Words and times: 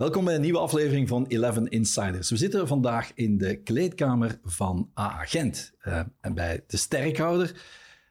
Welkom 0.00 0.24
bij 0.24 0.34
een 0.34 0.40
nieuwe 0.40 0.58
aflevering 0.58 1.08
van 1.08 1.26
Eleven 1.26 1.68
Insiders. 1.68 2.30
We 2.30 2.36
zitten 2.36 2.66
vandaag 2.66 3.12
in 3.14 3.38
de 3.38 3.56
kleedkamer 3.56 4.38
van 4.44 4.90
AA 4.98 5.24
Gent. 5.24 5.72
Uh, 5.84 6.00
en 6.20 6.34
bij 6.34 6.64
de 6.66 6.76
sterkhouder, 6.76 7.62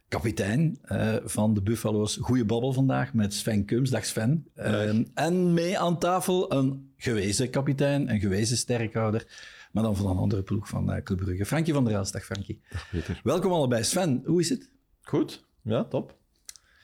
kapitein 0.08 0.80
uh, 0.86 1.16
van 1.24 1.54
de 1.54 1.62
Buffalo's. 1.62 2.18
Goeie 2.22 2.46
babbel 2.46 2.74
vandaag 2.74 3.14
met 3.14 3.34
Sven 3.34 3.66
Kums. 3.66 3.90
Dag 3.90 4.06
Sven. 4.06 4.48
Uh, 4.56 5.06
en 5.14 5.54
mee 5.54 5.80
aan 5.80 6.00
tafel 6.00 6.54
een 6.54 6.94
gewezen 6.98 7.50
kapitein, 7.50 8.10
een 8.10 8.20
gewezen 8.20 8.58
sterkhouder. 8.58 9.28
Maar 9.72 9.84
dan 9.84 9.96
van 9.96 10.10
een 10.10 10.18
andere 10.18 10.44
ploeg 10.44 10.68
van 10.68 11.04
Club 11.04 11.18
Brugge. 11.18 11.46
Frankie 11.46 11.74
van 11.74 11.86
der 11.86 11.94
Els. 11.94 12.12
Dag 12.12 12.26
Frankie. 12.26 12.62
Dag 12.70 12.90
Peter. 12.90 13.20
Welkom 13.24 13.52
allebei. 13.52 13.84
Sven, 13.84 14.22
hoe 14.26 14.40
is 14.40 14.50
het? 14.50 14.70
Goed. 15.02 15.46
Ja, 15.62 15.84
top. 15.84 16.18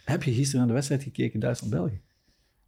Heb 0.05 0.23
je 0.23 0.33
gisteren 0.33 0.57
naar 0.57 0.67
de 0.67 0.73
wedstrijd 0.73 1.03
gekeken 1.03 1.40
Duitsland-België? 1.40 2.02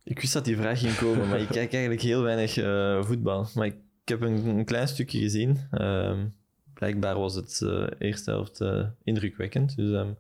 Ik 0.08 0.20
wist 0.20 0.34
dat 0.34 0.46
die 0.46 0.58
vraag 0.58 0.80
ging 0.80 0.96
komen, 0.96 1.28
maar 1.28 1.40
ik 1.40 1.48
kijk 1.48 1.74
eigenlijk 1.74 2.02
heel 2.02 2.22
weinig 2.22 2.58
uh, 2.58 3.04
voetbal. 3.04 3.48
Maar 3.56 3.66
ik, 3.66 3.76
ik, 4.04 4.10
heb 4.10 4.22
een, 4.22 4.46
een, 4.46 4.66
klein 4.66 4.88
stukje 4.88 5.20
gezien. 5.20 5.60
Uh, 5.72 6.18
blijkbaar 6.74 7.18
was 7.18 7.36
het 7.36 7.60
uh, 7.64 7.88
eerste 8.00 8.32
helft 8.32 8.62
uh, 8.62 8.86
indrukwekkend, 9.04 9.76
dus, 9.76 9.92
um, 9.92 10.18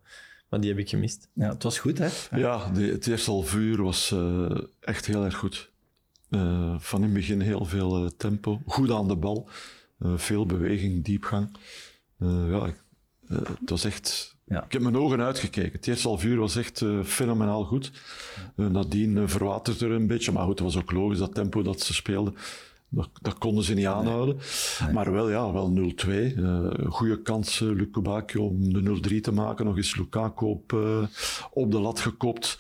maar 0.50 0.60
die 0.60 0.70
heb 0.70 0.80
ik 0.80 0.90
gemist. 0.90 1.30
Ja, 1.34 1.50
het 1.50 1.64
was 1.64 1.80
goed, 1.80 1.98
hè? 1.98 2.08
Ja, 2.38 2.72
de, 2.72 2.82
het 2.82 3.08
eerste 3.08 3.32
half 3.32 3.56
uur 3.56 3.84
was 3.84 4.16
echt 4.80 5.06
heel 5.06 5.26
erg 5.26 5.36
goed. 5.36 5.70
van 6.78 7.00
in 7.00 7.04
het 7.04 7.14
begin 7.14 7.42
heel 7.42 7.66
veel 7.66 8.16
tempo, 8.18 8.62
goed 8.66 8.92
aan 8.92 9.08
de 9.08 9.16
bal, 9.16 9.50
veel 10.00 10.46
beweging, 10.46 11.04
diepgang. 11.04 11.58
ja, 12.18 12.74
het 13.28 13.70
was 13.70 13.86
echt 13.86 14.37
ja. 14.48 14.64
Ik 14.64 14.72
heb 14.72 14.82
mijn 14.82 14.98
ogen 14.98 15.22
uitgekeken. 15.22 15.72
Het 15.72 15.88
eerste 15.88 16.08
half 16.08 16.24
uur 16.24 16.38
was 16.38 16.56
echt 16.56 16.82
uh, 16.82 17.04
fenomenaal 17.04 17.64
goed. 17.64 17.92
Uh, 18.56 18.68
nadien 18.68 19.18
uh, 19.18 19.24
verwaterde 19.26 19.86
er 19.86 19.92
een 19.92 20.08
beetje, 20.08 20.32
maar 20.32 20.44
goed, 20.44 20.60
het 20.60 20.74
was 20.74 20.78
ook 20.78 20.92
logisch, 20.92 21.18
dat 21.18 21.34
tempo 21.34 21.62
dat 21.62 21.82
ze 21.82 21.94
speelden. 21.94 22.36
Dat, 22.90 23.10
dat 23.22 23.38
konden 23.38 23.64
ze 23.64 23.74
niet 23.74 23.86
aanhouden. 23.86 24.36
Nee. 24.36 24.46
Nee. 24.84 24.94
Maar 24.94 25.12
wel, 25.12 25.30
ja, 25.30 25.52
wel 25.52 25.94
0-2. 26.06 26.08
Uh, 26.08 26.70
goede 26.90 27.22
kans, 27.22 27.60
uh, 27.60 27.70
Luc 27.70 27.88
om 28.38 28.74
de 28.74 29.00
0-3 29.10 29.22
te 29.22 29.32
maken. 29.32 29.66
Nog 29.66 29.78
eens 29.78 29.96
Lukaku 29.96 30.46
op, 30.46 30.74
uh, 30.74 31.04
op 31.52 31.72
de 31.72 31.80
lat 31.80 32.00
gekopt. 32.00 32.58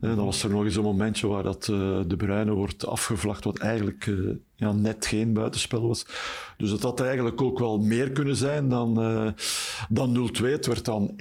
Uh, 0.00 0.16
dan 0.16 0.24
was 0.24 0.42
er 0.42 0.50
nog 0.50 0.64
eens 0.64 0.76
een 0.76 0.82
momentje 0.82 1.26
waar 1.26 1.42
dat, 1.42 1.64
de 1.64 2.14
Bruyne 2.16 2.52
wordt 2.52 2.86
afgevlacht, 2.86 3.44
wat 3.44 3.58
eigenlijk 3.58 4.10
ja, 4.54 4.72
net 4.72 5.06
geen 5.06 5.32
buitenspel 5.32 5.88
was. 5.88 6.06
Dus 6.56 6.70
het 6.70 6.82
had 6.82 7.00
eigenlijk 7.00 7.42
ook 7.42 7.58
wel 7.58 7.78
meer 7.78 8.10
kunnen 8.10 8.36
zijn 8.36 8.68
dan, 8.68 8.94
dan 9.88 10.30
0-2. 10.38 10.42
Het 10.42 10.66
werd 10.66 10.84
dan 10.84 11.10
1-2, 11.10 11.16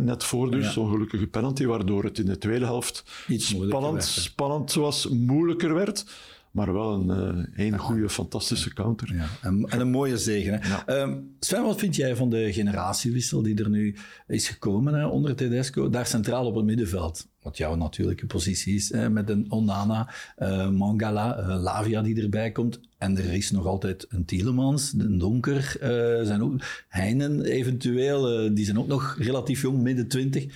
net 0.00 0.24
voor 0.24 0.50
dus, 0.50 0.64
ja. 0.64 0.70
zo'n 0.70 0.90
gelukkige 0.90 1.26
penalty, 1.26 1.64
waardoor 1.64 2.04
het 2.04 2.18
in 2.18 2.26
de 2.26 2.38
tweede 2.38 2.64
helft 2.64 3.04
Iets 3.28 3.48
spannend, 3.48 4.04
spannend 4.04 4.72
was, 4.72 5.08
moeilijker 5.08 5.74
werd. 5.74 6.04
Maar 6.52 6.72
wel 6.72 6.92
een, 6.92 7.46
uh, 7.56 7.66
een 7.66 7.78
goede, 7.78 8.08
fantastische 8.08 8.74
counter. 8.74 9.14
Ja, 9.14 9.26
en, 9.42 9.64
en, 9.64 9.80
een 9.80 9.90
mooie 9.90 10.18
zegen. 10.18 10.60
Hè? 10.60 10.68
Ja. 10.68 11.02
Um, 11.02 11.36
Sven, 11.40 11.62
wat 11.62 11.78
vind 11.78 11.96
jij 11.96 12.16
van 12.16 12.30
de 12.30 12.52
generatiewissel 12.52 13.42
die 13.42 13.62
er 13.62 13.70
nu 13.70 13.96
is 14.26 14.48
gekomen 14.48 14.94
hè, 14.94 15.06
onder 15.06 15.36
Tedesco? 15.36 15.90
Daar 15.90 16.06
centraal 16.06 16.46
op 16.46 16.54
het 16.54 16.64
middenveld. 16.64 17.28
Wat 17.42 17.56
jouw 17.56 17.74
natuurlijke 17.74 18.26
positie 18.26 18.74
is. 18.74 18.92
Hè, 18.92 19.10
met 19.10 19.30
een 19.30 19.46
Onana, 19.48 20.14
uh, 20.38 20.68
Mangala, 20.70 21.38
uh, 21.38 21.62
Lavia 21.62 22.02
die 22.02 22.22
erbij 22.22 22.52
komt. 22.52 22.80
En 22.98 23.18
er 23.18 23.32
is 23.32 23.50
nog 23.50 23.66
altijd 23.66 24.06
een 24.08 24.24
Tielemans, 24.24 24.94
een 24.98 25.18
Donker. 25.18 25.76
zijn 26.22 26.42
ook 26.42 26.62
Heinen 26.88 27.44
eventueel. 27.44 28.54
die 28.54 28.64
zijn 28.64 28.78
ook 28.78 28.86
nog 28.86 29.16
relatief 29.18 29.62
jong, 29.62 29.78
midden 29.78 30.08
twintig. 30.08 30.46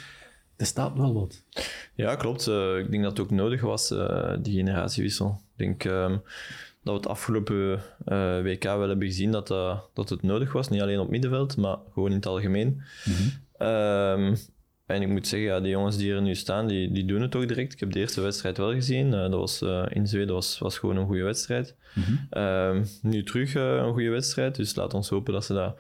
Er 0.56 0.66
staat 0.66 0.96
wel 0.96 1.14
wat. 1.14 1.42
Ja, 1.94 2.14
klopt. 2.14 2.46
Uh, 2.46 2.78
ik 2.78 2.90
denk 2.90 3.02
dat 3.02 3.16
het 3.16 3.20
ook 3.20 3.30
nodig 3.30 3.60
was, 3.60 3.90
uh, 3.90 4.36
die 4.42 4.54
generatiewissel. 4.54 5.40
Ik 5.56 5.64
denk 5.64 5.84
um, 5.84 6.22
dat 6.82 6.94
we 6.94 7.00
het 7.00 7.06
afgelopen 7.06 7.82
uh, 8.08 8.42
WK 8.42 8.62
wel 8.62 8.88
hebben 8.88 9.06
gezien 9.06 9.30
dat, 9.30 9.48
dat 9.92 10.08
het 10.08 10.22
nodig 10.22 10.52
was. 10.52 10.68
Niet 10.68 10.80
alleen 10.80 10.98
op 10.98 11.10
middenveld, 11.10 11.56
maar 11.56 11.76
gewoon 11.92 12.10
in 12.10 12.16
het 12.16 12.26
algemeen. 12.26 12.82
Mm 13.04 13.14
-hmm. 13.14 13.68
um, 13.68 14.36
en 14.86 15.02
ik 15.02 15.08
moet 15.08 15.26
zeggen, 15.28 15.48
ja, 15.48 15.60
de 15.60 15.68
jongens 15.68 15.96
die 15.96 16.12
er 16.12 16.22
nu 16.22 16.34
staan, 16.34 16.66
die, 16.66 16.92
die 16.92 17.04
doen 17.04 17.22
het 17.22 17.36
ook 17.36 17.48
direct. 17.48 17.72
Ik 17.72 17.80
heb 17.80 17.92
de 17.92 17.98
eerste 17.98 18.20
wedstrijd 18.20 18.56
wel 18.56 18.72
gezien. 18.72 19.10
dat 19.10 19.30
was, 19.30 19.62
in 19.88 20.06
Zweden 20.06 20.34
was, 20.34 20.58
was 20.58 20.78
gewoon 20.78 20.96
een 20.96 21.06
goede 21.06 21.22
wedstrijd. 21.22 21.74
Mm 21.94 22.02
-hmm. 22.02 22.42
um, 22.42 22.86
nu 23.02 23.22
terug 23.22 23.54
een 23.54 23.92
goede 23.92 24.10
wedstrijd. 24.10 24.54
Dus 24.54 24.74
laat 24.74 24.94
ons 24.94 25.08
hopen 25.08 25.32
dat 25.32 25.44
ze 25.44 25.54
dat 25.54 25.78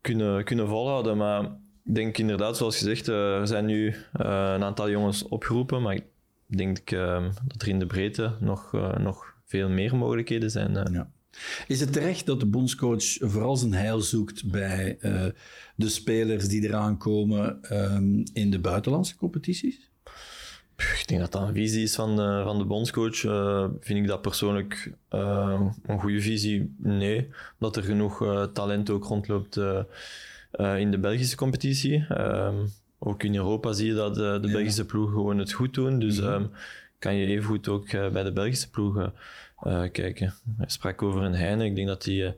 kunnen, 0.00 0.44
kunnen 0.44 0.68
volhouden. 0.68 1.16
Maar 1.16 1.44
ik 1.84 1.94
denk 1.94 2.18
inderdaad, 2.18 2.56
zoals 2.56 2.78
gezegd, 2.78 3.06
er 3.08 3.46
zijn 3.46 3.64
nu 3.64 3.94
een 4.12 4.64
aantal 4.64 4.90
jongens 4.90 5.28
opgeroepen. 5.28 5.82
Maar 5.82 6.00
denk 6.46 6.90
uh, 6.90 7.24
dat 7.46 7.62
er 7.62 7.68
in 7.68 7.78
de 7.78 7.86
breedte 7.86 8.36
nog, 8.40 8.72
uh, 8.72 8.96
nog 8.96 9.34
veel 9.44 9.68
meer 9.68 9.96
mogelijkheden 9.96 10.50
zijn. 10.50 10.74
Uh. 10.74 10.82
Ja. 10.92 11.10
Is 11.66 11.80
het 11.80 11.92
terecht 11.92 12.26
dat 12.26 12.40
de 12.40 12.46
bondscoach 12.46 13.16
vooral 13.20 13.56
zijn 13.56 13.74
heil 13.74 14.00
zoekt 14.00 14.50
bij 14.50 14.98
de 15.76 15.88
spelers 15.88 16.48
die 16.48 16.62
eraan 16.62 16.98
komen 16.98 17.58
um, 17.72 18.22
in 18.32 18.50
de 18.50 18.58
buitenlandse 18.58 19.16
competities? 19.16 19.90
Ik 20.76 21.02
denk 21.06 21.20
dat 21.20 21.32
dat 21.32 21.42
een 21.42 21.54
visie 21.54 21.82
is 21.82 21.94
van, 21.94 22.20
uh, 22.20 22.44
van 22.44 22.58
de 22.58 22.64
bondscoach. 22.64 23.22
Uh, 23.22 23.66
vind 23.80 23.98
ik 23.98 24.06
dat 24.06 24.22
persoonlijk 24.22 24.92
uh, 25.14 25.60
een 25.86 26.00
goede 26.00 26.20
visie? 26.20 26.74
Nee, 26.78 27.28
omdat 27.58 27.76
er 27.76 27.82
genoeg 27.82 28.48
talent 28.52 28.90
ook 28.90 29.04
rondloopt 29.04 29.56
in 30.76 30.90
de 30.90 30.98
Belgische 31.00 31.36
competitie. 31.36 32.06
Ook 32.98 33.22
in 33.22 33.34
Europa 33.34 33.72
zie 33.72 33.86
je 33.86 33.94
dat 33.94 34.14
de, 34.14 34.38
de 34.42 34.50
Belgische 34.50 34.84
ploegen 34.84 35.14
gewoon 35.14 35.38
het 35.38 35.52
goed 35.52 35.74
doen. 35.74 35.98
Dus 35.98 36.20
mm-hmm. 36.20 36.34
um, 36.34 36.50
kan 36.98 37.14
je 37.14 37.26
evengoed 37.26 37.68
ook 37.68 37.92
uh, 37.92 38.08
bij 38.08 38.22
de 38.22 38.32
Belgische 38.32 38.70
ploegen 38.70 39.12
uh, 39.66 39.82
kijken. 39.92 40.34
Hij 40.56 40.68
sprak 40.68 41.02
over 41.02 41.22
een 41.22 41.34
Heine. 41.34 41.64
Ik 41.64 41.74
denk 41.74 41.88
dat 41.88 42.02
die, 42.02 42.32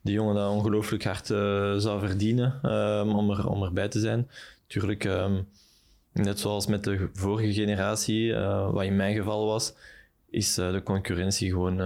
die 0.00 0.14
jongen 0.14 0.34
dat 0.34 0.50
ongelooflijk 0.50 1.04
hard 1.04 1.26
zou 1.82 2.00
verdienen 2.00 2.60
um, 2.72 3.14
om, 3.14 3.30
er, 3.30 3.48
om 3.48 3.62
erbij 3.62 3.88
te 3.88 4.00
zijn. 4.00 4.28
Tuurlijk, 4.66 5.04
um, 5.04 5.48
net 6.12 6.40
zoals 6.40 6.66
met 6.66 6.84
de 6.84 7.08
vorige 7.12 7.52
generatie, 7.52 8.34
wat 8.72 8.84
in 8.84 8.96
mijn 8.96 9.16
geval 9.16 9.46
was, 9.46 9.74
is 10.30 10.54
de 10.54 10.80
concurrentie 10.84 11.50
gewoon 11.50 11.80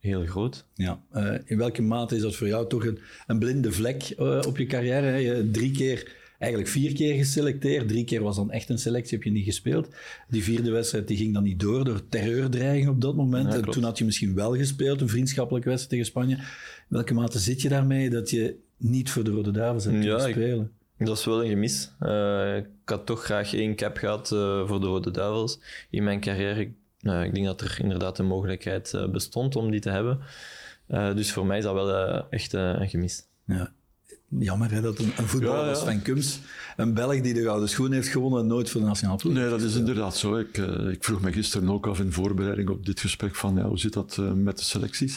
heel 0.00 0.26
groot. 0.26 0.64
Ja. 0.74 1.00
in 1.44 1.58
welke 1.58 1.82
mate 1.82 2.16
is 2.16 2.22
dat 2.22 2.36
voor 2.36 2.46
jou 2.46 2.68
toch 2.68 2.84
een, 2.84 2.98
een 3.26 3.38
blinde 3.38 3.72
vlek 3.72 4.14
op 4.46 4.56
je 4.56 4.66
carrière? 4.66 5.06
Hè? 5.06 5.16
Je 5.16 5.50
drie 5.50 5.70
keer 5.70 6.16
eigenlijk 6.38 6.70
vier 6.70 6.92
keer 6.92 7.14
geselecteerd. 7.14 7.88
Drie 7.88 8.04
keer 8.04 8.22
was 8.22 8.36
dan 8.36 8.50
echt 8.50 8.68
een 8.68 8.78
selectie, 8.78 9.16
heb 9.16 9.26
je 9.26 9.32
niet 9.32 9.44
gespeeld. 9.44 9.88
Die 10.28 10.42
vierde 10.42 10.70
wedstrijd 10.70 11.08
die 11.08 11.16
ging 11.16 11.34
dan 11.34 11.42
niet 11.42 11.60
door 11.60 11.84
door 11.84 12.08
terreurdreiging 12.08 12.88
op 12.88 13.00
dat 13.00 13.14
moment. 13.14 13.52
Ja, 13.52 13.58
en 13.58 13.70
toen 13.70 13.82
had 13.82 13.98
je 13.98 14.04
misschien 14.04 14.34
wel 14.34 14.56
gespeeld, 14.56 15.00
een 15.00 15.08
vriendschappelijke 15.08 15.68
wedstrijd 15.68 15.94
tegen 15.94 16.12
Spanje. 16.12 16.36
In 16.36 16.44
welke 16.88 17.14
mate 17.14 17.38
zit 17.38 17.62
je 17.62 17.68
daarmee 17.68 18.10
dat 18.10 18.30
je 18.30 18.56
niet 18.76 19.10
voor 19.10 19.24
de 19.24 19.30
Rode 19.30 19.50
Duivels 19.50 19.84
hebt 19.84 20.04
ja, 20.04 20.16
kunnen 20.16 20.30
spelen? 20.30 20.72
Ik, 20.96 21.06
dat 21.06 21.18
is 21.18 21.24
wel 21.24 21.44
een 21.44 21.48
gemis. 21.48 21.90
Uh, 22.00 22.56
ik 22.56 22.66
had 22.84 23.06
toch 23.06 23.24
graag 23.24 23.54
één 23.54 23.74
cap 23.74 23.96
gehad 23.96 24.30
uh, 24.32 24.68
voor 24.68 24.80
de 24.80 24.86
Rode 24.86 25.10
Duivels 25.10 25.60
in 25.90 26.04
mijn 26.04 26.20
carrière. 26.20 26.70
Uh, 27.02 27.24
ik 27.24 27.34
denk 27.34 27.46
dat 27.46 27.60
er 27.60 27.78
inderdaad 27.82 28.18
een 28.18 28.26
mogelijkheid 28.26 29.06
bestond 29.12 29.56
om 29.56 29.70
die 29.70 29.80
te 29.80 29.90
hebben. 29.90 30.20
dus 31.16 31.32
voor 31.32 31.46
mij 31.46 31.58
is 31.58 31.64
dat 31.64 31.74
wel 31.74 32.28
echt 32.30 32.52
een 32.52 32.88
gemis. 32.88 33.26
Ja, 33.44 33.72
jammer 34.28 34.70
hè, 34.70 34.80
dat 34.80 34.98
een, 34.98 35.12
een 35.16 35.28
voetballer 35.28 35.64
ja, 35.64 35.70
ja. 35.70 35.74
Sven 35.74 36.02
Kums, 36.02 36.40
een 36.76 36.94
Belg 36.94 37.20
die 37.20 37.34
de 37.34 37.42
gouden 37.42 37.68
schoen 37.68 37.92
heeft 37.92 38.08
gewonnen, 38.08 38.46
nooit 38.46 38.70
voor 38.70 38.80
de 38.80 38.86
nationale 38.86 39.18
ploeg. 39.18 39.32
Nee, 39.32 39.48
dat 39.48 39.60
is 39.60 39.74
inderdaad 39.74 40.16
zo. 40.16 40.36
Ik, 40.36 40.58
uh, 40.58 40.90
ik 40.90 41.04
vroeg 41.04 41.20
me 41.20 41.32
gisteren 41.32 41.68
ook 41.68 41.86
af 41.86 42.00
in 42.00 42.12
voorbereiding 42.12 42.68
op 42.68 42.86
dit 42.86 43.00
gesprek 43.00 43.34
van 43.34 43.56
ja, 43.56 43.62
hoe 43.62 43.78
zit 43.78 43.92
dat 43.92 44.16
uh, 44.20 44.32
met 44.32 44.58
de 44.58 44.64
selecties? 44.64 45.14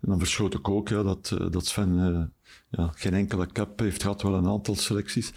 En 0.00 0.08
dan 0.08 0.18
verschoot 0.18 0.54
ik 0.54 0.68
ook 0.68 0.88
ja, 0.88 1.02
dat, 1.02 1.36
uh, 1.40 1.50
dat 1.50 1.66
Sven 1.66 2.32
ja, 2.76 2.90
geen 2.94 3.14
enkele 3.14 3.46
cap 3.46 3.78
heeft 3.78 4.02
gehad, 4.02 4.22
wel 4.22 4.34
een 4.34 4.48
aantal 4.48 4.74
selecties. 4.74 5.32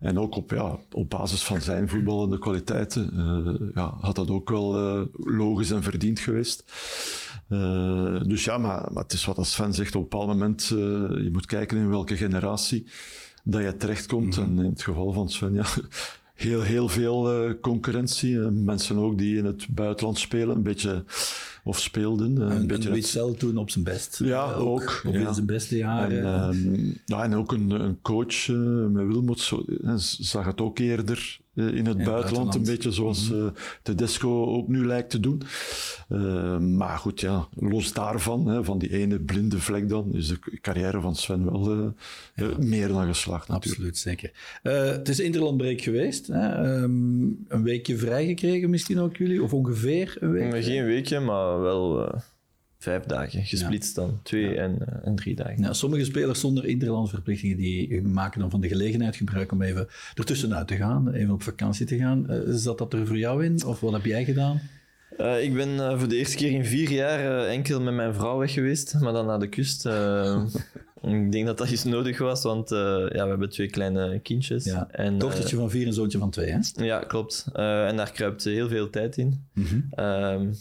En 0.00 0.18
ook 0.18 0.36
op, 0.36 0.50
ja, 0.50 0.78
op 0.90 1.10
basis 1.10 1.42
van 1.42 1.60
zijn 1.60 1.88
voetballende 1.88 2.38
kwaliteiten 2.38 3.10
ja, 3.74 3.94
had 4.00 4.16
dat 4.16 4.30
ook 4.30 4.50
wel 4.50 4.72
logisch 5.12 5.70
en 5.70 5.82
verdiend 5.82 6.20
geweest. 6.20 6.64
Uh, 7.48 8.20
dus 8.22 8.44
ja, 8.44 8.58
maar, 8.58 8.88
maar, 8.92 9.02
het 9.02 9.12
is 9.12 9.24
wat 9.24 9.46
Sven 9.46 9.74
zegt, 9.74 9.94
op 9.94 10.02
een 10.02 10.08
bepaald 10.08 10.28
moment, 10.28 10.66
je 10.66 11.28
moet 11.32 11.46
kijken 11.46 11.78
in 11.78 11.88
welke 11.88 12.16
generatie 12.16 12.86
dat 13.44 13.62
je 13.62 13.76
terechtkomt. 13.76 14.36
Mm 14.36 14.44
-hmm. 14.44 14.58
En 14.58 14.64
in 14.64 14.70
het 14.70 14.82
geval 14.82 15.12
van 15.12 15.30
Sven, 15.30 15.54
ja, 15.54 15.66
heel, 16.34 16.62
heel 16.62 16.88
veel 16.88 17.54
concurrentie. 17.60 18.38
mensen 18.38 18.96
ook 18.96 19.18
die 19.18 19.36
in 19.36 19.44
het 19.44 19.66
buitenland 19.68 20.18
spelen, 20.18 20.56
een 20.56 20.62
beetje 20.62 21.04
of 21.62 21.80
speelden. 21.80 22.40
Een, 22.40 22.50
een 22.50 22.66
beetje 22.66 22.90
Witzel 22.90 23.34
toen 23.34 23.56
op 23.56 23.70
zijn 23.70 23.84
best. 23.84 24.20
Ja, 24.24 24.52
ook. 24.52 24.68
ook 24.68 25.02
of 25.06 25.12
ja. 25.12 25.28
in 25.28 25.34
zijn 25.34 25.46
beste 25.46 25.76
jaren. 25.76 26.24
En, 26.24 26.56
uh, 26.56 26.94
ja, 27.04 27.22
en 27.22 27.34
ook 27.34 27.52
een, 27.52 27.70
een 27.70 28.00
coach 28.02 28.48
uh, 28.48 28.86
met 28.86 29.06
Wilmot 29.06 29.40
zo, 29.40 29.64
zag 29.96 30.44
het 30.44 30.60
ook 30.60 30.78
eerder 30.78 31.40
in 31.54 31.64
het 31.64 31.84
buitenland, 31.84 32.04
buitenland, 32.04 32.54
een 32.54 32.62
beetje 32.62 32.92
zoals 32.92 33.30
mm 33.30 33.38
-hmm. 33.38 33.52
Tedesco 33.82 34.46
ook 34.46 34.68
nu 34.68 34.86
lijkt 34.86 35.10
te 35.10 35.20
doen. 35.20 35.42
maar 36.76 36.98
goed, 36.98 37.20
ja, 37.20 37.48
los 37.54 37.92
daarvan, 37.92 38.46
hè, 38.46 38.64
van 38.64 38.78
die 38.78 38.92
ene 38.92 39.20
blinde 39.20 39.58
vlek 39.58 39.88
dan, 39.88 40.14
is 40.14 40.28
de 40.28 40.38
carrière 40.60 41.00
van 41.00 41.16
Sven 41.16 41.44
wel 41.44 41.94
ja. 42.34 42.48
meer 42.58 42.88
dan 42.88 43.06
geslaagd 43.06 43.48
natuurlijk. 43.48 43.90
Absoluut, 43.90 43.98
zeker. 43.98 44.32
het 44.96 45.08
is 45.08 45.20
interlandbreek 45.20 45.80
geweest. 45.80 46.26
Hè? 46.26 46.80
Um, 46.82 47.44
een 47.48 47.62
weekje 47.62 47.96
vrijgekregen 47.96 48.70
misschien 48.70 48.98
ook 48.98 49.16
jullie, 49.16 49.42
of 49.42 49.54
ongeveer 49.54 50.16
een 50.20 50.30
week? 50.30 50.64
Geen 50.64 50.84
weekje, 50.84 51.20
maar 51.20 51.60
wel 51.60 52.00
uh, 52.00 52.20
vijf 52.82 53.02
dagen, 53.02 53.44
gesplitst 53.44 53.94
dan. 53.94 54.20
Twee 54.22 54.56
en, 54.56 54.78
uh, 54.80 55.06
en 55.06 55.14
drie 55.14 55.34
dagen. 55.34 55.62
Ja, 55.62 55.72
sommige 55.72 56.04
spelers 56.04 56.40
zonder 56.40 56.66
interlandverplichtingen 56.66 57.56
die 57.56 58.02
maken 58.02 58.40
dan 58.40 58.50
van 58.50 58.60
de 58.60 58.68
gelegenheid 58.68 59.16
gebruik 59.16 59.52
om 59.52 59.62
even 59.62 59.88
ertussenuit 60.14 60.68
te 60.68 60.76
gaan, 60.76 61.12
even 61.12 61.32
op 61.32 61.42
vakantie 61.42 61.86
te 61.86 61.96
gaan. 61.96 62.26
Uh, 62.30 62.40
zat 62.46 62.78
dat 62.78 62.92
er 62.92 63.06
voor 63.06 63.18
jou 63.18 63.44
in? 63.44 63.64
Of 63.64 63.80
wat 63.80 63.92
heb 63.92 64.04
jij 64.04 64.24
gedaan? 64.24 64.60
Uh, 65.18 65.42
ik 65.44 65.54
ben 65.54 65.98
voor 65.98 66.08
de 66.08 66.16
eerste 66.16 66.36
keer 66.36 66.50
in 66.50 66.64
vier 66.64 66.90
jaar 66.90 67.46
enkel 67.46 67.80
met 67.80 67.94
mijn 67.94 68.14
vrouw 68.14 68.38
weg 68.38 68.52
geweest, 68.52 69.00
maar 69.00 69.12
dan 69.12 69.26
naar 69.26 69.40
de 69.40 69.48
kust. 69.48 69.86
ik 71.02 71.32
denk 71.32 71.46
dat 71.46 71.58
dat 71.58 71.70
iets 71.70 71.84
nodig 71.84 72.18
was, 72.18 72.42
want 72.42 72.68
ja, 72.68 73.08
we 73.08 73.28
hebben 73.28 73.50
twee 73.50 73.70
kleine 73.70 74.20
kindjes. 74.20 74.64
Ja. 74.64 74.88
En, 74.90 75.18
Dochtertje 75.18 75.56
van 75.56 75.70
vier 75.70 75.86
en 75.86 75.92
zoontje 75.92 76.18
van 76.18 76.30
twee, 76.30 76.50
hè? 76.50 76.84
Ja, 76.84 76.98
klopt. 76.98 77.46
en 77.52 77.96
daar 77.96 78.12
kruipt 78.12 78.44
heel 78.44 78.68
veel 78.68 78.90
tijd 78.90 79.16
in. 79.16 79.46
Mm 79.54 79.64
-hmm. 79.64 80.52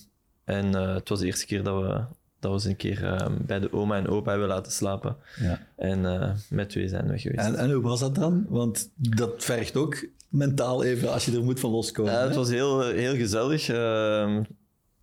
En 0.43 0.65
uh, 0.65 0.93
het 0.93 1.09
was 1.09 1.19
de 1.19 1.25
eerste 1.25 1.45
keer 1.45 1.63
dat 1.63 1.81
we, 1.81 2.03
dat 2.39 2.51
we 2.51 2.57
eens 2.57 2.65
een 2.65 2.75
keer 2.75 3.03
uh, 3.03 3.27
bij 3.41 3.59
de 3.59 3.73
oma 3.73 3.97
en 3.97 4.07
opa 4.07 4.29
hebben 4.29 4.47
laten 4.49 4.71
slapen. 4.71 5.15
Ja. 5.39 5.59
En 5.75 5.99
uh, 5.99 6.31
met 6.49 6.69
twee 6.69 6.87
zijn 6.87 7.07
we 7.07 7.19
geweest. 7.19 7.45
En, 7.45 7.55
en, 7.55 7.71
hoe 7.71 7.81
was 7.81 7.99
dat 7.99 8.15
dan? 8.15 8.45
Want 8.49 8.89
dat 8.95 9.43
vergt 9.43 9.75
ook 9.75 10.05
mentaal 10.29 10.83
even 10.83 11.13
als 11.13 11.25
je 11.25 11.35
er 11.35 11.43
moet 11.43 11.59
van 11.59 11.71
loskomen. 11.71 12.13
Ja, 12.13 12.23
het 12.23 12.35
was 12.35 12.49
heel, 12.49 12.81
heel 12.81 13.15
gezellig. 13.15 13.69
Ehm, 13.69 14.43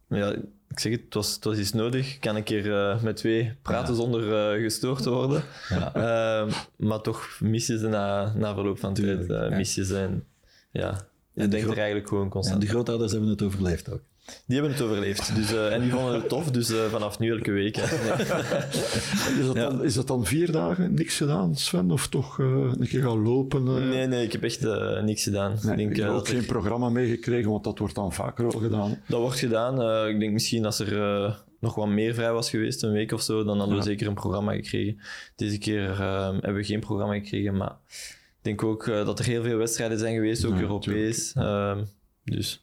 ja, 0.08 0.34
ik 0.68 0.78
zeg 0.78 0.92
het, 0.92 1.00
het 1.04 1.14
was, 1.14 1.34
het 1.34 1.44
was 1.44 1.58
iets 1.58 1.72
nodig. 1.72 2.14
Ik 2.14 2.20
kan 2.20 2.36
een 2.36 2.42
keer 2.42 2.98
met 3.02 3.16
twee 3.16 3.54
praten 3.62 3.94
ja. 3.94 4.00
zonder 4.00 4.60
gestoord 4.60 5.02
te 5.02 5.10
worden. 5.10 5.42
Ja. 5.68 5.94
Ehm, 5.94 6.52
maar 6.76 7.00
toch 7.00 7.38
mis 7.40 7.66
je 7.66 7.78
ze 7.78 7.88
na, 7.88 8.32
na 8.36 8.54
verloop 8.54 8.78
van 8.78 8.94
tijd. 8.94 9.28
mis 9.50 9.74
je 9.74 9.84
ze 9.84 9.98
en 9.98 10.24
ja, 10.70 11.06
je 11.32 11.48
denkt 11.48 11.70
er 11.70 11.76
eigenlijk 11.76 12.08
gewoon 12.08 12.28
constant. 12.28 12.60
En 12.60 12.66
de 12.66 12.72
grootouders 12.72 13.12
hebben 13.12 13.30
het 13.30 13.42
overleefd 13.42 13.90
ook. 13.92 14.00
Die 14.46 14.56
hebben 14.56 14.72
het 14.76 14.82
overleefd. 14.82 15.34
Dus, 15.34 15.52
uh, 15.52 15.72
en 15.72 15.80
die 15.80 15.90
vonden 15.90 16.14
het 16.14 16.28
tof, 16.28 16.50
dus 16.50 16.70
uh, 16.70 16.84
vanaf 16.84 17.18
nu 17.18 17.30
elke 17.30 17.50
week. 17.50 17.76
is, 19.38 19.46
dat 19.46 19.54
dan, 19.54 19.84
is 19.84 19.94
dat 19.94 20.06
dan 20.06 20.24
vier 20.24 20.52
dagen 20.52 20.94
niks 20.94 21.16
gedaan, 21.16 21.56
Sven? 21.56 21.90
Of 21.90 22.06
toch 22.08 22.38
uh, 22.38 22.46
een 22.78 22.88
keer 22.88 23.02
gaan 23.02 23.22
lopen? 23.22 23.88
Nee, 23.88 24.06
nee, 24.06 24.24
ik 24.24 24.32
heb 24.32 24.42
echt 24.42 24.60
niks 25.02 25.22
gedaan. 25.22 25.58
Nee, 25.62 25.70
ik 25.70 25.76
denk, 25.76 25.90
ik 25.90 25.96
heb 25.96 26.08
ook 26.08 26.28
geen 26.28 26.46
programma 26.46 26.88
meegekregen, 26.88 27.50
want 27.50 27.64
dat 27.64 27.78
wordt 27.78 27.94
dan 27.94 28.12
vaker 28.12 28.42
wel 28.50 28.60
gedaan. 28.60 28.98
Dat 29.06 29.20
wordt 29.20 29.38
gedaan. 29.38 30.08
ik 30.08 30.20
denk 30.20 30.32
misschien 30.32 30.64
als 30.64 30.78
er 30.78 31.46
nog 31.60 31.74
wat 31.74 31.88
meer 31.88 32.14
vrij 32.14 32.32
was 32.32 32.50
geweest, 32.50 32.82
een 32.82 32.92
week 32.92 33.12
of 33.12 33.22
zo, 33.22 33.44
dan 33.44 33.58
hadden 33.58 33.76
we 33.76 33.82
zeker 33.82 34.06
een 34.06 34.14
programma 34.14 34.52
gekregen. 34.52 35.00
Deze 35.36 35.58
keer 35.58 35.98
hebben 36.32 36.54
we 36.54 36.64
geen 36.64 36.80
programma 36.80 37.14
gekregen, 37.14 37.56
maar 37.56 37.76
ik 37.88 38.38
denk 38.42 38.62
ook 38.62 38.86
dat 38.86 39.18
er 39.18 39.24
heel 39.24 39.42
veel 39.42 39.56
wedstrijden 39.56 39.98
zijn 39.98 40.14
geweest, 40.14 40.44
ook 40.44 40.60
Europees. 40.60 41.32
Ehm, 41.32 41.84
dus... 42.24 42.62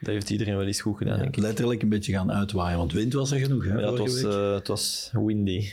Dat 0.00 0.14
heeft 0.14 0.30
iedereen 0.30 0.56
wel 0.56 0.66
eens 0.66 0.80
goed 0.80 0.96
gedaan, 0.96 1.16
ja, 1.16 1.22
denk 1.22 1.36
ik. 1.36 1.42
Letterlijk 1.42 1.82
een 1.82 1.88
beetje 1.88 2.12
gaan 2.12 2.32
uitwaaien, 2.32 2.78
want 2.78 2.92
wind 2.92 3.12
was 3.12 3.30
er 3.30 3.38
genoeg. 3.38 3.64
Hè, 3.64 3.78
ja, 3.78 3.90
het 3.90 3.98
was, 3.98 4.22
uh, 4.22 4.54
het 4.54 4.68
was 4.68 5.10
windy. 5.12 5.68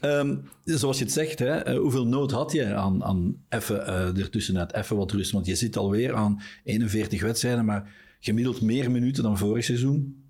um, 0.00 0.48
zoals 0.64 0.98
je 0.98 1.04
het 1.04 1.12
zegt, 1.12 1.38
hè, 1.38 1.72
uh, 1.72 1.80
hoeveel 1.80 2.06
nood 2.06 2.30
had 2.30 2.52
je 2.52 2.74
aan, 2.74 3.04
aan 3.04 3.36
even 3.48 3.76
uh, 3.76 4.22
ertussenuit, 4.22 4.74
even 4.74 4.96
wat 4.96 5.12
rust? 5.12 5.30
Want 5.30 5.46
je 5.46 5.54
zit 5.54 5.76
alweer 5.76 6.14
aan 6.14 6.42
41 6.64 7.22
wedstrijden, 7.22 7.64
maar 7.64 7.90
gemiddeld 8.20 8.60
meer 8.60 8.90
minuten 8.90 9.22
dan 9.22 9.38
vorig 9.38 9.64
seizoen. 9.64 10.22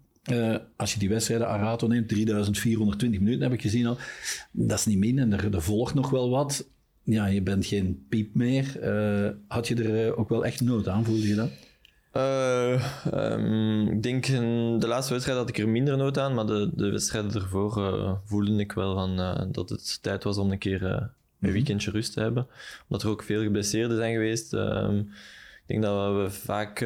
als 0.76 0.92
je 0.92 0.98
die 0.98 1.08
wedstrijden 1.08 1.48
Arato 1.48 1.86
neemt, 1.86 2.08
3420 2.08 3.20
minuten 3.20 3.42
heb 3.42 3.52
ik 3.52 3.62
gezien 3.62 3.86
al. 3.86 3.96
Dat 4.52 4.78
is 4.78 4.86
niet 4.86 4.98
min 4.98 5.18
en 5.18 5.32
er, 5.32 5.54
er 5.54 5.62
volgt 5.62 5.94
nog 5.94 6.10
wel 6.10 6.30
wat. 6.30 6.68
Ja, 7.02 7.26
je 7.26 7.42
bent 7.42 7.66
geen 7.66 8.06
piep 8.08 8.34
meer. 8.34 8.64
had 9.48 9.68
je 9.68 9.74
er 9.74 10.16
ook 10.16 10.28
wel 10.28 10.44
echt 10.44 10.60
nood 10.60 10.88
aan, 10.88 11.04
voelde 11.04 11.28
je 11.28 11.34
dat? 11.34 11.50
Uh, 12.16 12.82
um, 13.14 13.88
ik 13.88 14.02
denk 14.02 14.26
in 14.26 14.78
de 14.78 14.86
laatste 14.86 15.12
wedstrijd 15.12 15.38
had 15.38 15.48
ik 15.48 15.58
er 15.58 15.68
minder 15.68 15.96
nood 15.96 16.18
aan, 16.18 16.34
maar 16.34 16.46
de, 16.46 16.70
de 16.74 16.90
wedstrijden 16.90 17.34
ervoor 17.34 17.78
uh, 17.78 18.12
voelde 18.24 18.56
ik 18.56 18.72
wel 18.72 18.94
van, 18.94 19.20
uh, 19.20 19.42
dat 19.48 19.68
het 19.68 20.02
tijd 20.02 20.24
was 20.24 20.38
om 20.38 20.50
een 20.50 20.58
keer 20.58 20.82
een 20.84 21.10
mhm. 21.38 21.52
weekendje 21.52 21.90
rust 21.90 22.12
te 22.12 22.20
hebben. 22.20 22.46
Omdat 22.88 23.02
er 23.02 23.12
ook 23.12 23.22
veel 23.22 23.42
geblesseerden 23.42 23.96
zijn 23.96 24.12
geweest. 24.12 24.52
Um, 24.52 24.98
ik 25.66 25.74
denk 25.74 25.82
dat 25.82 26.14
we 26.14 26.30
vaak 26.30 26.80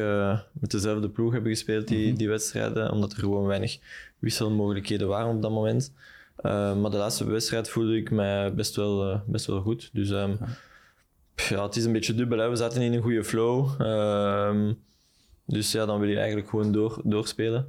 met 0.51 0.71
dezelfde 0.71 1.09
ploeg 1.09 1.33
hebben 1.33 1.51
gespeeld, 1.51 1.87
die, 1.87 2.11
mm 2.11 2.17
die 2.17 2.29
wedstrijden, 2.29 2.91
omdat 2.91 3.11
er 3.11 3.19
gewoon 3.19 3.45
weinig 3.45 3.79
wisselmogelijkheden 4.19 5.07
waren 5.07 5.35
op 5.35 5.41
dat 5.41 5.51
moment. 5.51 5.93
maar 6.41 6.91
de 6.91 6.97
laatste 6.97 7.25
wedstrijd 7.25 7.69
voelde 7.69 7.97
ik 7.97 8.11
mij 8.11 8.53
best 8.53 8.75
wel, 8.75 9.21
best 9.25 9.45
wel 9.45 9.61
goed. 9.61 9.89
Dus 9.93 10.09
ja. 10.09 11.63
het 11.63 11.75
is 11.75 11.85
een 11.85 11.91
beetje 11.91 12.15
dubbel. 12.15 12.37
Hè. 12.37 12.49
We 12.49 12.55
zaten 12.55 12.81
in 12.81 12.93
een 12.93 13.01
goede 13.01 13.23
flow. 13.23 13.81
Dus 15.45 15.71
ja, 15.71 15.85
dan 15.85 15.99
wil 15.99 16.09
je 16.09 16.17
eigenlijk 16.17 16.49
gewoon 16.49 16.71
door, 16.71 17.01
doorspelen. 17.03 17.67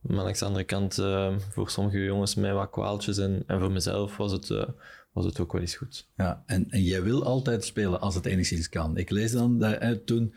Maar 0.00 0.26
aan 0.26 0.32
de 0.32 0.44
andere 0.44 0.64
kant, 0.64 0.98
uh, 0.98 1.38
voor 1.38 1.70
sommige 1.70 2.04
jongens 2.04 2.34
mij 2.34 2.52
wat 2.52 2.70
kwaaltjes 2.70 3.18
en, 3.18 3.42
en 3.46 3.60
voor 3.60 3.70
mezelf 3.70 4.16
was 4.16 4.32
het, 4.32 4.48
uh, 4.48 4.64
was 5.12 5.24
het 5.24 5.40
ook 5.40 5.52
wel 5.52 5.60
eens 5.60 5.76
goed. 5.76 6.08
Ja, 6.16 6.42
en, 6.46 6.70
en 6.70 6.82
jij 6.82 7.02
wil 7.02 7.24
altijd 7.24 7.64
spelen 7.64 8.00
als 8.00 8.14
het 8.14 8.26
enigszins 8.26 8.68
kan. 8.68 8.96
Ik 8.96 9.10
lees 9.10 9.32
dan 9.32 9.58
dat 9.58 9.82
uh, 9.82 9.90
toen, 9.90 10.34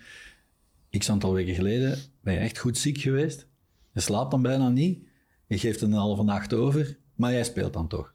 x 0.97 1.09
aantal 1.09 1.33
weken 1.33 1.55
geleden, 1.55 1.97
ben 2.21 2.33
je 2.33 2.39
echt 2.39 2.57
goed 2.57 2.77
ziek 2.77 2.97
geweest. 2.97 3.47
Je 3.91 3.99
slaapt 3.99 4.31
dan 4.31 4.41
bijna 4.41 4.69
niet. 4.69 5.03
Je 5.47 5.57
geeft 5.57 5.81
een 5.81 5.93
halve 5.93 6.23
nacht 6.23 6.53
over, 6.53 6.97
maar 7.15 7.31
jij 7.31 7.43
speelt 7.43 7.73
dan 7.73 7.87
toch. 7.87 8.13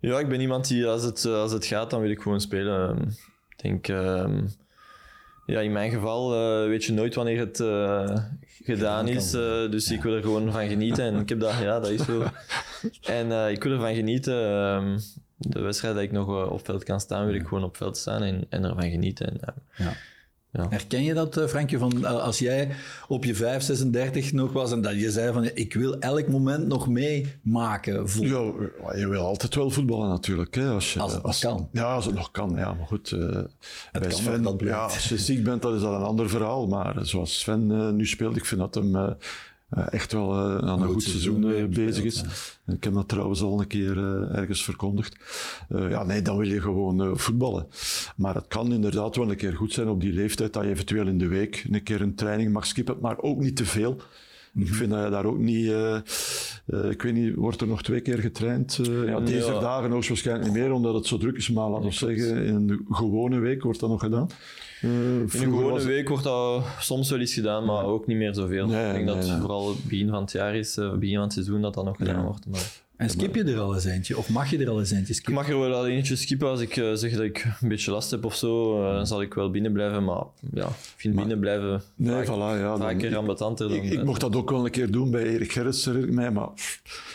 Ja, 0.00 0.18
ik 0.18 0.28
ben 0.28 0.40
iemand 0.40 0.68
die 0.68 0.86
als 0.86 1.02
het, 1.02 1.24
als 1.24 1.52
het 1.52 1.66
gaat, 1.66 1.90
dan 1.90 2.00
wil 2.00 2.10
ik 2.10 2.22
gewoon 2.22 2.40
spelen. 2.40 3.08
Ik 3.48 3.62
denk... 3.62 3.88
Ehm, 3.88 4.46
ja, 5.52 5.60
in 5.60 5.72
mijn 5.72 5.90
geval 5.90 6.34
uh, 6.34 6.68
weet 6.68 6.84
je 6.84 6.92
nooit 6.92 7.14
wanneer 7.14 7.38
het 7.38 7.60
uh, 7.60 8.16
gedaan 8.62 9.08
is. 9.08 9.34
Uh, 9.34 9.70
dus 9.70 9.88
ja. 9.88 9.94
ik 9.94 10.02
wil 10.02 10.14
er 10.14 10.22
gewoon 10.22 10.52
van 10.52 10.68
genieten. 10.68 11.04
En 11.04 11.20
ik 11.20 11.28
heb 11.28 11.40
dat, 11.40 11.58
ja, 11.58 11.80
dat 11.80 11.90
is 11.90 12.04
zo. 12.04 12.22
En 13.02 13.50
ik 13.50 13.62
wil 13.62 13.72
ervan 13.72 13.94
genieten. 13.94 14.50
Ehm, 14.50 14.98
de 15.36 15.60
wedstrijd 15.60 15.94
dat 15.94 16.02
ik 16.02 16.12
nog 16.12 16.50
op 16.50 16.64
veld 16.64 16.84
kan 16.84 17.00
staan, 17.00 17.26
wil 17.26 17.34
ik 17.34 17.46
gewoon 17.46 17.64
op 17.64 17.76
veld 17.76 17.96
staan 17.96 18.22
en, 18.22 18.46
en 18.48 18.64
ervan 18.64 18.90
genieten. 18.90 19.26
En, 19.26 19.54
ja. 19.76 19.92
Ja. 20.52 20.66
Herken 20.68 21.02
je 21.02 21.14
dat, 21.14 21.36
eh, 21.36 21.46
Frankje, 21.46 21.78
van 21.78 22.04
eh, 22.04 22.22
als 22.22 22.38
jij 22.38 22.68
op 23.08 23.24
je 23.24 23.34
5, 23.34 23.62
36 23.62 24.32
nog 24.32 24.52
was 24.52 24.72
en 24.72 24.80
dat 24.80 25.00
je 25.00 25.10
zei 25.10 25.32
van 25.32 25.50
ik 25.54 25.74
wil 25.74 25.98
elk 25.98 26.28
moment 26.28 26.66
nog 26.66 26.88
meemaken? 26.88 28.06
Ja, 28.20 28.52
je 28.96 29.08
wil 29.08 29.24
altijd 29.24 29.54
wel 29.54 29.70
voetballen 29.70 30.08
natuurlijk. 30.08 30.54
Hè, 30.54 30.68
als, 30.68 30.92
je, 30.92 31.00
als 31.00 31.12
het 31.12 31.22
nog 31.22 31.38
kan. 31.38 31.68
Ja, 31.72 31.94
als 31.94 32.04
het 32.04 32.14
nog 32.14 32.30
kan. 32.30 32.54
Ja, 32.56 32.74
maar 32.74 32.86
goed. 32.86 33.10
Uh, 33.10 33.40
bij 33.92 34.10
Sven, 34.10 34.42
dat 34.42 34.60
ja, 34.60 34.84
als 34.84 35.08
je 35.08 35.18
ziek 35.18 35.44
bent, 35.44 35.62
dat 35.62 35.74
is 35.74 35.80
dat 35.80 35.94
een 35.94 36.06
ander 36.06 36.28
verhaal. 36.28 36.66
Maar 36.66 36.94
zoals 37.06 37.38
Sven 37.38 37.70
uh, 37.70 37.90
nu 37.90 38.06
speelt, 38.06 38.36
ik 38.36 38.44
vind 38.44 38.60
dat 38.60 38.74
hem 38.74 38.96
uh, 38.96 39.10
echt 39.70 40.12
wel 40.12 40.32
uh, 40.32 40.68
aan 40.68 40.82
een, 40.82 40.88
goed, 40.88 41.02
seizoen, 41.02 41.42
seizoen 41.42 41.70
uh, 41.70 41.76
bezig 41.76 42.04
is. 42.04 42.20
Ja. 42.64 42.72
Ik 42.74 42.84
heb 42.84 42.94
dat 42.94 43.08
trouwens 43.08 43.42
al 43.42 43.60
een 43.60 43.66
keer 43.66 43.98
ergens 44.34 44.64
verkondigd. 44.64 45.16
ja, 45.68 46.04
nee, 46.04 46.22
dan 46.22 46.36
wil 46.36 46.48
je 46.48 46.60
gewoon 46.60 47.18
voetballen. 47.18 47.66
Maar 48.16 48.34
het 48.34 48.48
kan 48.48 48.72
inderdaad 48.72 49.16
wel 49.16 49.30
een 49.30 49.36
keer 49.36 49.56
goed 49.56 49.72
zijn 49.72 49.88
op 49.88 50.00
die 50.00 50.12
leeftijd 50.12 50.52
dat 50.52 50.62
je 50.62 50.70
eventueel 50.70 51.06
in 51.06 51.18
de 51.18 51.28
week 51.28 51.66
een 51.70 51.82
keer 51.82 52.00
een 52.00 52.14
training 52.14 52.52
mag 52.52 52.66
skippen, 52.66 52.96
maar 53.00 53.18
ook 53.18 53.38
niet 53.38 53.56
te 53.56 53.64
veel. 53.64 54.00
Ik 54.54 54.64
mhm. 54.64 54.74
vind 54.74 54.90
dat 54.90 55.04
je 55.04 55.10
daar 55.10 55.24
ook 55.24 55.38
niet... 55.38 55.64
Uh, 55.64 55.98
uh, 56.66 56.90
ik 56.90 57.02
weet 57.02 57.14
niet, 57.14 57.34
wordt 57.34 57.60
er 57.60 57.66
nog 57.66 57.82
twee 57.82 58.00
keer 58.00 58.18
getraind? 58.18 58.78
Uh, 58.88 59.08
ja, 59.08 59.20
deze 59.20 59.52
ja. 59.52 59.60
dagen 59.60 59.90
waarschijnlijk 59.90 60.46
niet 60.46 60.58
meer, 60.58 60.72
omdat 60.72 60.94
het 60.94 61.06
zo 61.06 61.18
druk 61.18 61.36
is. 61.36 61.50
Maar 61.50 61.68
laten 61.68 61.88
we 61.88 61.94
zeggen, 61.94 62.44
in 62.44 62.54
een 62.54 62.86
gewone 62.90 63.38
week 63.38 63.62
wordt 63.62 63.80
dat 63.80 63.88
nog 63.88 64.00
gedaan. 64.00 64.28
In 64.80 64.90
een 64.90 65.30
gewone 65.30 65.84
week 65.84 66.08
wordt 66.08 66.24
dat 66.24 66.64
soms 66.78 67.10
wel 67.10 67.20
eens 67.20 67.34
gedaan, 67.34 67.64
maar 67.64 67.84
ook 67.84 68.06
niet 68.06 68.16
meer 68.16 68.34
zoveel. 68.34 68.66
Nee, 68.66 68.86
ik 68.86 68.92
denk 68.92 69.04
nee, 69.04 69.14
dat 69.14 69.28
het 69.28 69.38
vooral 69.40 69.74
begin 69.88 70.08
van 70.08 70.20
het 70.20 70.32
jaar 70.32 70.56
is, 70.56 70.74
begin 70.74 71.14
van 71.14 71.22
het 71.22 71.32
seizoen, 71.32 71.60
dat 71.60 71.74
dat 71.74 71.84
nog 71.84 71.96
gedaan 71.96 72.24
wordt. 72.24 72.46
Maar... 72.46 72.86
En 72.98 73.10
skip 73.10 73.34
je 73.34 73.44
er 73.44 73.58
al 73.58 73.74
eens 73.74 73.84
eentje? 73.84 74.18
Of 74.18 74.28
mag 74.28 74.50
je 74.50 74.58
er 74.58 74.68
al 74.68 74.78
eens 74.78 74.90
eentje 74.90 75.14
skippen? 75.14 75.32
Ik 75.32 75.38
mag 75.38 75.48
er 75.48 75.58
wel 75.58 75.78
al 75.78 75.86
eentje 75.86 76.16
skippen. 76.16 76.48
Als 76.48 76.60
ik 76.60 76.76
uh, 76.76 76.94
zeg 76.94 77.12
dat 77.12 77.22
ik 77.22 77.46
een 77.60 77.68
beetje 77.68 77.90
last 77.90 78.10
heb 78.10 78.24
of 78.24 78.34
zo, 78.34 78.82
uh, 78.82 79.04
zal 79.04 79.22
ik 79.22 79.34
wel 79.34 79.50
binnen 79.50 79.72
blijven. 79.72 80.04
Maar 80.04 80.22
ja, 80.52 80.66
ik 80.66 80.94
vind 80.96 81.14
maar, 81.14 81.24
binnen 81.24 81.40
blijven 81.42 81.82
nee, 81.96 82.24
vaak, 82.24 82.26
voilà, 82.26 82.60
ja, 82.60 82.76
vaker 82.76 83.16
ambetanter 83.16 83.68
dan... 83.68 83.76
Ik, 83.76 83.92
ik 83.92 84.04
mocht 84.04 84.20
dat 84.20 84.36
ook 84.36 84.50
wel 84.50 84.64
een 84.64 84.70
keer 84.70 84.90
doen 84.90 85.10
bij 85.10 85.22
Erik 85.22 85.52
Gerrits, 85.52 85.86
ik 85.86 86.12
mij, 86.12 86.30
maar 86.30 86.48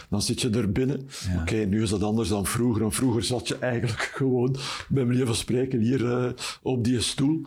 dan 0.09 0.21
zit 0.21 0.41
je 0.41 0.49
er 0.49 0.71
binnen. 0.71 1.09
Ja. 1.27 1.33
Oké, 1.33 1.41
okay, 1.41 1.63
nu 1.63 1.81
is 1.81 1.89
dat 1.89 2.03
anders 2.03 2.29
dan 2.29 2.45
vroeger. 2.45 2.83
En 2.83 2.91
vroeger 2.91 3.23
zat 3.23 3.47
je 3.47 3.57
eigenlijk 3.57 4.11
gewoon, 4.19 4.55
bij 4.89 5.05
manier 5.05 5.25
van 5.25 5.35
spreken, 5.35 5.79
hier 5.79 6.01
uh, 6.01 6.29
op 6.61 6.83
die 6.83 7.01
stoel. 7.01 7.41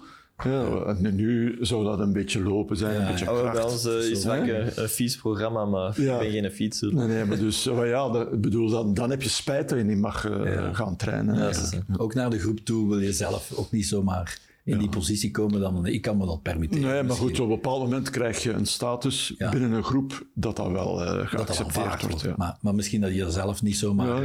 Ja, 0.45 0.85
en 0.85 1.14
nu 1.14 1.57
zou 1.61 1.85
dat 1.85 1.99
een 1.99 2.12
beetje 2.12 2.43
lopen 2.43 2.76
zijn, 2.76 2.95
ja, 2.95 3.00
een 3.00 3.07
beetje 3.07 3.64
ons 3.64 3.87
uh, 3.87 4.11
is 4.11 4.25
vaak 4.25 4.47
een, 4.47 4.83
een 4.83 4.88
vies 4.88 5.16
programma, 5.16 5.64
maar 5.64 6.00
ja. 6.00 6.21
ik 6.21 6.33
ben 6.33 6.43
geen 6.43 6.50
fietser. 6.50 6.95
Nee, 6.95 7.07
nee, 7.07 7.25
maar 7.25 7.38
dus, 7.38 7.64
maar 7.64 7.87
ja, 7.87 8.09
dat, 8.09 8.40
bedoel, 8.40 8.71
dan, 8.71 8.95
dan 8.95 9.11
heb 9.11 9.23
je 9.23 9.28
spijt 9.28 9.69
dat 9.69 9.78
je 9.78 9.85
niet 9.85 9.99
mag 9.99 10.28
uh, 10.28 10.75
gaan 10.75 10.97
trainen. 10.97 11.37
Ja, 11.37 11.52
Ook 11.97 12.14
naar 12.14 12.31
de 12.31 12.38
groep 12.38 12.59
toe 12.59 12.88
wil 12.88 12.99
je 12.99 13.12
zelf 13.12 13.52
ook 13.55 13.71
niet 13.71 13.87
zomaar 13.87 14.38
in 14.64 14.78
die 14.78 14.88
positie 14.88 15.31
komen, 15.31 15.61
dan 15.61 15.87
ik 15.87 16.02
kan 16.02 16.16
me 16.16 16.26
dat 16.26 16.43
permitteren. 16.43 16.88
Nee, 16.88 17.02
maar 17.02 17.16
goed, 17.16 17.40
op 17.40 17.49
een 17.49 17.55
bepaald 17.55 17.83
moment 17.83 18.11
krijg 18.11 18.43
je 18.43 18.52
een 18.52 18.66
status 18.66 19.35
binnen 19.50 19.73
een 19.73 19.85
groep 19.85 20.26
dat 20.35 20.57
dat 20.57 20.71
wel 20.71 21.02
uh, 21.02 21.26
geaccepteerd 21.26 22.02
wordt. 22.02 22.23
wordt 22.23 22.37
maar, 22.37 22.57
maar, 22.61 22.75
misschien 22.75 23.00
dat 23.00 23.14
je 23.14 23.25
er 23.25 23.31
zelf 23.31 23.62
niet 23.62 23.76
zomaar... 23.76 24.23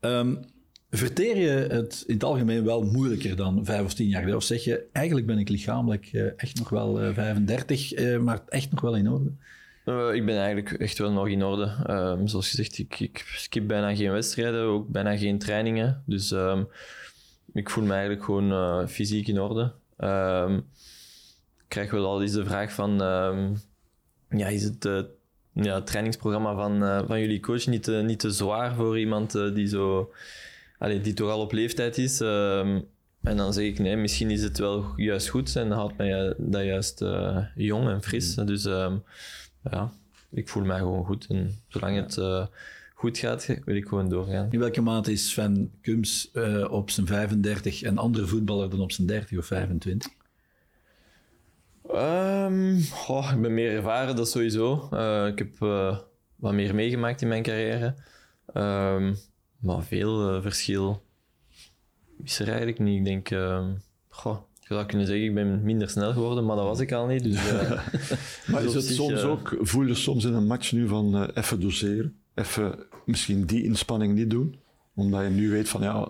Um, 0.00 0.38
Verteer 0.94 1.36
je 1.36 1.48
het 1.48 2.04
in 2.06 2.14
het 2.14 2.24
algemeen 2.24 2.64
wel 2.64 2.82
moeilijker 2.82 3.36
dan 3.36 3.64
vijf 3.64 3.84
of 3.84 3.94
tien 3.94 4.08
jaar 4.08 4.18
geleden? 4.18 4.38
Of 4.38 4.44
zeg 4.44 4.64
je, 4.64 4.84
eigenlijk 4.92 5.26
ben 5.26 5.38
ik 5.38 5.48
lichamelijk 5.48 6.12
uh, 6.12 6.30
echt 6.36 6.58
nog 6.58 6.68
wel 6.68 7.02
uh, 7.02 7.14
35, 7.14 7.98
uh, 7.98 8.18
maar 8.18 8.42
echt 8.48 8.70
nog 8.70 8.80
wel 8.80 8.96
in 8.96 9.10
orde? 9.10 9.30
Ik 10.14 10.26
ben 10.26 10.36
eigenlijk 10.36 10.72
echt 10.72 10.98
wel 10.98 11.12
nog 11.12 11.28
in 11.28 11.44
orde. 11.44 11.76
Um, 11.90 12.28
zoals 12.28 12.48
gezegd, 12.48 12.78
ik, 12.78 13.00
ik 13.00 13.24
skip 13.36 13.68
bijna 13.68 13.94
geen 13.94 14.12
wedstrijden, 14.12 14.62
ook 14.62 14.88
bijna 14.88 15.16
geen 15.16 15.38
trainingen. 15.38 16.02
Dus 16.06 16.30
um, 16.30 16.68
ik 17.52 17.70
voel 17.70 17.84
me 17.84 17.92
eigenlijk 17.92 18.24
gewoon 18.24 18.88
fysiek 18.88 19.28
in 19.28 19.40
orde. 19.40 19.72
Um, 19.98 20.56
ik 21.58 21.68
krijg 21.68 21.90
wel 21.90 22.06
al 22.06 22.18
de 22.18 22.44
vraag 22.44 22.72
van, 22.72 22.92
ja, 24.30 24.46
is 24.46 24.62
het 24.62 24.88
ja, 25.52 25.80
trainingsprogramma 25.80 26.54
van, 26.54 27.06
van 27.06 27.20
jullie 27.20 27.40
coach 27.40 27.66
niet, 27.66 27.86
niet 27.86 28.18
te 28.18 28.30
zwaar 28.30 28.74
voor 28.74 28.98
iemand 28.98 29.32
die, 29.54 29.66
zo, 29.66 30.10
allez, 30.82 31.02
die 31.02 31.14
toch 31.14 31.30
al 31.30 31.40
op 31.40 31.52
leeftijd 31.52 31.98
is? 31.98 32.20
en 33.22 33.36
dan 33.36 33.52
zeg 33.52 33.64
ik, 33.64 33.78
nee, 33.78 33.96
misschien 33.96 34.30
is 34.30 34.42
het 34.42 34.58
wel 34.58 34.92
juist 34.96 35.28
goed 35.28 35.56
en 35.56 35.68
dan 35.68 35.78
houdt 35.78 35.96
mij 35.96 36.34
dat 36.38 36.64
juist 36.64 37.04
jong 37.54 37.88
en 37.88 38.02
fris. 38.02 38.36
Mm. 38.36 38.46
Dus 38.46 38.64
ja, 39.70 39.92
ik 40.32 40.48
voel 40.48 40.64
mij 40.64 40.78
gewoon 40.78 41.04
goed. 41.04 41.26
En 41.28 41.62
zolang 41.68 41.96
het 41.96 42.16
uh, 42.16 42.46
goed 42.94 43.18
gaat, 43.18 43.46
wil 43.64 43.76
ik 43.76 43.88
gewoon 43.88 44.08
doorgaan. 44.08 44.48
In 44.50 44.58
welke 44.58 44.80
mate 44.80 45.12
is 45.12 45.30
Sven 45.30 45.72
Kums 45.80 46.30
uh, 46.32 46.70
op 46.70 46.90
zijn 46.90 47.06
35 47.06 47.82
een 47.82 47.98
andere 47.98 48.26
voetballer 48.26 48.70
dan 48.70 48.80
op 48.80 48.92
zijn 48.92 49.06
30 49.06 49.38
of 49.38 49.46
25? 49.46 50.10
Um, 51.94 52.84
oh, 53.08 53.30
ik 53.34 53.40
ben 53.40 53.54
meer 53.54 53.76
ervaren, 53.76 54.16
dat 54.16 54.28
sowieso. 54.28 54.88
Uh, 54.92 55.26
ik 55.26 55.38
heb 55.38 55.58
wat 56.36 56.52
meer 56.52 56.74
meegemaakt 56.74 57.22
in 57.22 57.28
mijn 57.28 57.42
carrière. 57.42 57.94
Um, 58.54 59.16
maar 59.62 59.82
veel 59.82 60.42
verschil 60.42 61.02
is 62.24 62.38
er 62.38 62.48
eigenlijk 62.48 62.78
niet. 62.78 62.98
Ik 62.98 63.04
denk, 63.04 63.28
goh, 64.08 64.38
je 64.72 64.74
zou 64.74 64.86
kunnen 64.86 65.06
zeggen, 65.06 65.24
ik 65.24 65.34
ben 65.34 65.62
minder 65.62 65.90
snel 65.90 66.12
geworden, 66.12 66.44
maar 66.44 66.56
dat 66.56 66.64
was 66.64 66.80
ik 66.80 66.92
al 66.92 67.06
niet. 67.06 67.22
Dus, 67.22 67.52
uh, 67.52 67.70
maar 68.50 68.64
is 68.64 68.74
het 68.74 68.84
soms 68.84 69.22
uh, 69.22 69.30
ook, 69.30 69.56
voel 69.60 69.84
je 69.84 69.94
soms 69.94 70.24
in 70.24 70.32
een 70.32 70.46
match 70.46 70.72
nu 70.72 70.88
van 70.88 71.16
uh, 71.16 71.28
even 71.34 71.60
doseren, 71.60 72.16
even 72.34 72.78
misschien 73.04 73.46
die 73.46 73.64
inspanning 73.64 74.14
niet 74.14 74.30
doen, 74.30 74.60
omdat 74.94 75.22
je 75.22 75.28
nu 75.28 75.50
weet 75.50 75.68
van 75.68 75.82
ja... 75.82 76.08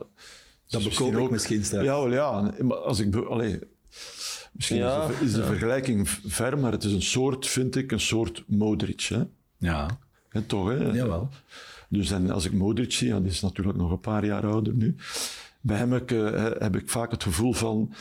Dat 0.66 0.84
bekoop 0.84 1.14
ook 1.14 1.30
misschien 1.30 1.64
straks. 1.64 1.84
Ja, 1.84 2.08
wel 2.08 2.12
ja. 2.12 2.54
Maar 2.60 2.76
als 2.76 2.98
ik... 2.98 3.16
Allee, 3.16 3.58
misschien 4.52 4.78
ja, 4.78 5.08
is, 5.08 5.18
de, 5.18 5.24
is 5.24 5.32
de 5.32 5.40
ja. 5.40 5.46
vergelijking 5.46 6.08
ver, 6.08 6.58
maar 6.58 6.72
het 6.72 6.84
is 6.84 6.92
een 6.92 7.02
soort, 7.02 7.46
vind 7.46 7.76
ik, 7.76 7.92
een 7.92 8.00
soort 8.00 8.44
Modric. 8.46 9.00
Hè? 9.00 9.22
Ja. 9.58 9.98
Hè, 10.28 10.42
toch, 10.42 10.68
hè? 10.68 10.74
Jawel. 10.74 11.28
Dus 11.92 12.10
en 12.10 12.30
als 12.30 12.44
ik 12.44 12.52
Modric 12.52 12.92
zie, 12.92 13.12
en 13.12 13.22
die 13.22 13.30
is 13.30 13.40
natuurlijk 13.40 13.76
nog 13.76 13.90
een 13.90 14.00
paar 14.00 14.24
jaar 14.24 14.46
ouder 14.46 14.74
nu, 14.74 14.96
bij 15.60 15.76
hem 15.76 15.92
heb 15.92 16.10
ik, 16.10 16.18
heb 16.58 16.76
ik 16.76 16.90
vaak 16.90 17.10
het 17.10 17.22
gevoel 17.22 17.52
van 17.52 17.92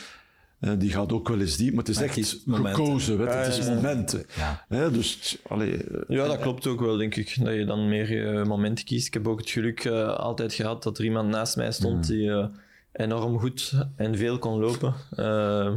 uh, 0.62 0.70
die 0.78 0.90
gaat 0.90 1.12
ook 1.12 1.28
wel 1.28 1.40
eens 1.40 1.56
diep, 1.56 1.74
maar 1.74 1.84
het 1.84 1.88
is 1.88 1.98
maar 2.44 2.64
echt 2.64 2.76
gekozen. 2.76 3.18
Weet, 3.18 3.34
het 3.34 3.58
is 3.58 3.68
momenten. 3.68 4.24
Ja. 4.68 4.88
dus, 4.88 5.38
allee, 5.48 5.84
ja, 6.08 6.26
dat 6.26 6.38
klopt 6.38 6.66
ook 6.66 6.80
wel, 6.80 6.96
denk 6.96 7.14
ik. 7.14 7.36
Dat 7.44 7.54
je 7.54 7.64
dan 7.64 7.88
meer 7.88 8.10
uh, 8.10 8.44
momenten 8.44 8.84
kiest. 8.84 9.06
Ik 9.06 9.14
heb 9.14 9.28
ook 9.28 9.38
het 9.38 9.50
geluk 9.50 9.84
uh, 9.84 10.16
altijd 10.16 10.54
gehad 10.54 10.82
dat 10.82 10.98
er 10.98 11.04
iemand 11.04 11.28
naast 11.28 11.56
mij 11.56 11.72
stond 11.72 11.96
mm. 11.96 12.02
die 12.02 12.48
enorm 12.92 13.38
goed 13.38 13.72
en 13.96 14.16
veel 14.16 14.38
kon 14.38 14.60
lopen. 14.60 14.94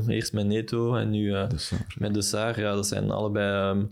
eerst 0.08 0.34
met 0.34 0.46
Neto 0.46 0.96
en 0.96 1.10
nu 1.10 1.32
met 1.98 2.14
de 2.14 2.22
Saar. 2.22 2.60
Ja, 2.60 2.74
dat 2.74 2.88
zijn 2.88 3.12
allebei 3.12 3.70
um, 3.70 3.92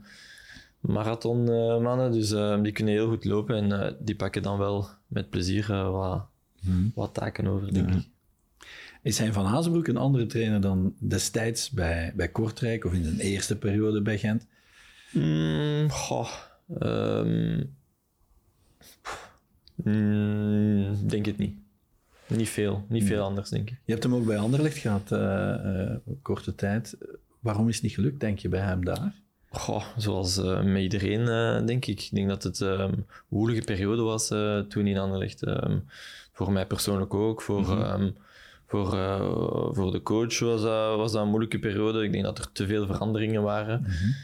marathonmannen, 0.83 2.11
dus 2.11 2.29
die 2.61 2.71
kunnen 2.71 2.93
heel 2.93 3.09
goed 3.09 3.25
lopen 3.25 3.71
en 3.71 3.97
die 3.99 4.15
pakken 4.15 4.41
dan 4.41 4.57
wel 4.57 4.87
met 5.07 5.29
plezier 5.29 5.67
wat, 5.91 6.25
mm. 6.61 6.91
wat 6.95 7.13
taken 7.13 7.47
over, 7.47 7.73
denk 7.73 7.93
ik. 7.93 8.11
Is 9.03 9.17
hij 9.17 9.33
Van 9.33 9.45
Hazenbroek 9.45 9.87
een 9.87 9.97
andere 9.97 10.25
trainer 10.25 10.61
dan 10.61 10.95
destijds 10.99 11.69
bij, 11.69 12.13
bij 12.15 12.29
Kortrijk 12.29 12.85
of 12.85 12.93
in 12.93 13.03
zijn 13.03 13.19
eerste 13.19 13.57
periode 13.57 14.01
bij 14.01 14.17
Gent? 14.17 14.47
Mm, 15.11 15.89
goh, 15.89 16.29
um, 16.79 17.75
mm, 19.75 21.07
denk 21.07 21.25
het 21.25 21.37
niet. 21.37 21.57
Niet 22.27 22.49
veel, 22.49 22.85
niet 22.89 23.03
veel 23.03 23.23
anders, 23.23 23.49
denk 23.49 23.69
ik. 23.69 23.77
Je 23.85 23.91
hebt 23.91 24.03
hem 24.03 24.15
ook 24.15 24.25
bij 24.25 24.37
Anderlecht 24.37 24.77
gehad, 24.77 25.11
uh, 25.11 25.19
uh, 25.19 25.95
korte 26.21 26.55
tijd. 26.55 26.97
Waarom 27.39 27.67
is 27.67 27.75
het 27.75 27.83
niet 27.83 27.93
gelukt, 27.93 28.19
denk 28.19 28.39
je, 28.39 28.49
bij 28.49 28.61
hem 28.61 28.85
daar? 28.85 29.13
Goh, 29.53 29.83
zoals 29.98 30.38
uh, 30.38 30.62
met 30.62 30.81
iedereen, 30.81 31.25
denk 31.65 31.86
ik. 31.86 32.01
Ik 32.01 32.10
denk 32.12 32.29
dat 32.29 32.43
het 32.43 32.60
um, 32.60 32.79
een 32.79 33.05
woelige 33.27 33.62
periode 33.62 34.01
was 34.01 34.27
toen 34.69 34.88
in 34.88 34.98
Anderlecht. 34.98 35.48
Um, 35.48 35.86
voor 36.31 36.51
mij 36.51 36.65
persoonlijk 36.65 37.13
ook, 37.13 37.41
voor... 37.41 37.60
Mm 37.60 37.65
-hmm 37.65 38.13
voor, 38.74 38.89
voor 39.75 39.91
de 39.91 40.01
coach 40.01 40.39
was 40.39 40.62
dat, 40.62 40.98
was 40.98 41.12
dat 41.12 41.22
een 41.22 41.27
moeilijke 41.27 41.60
periode. 41.60 42.03
Ik 42.03 42.12
denk 42.12 42.24
dat 42.24 42.38
er 42.38 42.51
te 42.51 42.65
veel 42.65 42.86
veranderingen 42.86 43.41
waren. 43.41 43.79
Mm 43.79 43.86
-hmm. 43.86 44.15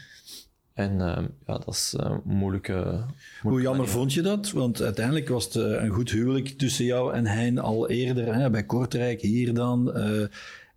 En 0.72 0.98
ja, 1.46 1.58
dat 1.58 1.68
is 1.68 1.94
een 1.96 2.20
moeilijke, 2.24 2.72
moeilijke 2.72 3.06
Hoe 3.42 3.60
jammer 3.60 3.76
manier. 3.76 3.92
vond 3.92 4.12
je 4.12 4.22
dat? 4.22 4.50
Want 4.50 4.82
uiteindelijk 4.82 5.28
was 5.28 5.44
het 5.44 5.54
een 5.54 5.88
goed 5.88 6.10
huwelijk 6.10 6.48
tussen 6.48 6.84
jou 6.84 7.14
en 7.14 7.26
Hein 7.26 7.58
al 7.58 7.88
eerder, 7.88 8.34
hè, 8.34 8.50
bij 8.50 8.64
Kortrijk, 8.64 9.20
hier 9.20 9.54
dan. 9.54 9.92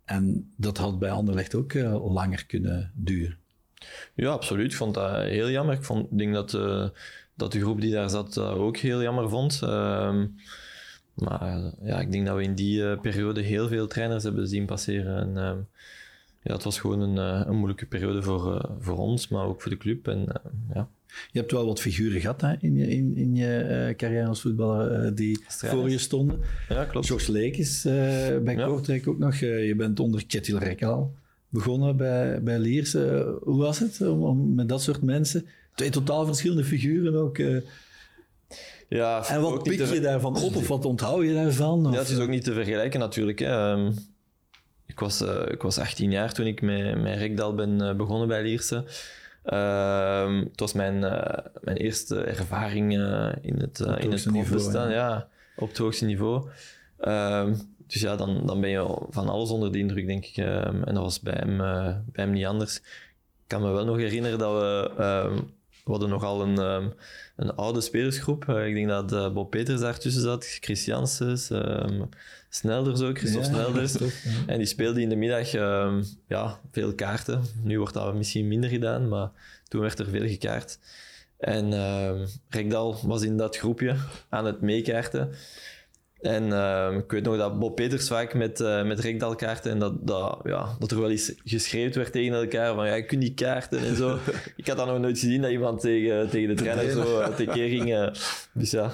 en 0.04 0.52
dat 0.56 0.78
had 0.78 0.98
bij 0.98 1.10
Anderlecht 1.10 1.54
ook 1.54 1.74
langer 2.02 2.46
kunnen 2.46 2.92
duren. 2.94 3.38
Ja, 4.14 4.30
absoluut. 4.30 4.70
Ik 4.70 4.76
vond 4.76 4.94
dat 4.94 5.16
heel 5.16 5.50
jammer. 5.50 5.74
Ik, 5.74 5.84
vond, 5.84 6.10
ik 6.10 6.18
denk 6.18 6.34
dat, 6.34 6.50
dat 7.34 7.52
de 7.52 7.60
groep 7.60 7.80
die 7.80 7.92
daar 7.92 8.10
zat 8.10 8.38
ook 8.38 8.76
heel 8.76 9.02
jammer 9.02 9.28
vond. 9.28 9.60
Ehm, 9.62 10.26
maar 11.14 11.72
ja, 11.82 12.00
ik 12.00 12.12
denk 12.12 12.26
dat 12.26 12.36
we 12.36 12.42
in 12.42 12.54
die 12.54 12.80
uh, 12.80 13.00
periode 13.00 13.40
heel 13.40 13.68
veel 13.68 13.86
trainers 13.86 14.22
hebben 14.22 14.48
zien 14.48 14.66
passeren. 14.66 15.18
En, 15.18 15.28
uh, 15.28 15.52
ja, 16.42 16.52
het 16.52 16.62
was 16.62 16.80
gewoon 16.80 17.00
een, 17.00 17.16
uh, 17.16 17.46
een 17.46 17.56
moeilijke 17.56 17.86
periode 17.86 18.22
voor, 18.22 18.54
uh, 18.54 18.70
voor 18.78 18.96
ons, 18.96 19.28
maar 19.28 19.44
ook 19.44 19.62
voor 19.62 19.70
de 19.70 19.76
club. 19.76 20.08
En, 20.08 20.26
ja. 20.74 20.88
Je 21.32 21.38
hebt 21.38 21.52
wel 21.52 21.66
wat 21.66 21.80
figuren 21.80 22.20
gehad 22.20 22.40
hè, 22.40 22.54
in 22.60 22.76
je, 22.76 22.88
in, 22.88 23.16
in 23.16 23.34
je 23.34 23.94
carrière 23.96 24.26
als 24.26 24.40
voetballer 24.40 25.14
die 25.14 25.44
Strijders. 25.48 25.82
voor 25.82 25.90
je 25.90 25.98
stonden. 25.98 26.40
Ja, 26.68 26.84
klopt. 26.84 27.06
George 27.06 27.32
Leek 27.32 27.56
bij 28.44 28.54
ja. 28.54 28.66
Kortrijk 28.66 29.08
ook 29.08 29.18
nog. 29.18 29.36
je 29.36 29.74
bent 29.76 30.00
onder 30.00 30.26
Kjetil 30.26 30.58
Rekal 30.58 31.14
begonnen 31.54 31.96
bij, 31.96 32.42
bij 32.42 32.58
Liers. 32.58 32.92
hoe 32.92 33.56
was 33.56 33.78
het 33.78 34.00
om, 34.00 34.22
om, 34.22 34.54
met 34.54 34.68
dat 34.68 34.82
soort 34.82 35.02
mensen? 35.02 35.46
Twee 35.74 35.90
totaal 35.90 36.26
verschillende 36.26 36.64
figuren 36.64 37.14
ook 37.14 37.38
ja, 38.88 39.28
en 39.28 39.40
wat 39.40 39.62
pik 39.62 39.86
je 39.86 40.00
daarvan 40.00 40.36
op 40.36 40.56
of 40.56 40.68
wat 40.68 40.84
onthoud 40.84 41.24
je 41.24 41.34
daarvan? 41.34 41.88
Ja, 41.92 41.98
het 41.98 42.08
is 42.08 42.18
ook 42.18 42.28
niet 42.28 42.44
te 42.44 42.52
vergelijken 42.52 43.00
natuurlijk. 43.00 43.38
Hè. 43.38 43.72
Um, 43.72 43.94
ik, 44.86 45.00
was, 45.00 45.22
uh, 45.22 45.42
ik 45.48 45.62
was 45.62 45.78
18 45.78 46.10
jaar 46.10 46.32
toen 46.32 46.46
ik 46.46 46.62
met, 46.62 47.02
met 47.02 47.18
Rekdal 47.18 47.54
ben 47.54 47.82
uh, 47.82 47.94
begonnen 47.94 48.28
bij 48.28 48.42
Lierse. 48.42 48.84
Uh, 49.44 50.40
het 50.40 50.60
was 50.60 50.72
mijn, 50.72 50.98
mijn 51.60 51.76
eerste 51.76 52.20
ervaring 52.20 52.92
in 52.92 53.00
het, 53.60 53.80
in 54.00 54.12
het. 54.12 54.28
Ja. 54.72 54.88
ja. 54.88 55.28
op 55.56 55.68
het 55.68 55.78
hoogste 55.78 56.04
niveau. 56.04 56.48
Ehm, 56.98 57.54
dus 58.00 58.10
ja, 58.10 58.16
dan, 58.16 58.46
dan 58.46 58.60
ben 58.60 58.70
je 58.70 59.06
van 59.10 59.28
alles 59.28 59.50
onder 59.50 59.72
de 59.72 59.78
indruk, 59.78 60.06
denk 60.06 60.24
ik. 60.24 60.36
Ehm, 60.36 60.82
en 60.82 60.94
dat 60.94 61.02
was 61.02 61.20
bij 61.20 61.34
hem, 61.36 61.56
bij 62.12 62.24
hem 62.24 62.30
niet 62.30 62.46
anders. 62.46 62.76
Ik 62.76 63.50
kan 63.50 63.62
me 63.62 63.70
wel 63.70 63.84
nog 63.84 63.96
herinneren 63.96 64.38
dat 64.38 64.52
we 64.52 65.42
we 65.84 65.90
hadden 65.90 66.08
nogal 66.08 66.42
een, 66.42 66.58
um, 66.58 66.92
een 67.36 67.54
oude 67.54 67.80
spelersgroep. 67.80 68.44
Uh, 68.48 68.66
ik 68.66 68.74
denk 68.74 68.88
dat 68.88 69.12
uh, 69.12 69.32
Bob 69.32 69.50
Peters 69.50 69.80
daartussen 69.80 70.22
zat, 70.22 70.58
Chris 70.60 70.84
Janssens, 70.84 71.50
um, 71.50 72.08
Snelders 72.48 73.00
ook, 73.00 73.18
Christophe 73.18 73.48
ja, 73.48 73.54
Snelders. 73.54 73.92
ja. 73.92 74.06
En 74.46 74.58
die 74.58 74.66
speelde 74.66 75.00
in 75.00 75.08
de 75.08 75.16
middag 75.16 75.54
um, 75.54 76.04
ja, 76.28 76.60
veel 76.72 76.94
kaarten. 76.94 77.42
Nu 77.62 77.78
wordt 77.78 77.94
dat 77.94 78.14
misschien 78.14 78.48
minder 78.48 78.70
gedaan, 78.70 79.08
maar 79.08 79.30
toen 79.68 79.80
werd 79.80 79.98
er 79.98 80.08
veel 80.08 80.28
gekaart. 80.28 80.78
En 81.38 81.72
Rekdal 82.48 82.98
was 83.02 83.22
in 83.22 83.36
dat 83.36 83.56
groepje 83.56 83.96
aan 84.28 84.44
het 84.44 84.60
meekaarten. 84.60 85.30
En 86.24 86.46
uh, 86.46 86.96
ik 86.98 87.10
weet 87.10 87.24
nog 87.24 87.36
dat 87.36 87.58
Bob 87.58 87.74
Peters 87.74 88.08
vaak 88.08 88.34
met, 88.34 88.60
uh, 88.60 88.86
met 88.86 89.00
rekdalkaarten 89.00 89.70
en 89.70 89.78
dat, 89.78 90.06
dat, 90.06 90.40
ja, 90.44 90.76
dat 90.78 90.90
er 90.90 91.00
wel 91.00 91.10
eens 91.10 91.32
geschreeuwd 91.44 91.94
werd 91.94 92.12
tegen 92.12 92.34
elkaar 92.34 92.74
van 92.74 92.86
ja, 92.86 93.02
kunt 93.02 93.20
die 93.20 93.34
kaarten 93.34 93.78
en 93.78 93.96
zo. 93.96 94.18
ik 94.56 94.66
had 94.66 94.76
dat 94.76 94.86
nog 94.86 94.98
nooit 94.98 95.18
gezien 95.18 95.42
dat 95.42 95.50
iemand 95.50 95.80
tegen, 95.80 96.30
tegen 96.30 96.48
de 96.48 96.62
trainer 96.62 96.90
zo 96.90 97.20
uh, 97.20 97.26
tekeer 97.26 97.68
ging. 97.68 97.88
Uh, 97.88 98.08
dus 98.52 98.70
ja, 98.70 98.92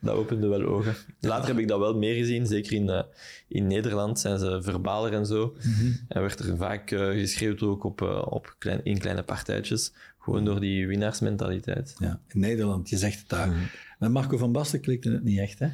dat 0.00 0.14
opende 0.14 0.46
wel 0.46 0.62
ogen. 0.62 0.94
Later 1.20 1.48
heb 1.48 1.58
ik 1.58 1.68
dat 1.68 1.78
wel 1.78 1.96
meer 1.96 2.14
gezien, 2.14 2.46
zeker 2.46 2.72
in, 2.72 3.04
in 3.48 3.66
Nederland 3.66 4.20
zijn 4.20 4.38
ze 4.38 4.62
verbaler 4.62 5.12
en 5.12 5.26
zo. 5.26 5.56
Mm 5.62 5.72
-hmm. 5.74 6.00
En 6.08 6.20
werd 6.20 6.38
er 6.38 6.56
vaak 6.56 6.88
geschreeuwd 6.88 7.62
ook 7.62 7.84
op, 7.84 8.00
op 8.30 8.54
klein, 8.58 8.80
in 8.84 8.98
kleine 8.98 9.22
partijtjes, 9.22 9.92
gewoon 10.18 10.44
door 10.44 10.60
die 10.60 10.86
winnaarsmentaliteit. 10.86 11.94
Ja, 11.98 12.20
in 12.28 12.40
Nederland, 12.40 12.88
je 12.88 12.96
zegt 12.96 13.18
het 13.18 13.28
daar. 13.28 13.46
Mm 13.46 13.52
-hmm. 13.52 13.68
Met 13.98 14.10
Marco 14.10 14.36
van 14.36 14.52
Basten 14.52 14.80
klikte 14.80 15.10
het 15.10 15.24
niet 15.24 15.38
echt, 15.38 15.58
hè? 15.58 15.68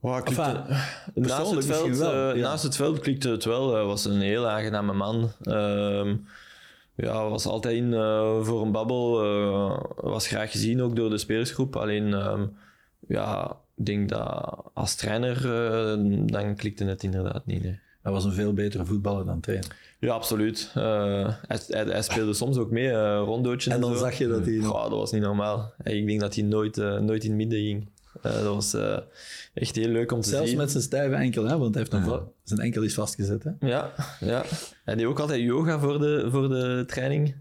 Wow, 0.00 0.28
enfin, 0.28 0.34
naast, 1.26 1.50
het 1.50 1.64
veld, 1.64 1.96
wel, 1.96 2.30
uh, 2.30 2.36
ja. 2.36 2.42
naast 2.42 2.62
het 2.62 2.76
veld 2.76 2.98
klikte 2.98 3.28
het 3.28 3.44
wel. 3.44 3.74
Hij 3.74 3.84
was 3.84 4.04
een 4.04 4.20
heel 4.20 4.48
aangename 4.48 4.92
man. 4.92 5.32
Uh, 5.42 6.14
ja, 6.94 7.28
was 7.28 7.46
altijd 7.46 7.74
in 7.74 7.92
uh, 7.92 8.42
voor 8.42 8.62
een 8.62 8.72
babbel. 8.72 9.24
Uh, 9.24 9.80
was 9.96 10.26
graag 10.26 10.50
gezien 10.50 10.82
ook 10.82 10.96
door 10.96 11.10
de 11.10 11.18
spelersgroep. 11.18 11.76
Alleen, 11.76 12.12
um, 12.12 12.56
ja, 13.08 13.56
ik 13.76 13.86
denk 13.86 14.08
dat 14.08 14.56
als 14.74 14.94
trainer, 14.94 15.42
dan 16.26 16.54
klikte 16.54 16.84
het 16.84 17.02
inderdaad 17.02 17.46
niet. 17.46 17.62
Hij 18.02 18.12
was 18.12 18.24
een 18.24 18.32
veel 18.32 18.52
betere 18.52 18.84
voetballer 18.84 19.26
dan 19.26 19.40
trainer. 19.40 19.76
Ja, 19.98 20.12
absoluut. 20.12 20.72
Uh, 20.76 21.28
hij, 21.46 21.60
hij, 21.68 22.02
speelde 22.02 22.34
soms 22.34 22.56
ook 22.56 22.70
mee, 22.70 22.88
uh, 22.88 23.22
rondootje 23.24 23.70
en, 23.70 23.80
dan 23.80 23.92
zo. 23.92 23.98
zag 23.98 24.18
je 24.18 24.28
dat 24.28 24.46
hij... 24.46 24.58
Oh, 24.58 24.82
dat 24.82 24.90
was 24.90 25.12
niet 25.12 25.22
normaal. 25.22 25.72
Ik 25.82 26.06
denk 26.06 26.20
dat 26.20 26.34
hij 26.34 26.44
nooit, 26.44 26.78
uh, 26.78 26.98
nooit 26.98 27.24
in 27.24 27.30
het 27.30 27.38
midden 27.38 27.58
ging. 27.58 27.88
Dat 28.22 28.42
was 28.42 28.76
echt 29.54 29.76
heel 29.76 29.88
leuk 29.88 30.12
om 30.12 30.20
te 30.20 30.28
Zelfs 30.28 30.48
zien. 30.48 30.58
met 30.58 30.70
zijn 30.70 30.82
stijve 30.82 31.14
enkel, 31.14 31.44
hè? 31.44 31.58
want 31.58 31.74
hij 31.74 31.82
heeft 31.82 32.06
een 32.06 32.22
zijn 32.42 32.60
enkel 32.60 32.82
is 32.82 32.94
vastgezet. 32.94 33.44
Hè? 33.44 33.68
Ja, 33.68 33.92
ja. 34.20 34.44
Hij 34.84 34.94
deed 34.94 35.06
ook 35.06 35.18
altijd 35.18 35.40
yoga 35.40 35.78
voor 35.78 35.98
de, 35.98 36.28
voor 36.30 36.48
de 36.48 36.84
training 36.86 37.34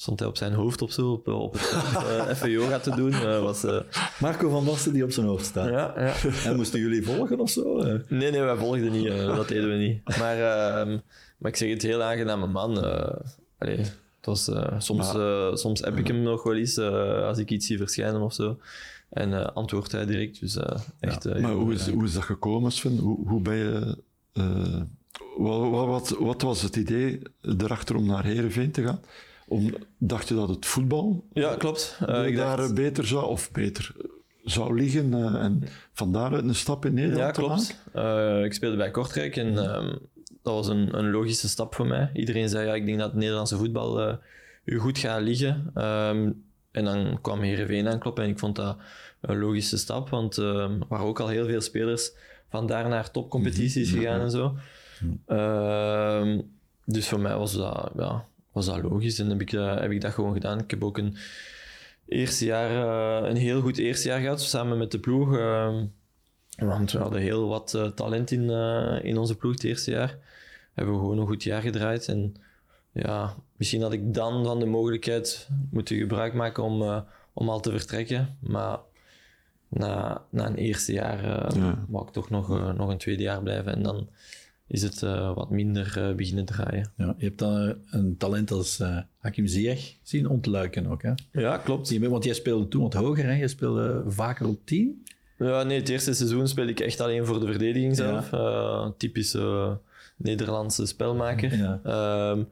stond 0.00 0.18
hij 0.18 0.28
op 0.28 0.36
zijn 0.36 0.52
hoofd 0.52 0.82
of 0.82 0.92
zo, 0.92 1.12
op, 1.12 1.28
op 1.28 1.52
het 1.52 2.02
uh, 2.02 2.28
even 2.32 2.50
yoga 2.50 2.78
te 2.78 2.90
doen. 2.90 3.12
Uh, 3.12 3.40
was, 3.40 3.64
uh... 3.64 3.80
Marco 4.20 4.50
van 4.50 4.64
Basten 4.64 4.92
die 4.92 5.04
op 5.04 5.10
zijn 5.10 5.26
hoofd 5.26 5.44
staat. 5.44 5.68
Ja, 5.68 5.94
ja. 5.96 6.14
En 6.44 6.56
moesten 6.56 6.80
jullie 6.80 7.02
volgen 7.02 7.40
of 7.40 7.50
zo? 7.50 7.82
Nee, 8.08 8.30
nee, 8.30 8.40
wij 8.40 8.56
volgden 8.56 8.92
niet. 8.92 9.08
dat 9.08 9.48
deden 9.48 9.68
we 9.68 9.74
niet. 9.74 10.18
Maar, 10.18 10.36
ehm, 10.36 10.98
maar 11.38 11.50
ik 11.50 11.56
zeg 11.56 11.70
het, 11.70 11.82
heel 11.82 12.02
aangename 12.02 12.46
man. 12.46 12.76
Allee, 13.58 13.76
het 13.76 13.96
was, 14.22 14.50
soms, 14.78 15.14
soms 15.60 15.80
heb 15.80 15.96
ik 15.96 16.06
hem 16.06 16.22
nog 16.22 16.42
wel 16.42 16.56
eens 16.56 16.78
als 16.78 17.38
ik 17.38 17.50
iets 17.50 17.66
zie 17.66 17.78
verschijnen 17.78 18.20
of 18.20 18.34
zo. 18.34 18.58
En 19.08 19.54
antwoordt 19.54 19.92
hij 19.92 20.06
direct. 20.06 20.40
Dus, 20.40 20.58
echt, 21.00 21.24
ja. 21.24 21.38
maar 21.38 21.52
hoe 21.52 21.72
is, 21.72 21.88
hoe 21.88 22.04
is 22.04 22.12
dat 22.12 22.22
gekomen, 22.22 22.72
Sven? 22.72 22.98
Hoe, 22.98 23.28
hoe 23.28 23.40
ben 23.40 23.56
je... 23.56 23.96
Wat, 25.36 25.86
wat, 25.86 26.16
wat, 26.18 26.42
was 26.42 26.62
het 26.62 26.76
idee 26.76 27.20
erachter 27.40 27.96
om 27.96 28.06
naar 28.06 28.24
Herenveen 28.24 28.70
te 28.70 28.82
gaan? 28.82 29.00
Om, 29.48 29.74
dacht 29.98 30.28
je 30.28 30.34
dat 30.34 30.48
het 30.48 30.66
voetbal 30.66 31.24
ja, 31.32 31.54
klopt. 31.54 31.98
Uh, 32.08 32.26
ik 32.26 32.36
daar 32.36 32.56
dacht... 32.56 32.74
beter 32.74 33.06
zou, 33.06 33.26
of 33.26 33.52
beter 33.52 33.94
zou 34.44 34.74
liggen 34.74 35.12
uh, 35.12 35.34
en 35.34 35.62
van 35.92 36.12
daaruit 36.12 36.44
een 36.44 36.54
stap 36.54 36.84
in 36.84 36.94
Nederland 36.94 37.36
ja, 37.36 37.42
klopt. 37.42 37.80
Uh, 37.94 38.44
ik 38.44 38.52
speelde 38.52 38.76
bij 38.76 38.90
Kortrijk 38.90 39.36
en 39.36 39.46
um, 39.76 39.98
dat 40.42 40.54
was 40.54 40.68
een, 40.68 40.98
een, 40.98 41.10
logische 41.10 41.48
stap 41.48 41.74
voor 41.74 41.86
mij. 41.86 42.10
Iedereen 42.14 42.48
zei, 42.48 42.66
ja, 42.66 42.74
ik 42.74 42.86
denk 42.86 42.98
dat 42.98 43.10
het 43.10 43.18
Nederlandse 43.18 43.56
voetbal 43.56 44.18
u 44.64 44.78
goed 44.78 44.98
gaat 44.98 45.22
liggen. 45.22 45.70
Um, 45.74 46.44
en 46.70 46.84
dan 46.84 47.18
kwam 47.20 47.40
Heerenveen 47.40 47.88
aankloppen 47.88 48.24
en 48.24 48.30
ik 48.30 48.38
vond 48.38 48.56
dat 48.56 48.76
een 49.20 49.38
logische 49.38 49.76
stap, 49.76 50.08
want 50.08 50.36
um, 50.36 50.80
er 50.80 50.86
waren 50.88 51.06
ook 51.06 51.20
al 51.20 51.28
heel 51.28 51.46
veel 51.46 51.60
spelers 51.60 52.12
van 52.48 52.66
daar 52.66 52.88
naar 52.88 53.10
topcompetities 53.10 53.90
-hmm. 53.90 54.00
gegaan 54.00 54.20
en 54.20 54.30
zo. 54.30 54.56
Mm 55.00 55.22
-hmm. 55.26 56.50
dus 56.84 57.08
voor 57.08 57.20
mij 57.20 57.36
was 57.36 57.52
dat, 57.52 57.92
ja, 57.96 58.24
was 58.52 58.66
dat 58.66 58.82
logisch 58.82 59.18
en 59.18 59.28
heb 59.28 59.40
ik, 59.40 59.52
uh, 59.52 59.80
heb 59.80 59.90
ik 59.90 60.00
dat 60.00 60.12
gewoon 60.12 60.32
gedaan. 60.32 60.58
Ik 60.58 60.70
heb 60.70 60.84
ook 60.84 60.98
een, 60.98 61.16
eerste 62.08 62.44
jaar, 62.44 62.70
uh, 62.70 63.28
een 63.28 63.36
heel 63.36 63.60
goed 63.60 63.78
eerste 63.78 64.08
jaar 64.08 64.20
gehad, 64.20 64.42
samen 64.42 64.78
met 64.78 64.90
de 64.90 64.98
ploeg. 64.98 65.34
Uh, 65.34 65.76
want 66.56 66.92
we 66.92 66.98
hadden 66.98 67.20
heel 67.20 67.48
wat 67.48 67.72
uh, 67.76 67.86
talent 67.86 68.30
in, 68.30 68.50
in 69.02 69.18
onze 69.18 69.36
ploeg 69.36 69.52
het 69.52 69.64
eerste 69.64 69.90
jaar. 69.90 70.18
Hebben 70.74 70.94
we 70.94 71.00
gewoon 71.00 71.18
een 71.18 71.26
goed 71.26 71.42
jaar 71.42 71.62
gedraaid. 71.62 72.08
En 72.08 72.34
ja, 72.92 73.34
misschien 73.56 73.82
had 73.82 73.92
ik 73.92 74.14
dan 74.14 74.44
van 74.44 74.58
de 74.58 74.66
mogelijkheid 74.66 75.48
moeten 75.70 75.96
gebruik 75.96 76.34
maken 76.34 76.62
om, 76.62 77.04
om 77.32 77.48
al 77.48 77.60
te 77.60 77.70
vertrekken. 77.70 78.36
Maar 78.40 78.78
na, 79.68 80.22
na 80.30 80.46
een 80.46 80.56
eerste 80.56 80.92
jaar 80.92 81.24
ja. 81.56 81.84
wou 81.88 82.06
ik 82.06 82.12
toch 82.12 82.30
nog, 82.30 82.74
nog 82.76 82.88
een 82.90 82.98
tweede 82.98 83.22
jaar 83.22 83.42
blijven. 83.42 83.74
En 83.74 83.82
dan 83.82 84.08
is 84.68 84.82
het 84.82 85.02
uh, 85.02 85.34
wat 85.34 85.50
minder 85.50 85.94
uh, 85.98 86.14
beginnen 86.14 86.44
draaien. 86.44 86.92
Ja, 86.96 87.14
je 87.18 87.24
hebt 87.24 87.38
dan 87.38 87.74
een 87.90 88.16
talent 88.16 88.50
als 88.50 88.80
uh, 88.80 88.98
Hakim 89.18 89.46
Ziyech 89.46 89.94
zien 90.02 90.28
ontluiken 90.28 90.86
ook, 90.86 91.02
hè? 91.02 91.12
Ja, 91.32 91.56
klopt. 91.56 91.98
Want 91.98 92.24
jij 92.24 92.34
speelde 92.34 92.68
toen 92.68 92.82
wat 92.82 92.92
hoger, 92.92 93.24
hè? 93.24 93.32
Je 93.32 93.48
speelde 93.48 94.04
vaker 94.06 94.46
op 94.46 94.58
10. 94.64 95.02
Ja, 95.38 95.62
nee, 95.62 95.78
het 95.78 95.88
eerste 95.88 96.12
seizoen 96.12 96.48
speelde 96.48 96.70
ik 96.70 96.80
echt 96.80 97.00
alleen 97.00 97.26
voor 97.26 97.40
de 97.40 97.46
verdediging 97.46 97.96
zelf. 97.96 98.30
Ja. 98.30 98.92
typische 98.96 99.78
Nederlandse 100.16 100.86
spelmaker. 100.86 101.56
Ja. 101.56 101.80
Um, 102.30 102.48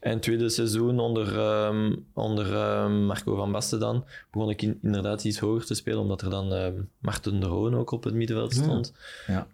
en 0.00 0.12
het 0.12 0.22
tweede 0.22 0.48
seizoen 0.48 0.98
onder, 0.98 1.38
um, 1.66 2.06
onder 2.12 2.82
um, 2.84 3.04
Marco 3.04 3.36
van 3.36 3.52
Basten 3.52 3.80
dan 3.80 4.04
begon 4.30 4.50
ik 4.50 4.62
in, 4.62 4.78
inderdaad 4.82 5.24
iets 5.24 5.38
hoger 5.38 5.66
te 5.66 5.74
spelen, 5.74 6.00
omdat 6.00 6.22
er 6.22 6.30
dan 6.30 6.52
um, 6.52 6.88
Marten 6.98 7.40
de 7.40 7.46
Roon 7.46 7.74
ook 7.74 7.90
op 7.90 8.04
het 8.04 8.14
middenveld 8.14 8.54
stond. 8.54 8.92
Ja. 9.26 9.46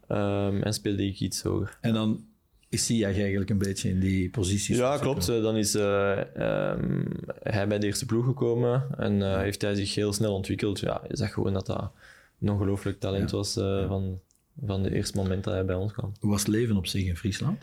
en 0.62 0.74
speelde 0.74 1.06
ik 1.06 1.20
iets 1.20 1.42
hoger. 1.42 1.78
En 1.80 1.94
dan 1.94 2.24
is 2.68 2.88
hij 2.88 3.04
eigenlijk 3.04 3.50
een 3.50 3.58
beetje 3.58 3.88
in 3.88 4.00
die 4.00 4.30
positie. 4.30 4.76
Ja, 4.76 4.98
klopt. 4.98 5.26
Dan 5.26 5.56
is 5.56 5.74
uh, 5.74 6.20
hij 7.42 7.68
bij 7.68 7.78
de 7.78 7.86
eerste 7.86 8.06
ploeg 8.06 8.24
gekomen 8.24 8.86
en 8.96 9.14
uh, 9.20 9.36
heeft 9.36 9.62
hij 9.62 9.74
zich 9.74 9.94
heel 9.94 10.12
snel 10.12 10.34
ontwikkeld. 10.34 10.80
Ja, 10.80 11.02
je 11.08 11.16
zag 11.16 11.32
gewoon 11.32 11.52
dat 11.52 11.66
dat 11.66 11.90
een 12.40 12.50
ongelooflijk 12.50 13.00
talent 13.00 13.30
ja. 13.30 13.36
was 13.36 13.56
uh, 13.56 13.88
van, 13.88 14.20
van 14.66 14.82
de 14.82 14.94
eerste 14.94 15.16
moment 15.16 15.44
dat 15.44 15.54
hij 15.54 15.64
bij 15.64 15.76
ons 15.76 15.92
kwam. 15.92 16.12
Hoe 16.20 16.30
was 16.30 16.40
het 16.40 16.48
leven 16.48 16.76
op 16.76 16.86
zich 16.86 17.06
in 17.06 17.16
Friesland? 17.16 17.62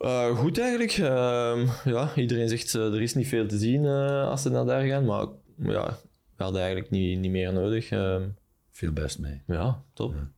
Uh, 0.00 0.38
goed 0.38 0.58
eigenlijk. 0.58 0.96
Uh, 0.96 1.70
ja, 1.84 2.14
iedereen 2.14 2.48
zegt 2.48 2.74
uh, 2.74 2.94
er 2.94 3.02
is 3.02 3.14
niet 3.14 3.28
veel 3.28 3.46
te 3.46 3.58
zien 3.58 3.86
als 3.86 4.42
ze 4.42 4.50
naar 4.50 4.64
daar 4.64 4.86
gaan, 4.86 5.04
maar 5.04 5.26
ja, 5.56 5.98
we 6.36 6.42
hadden 6.42 6.60
eigenlijk 6.60 6.90
niet, 6.90 7.18
niet 7.18 7.30
meer 7.30 7.52
nodig. 7.52 7.90
Ehm. 7.90 8.22
veel 8.70 8.92
best 8.92 9.18
mee. 9.18 9.42
Ja, 9.46 9.82
top. 9.94 10.14
Ja. 10.14 10.28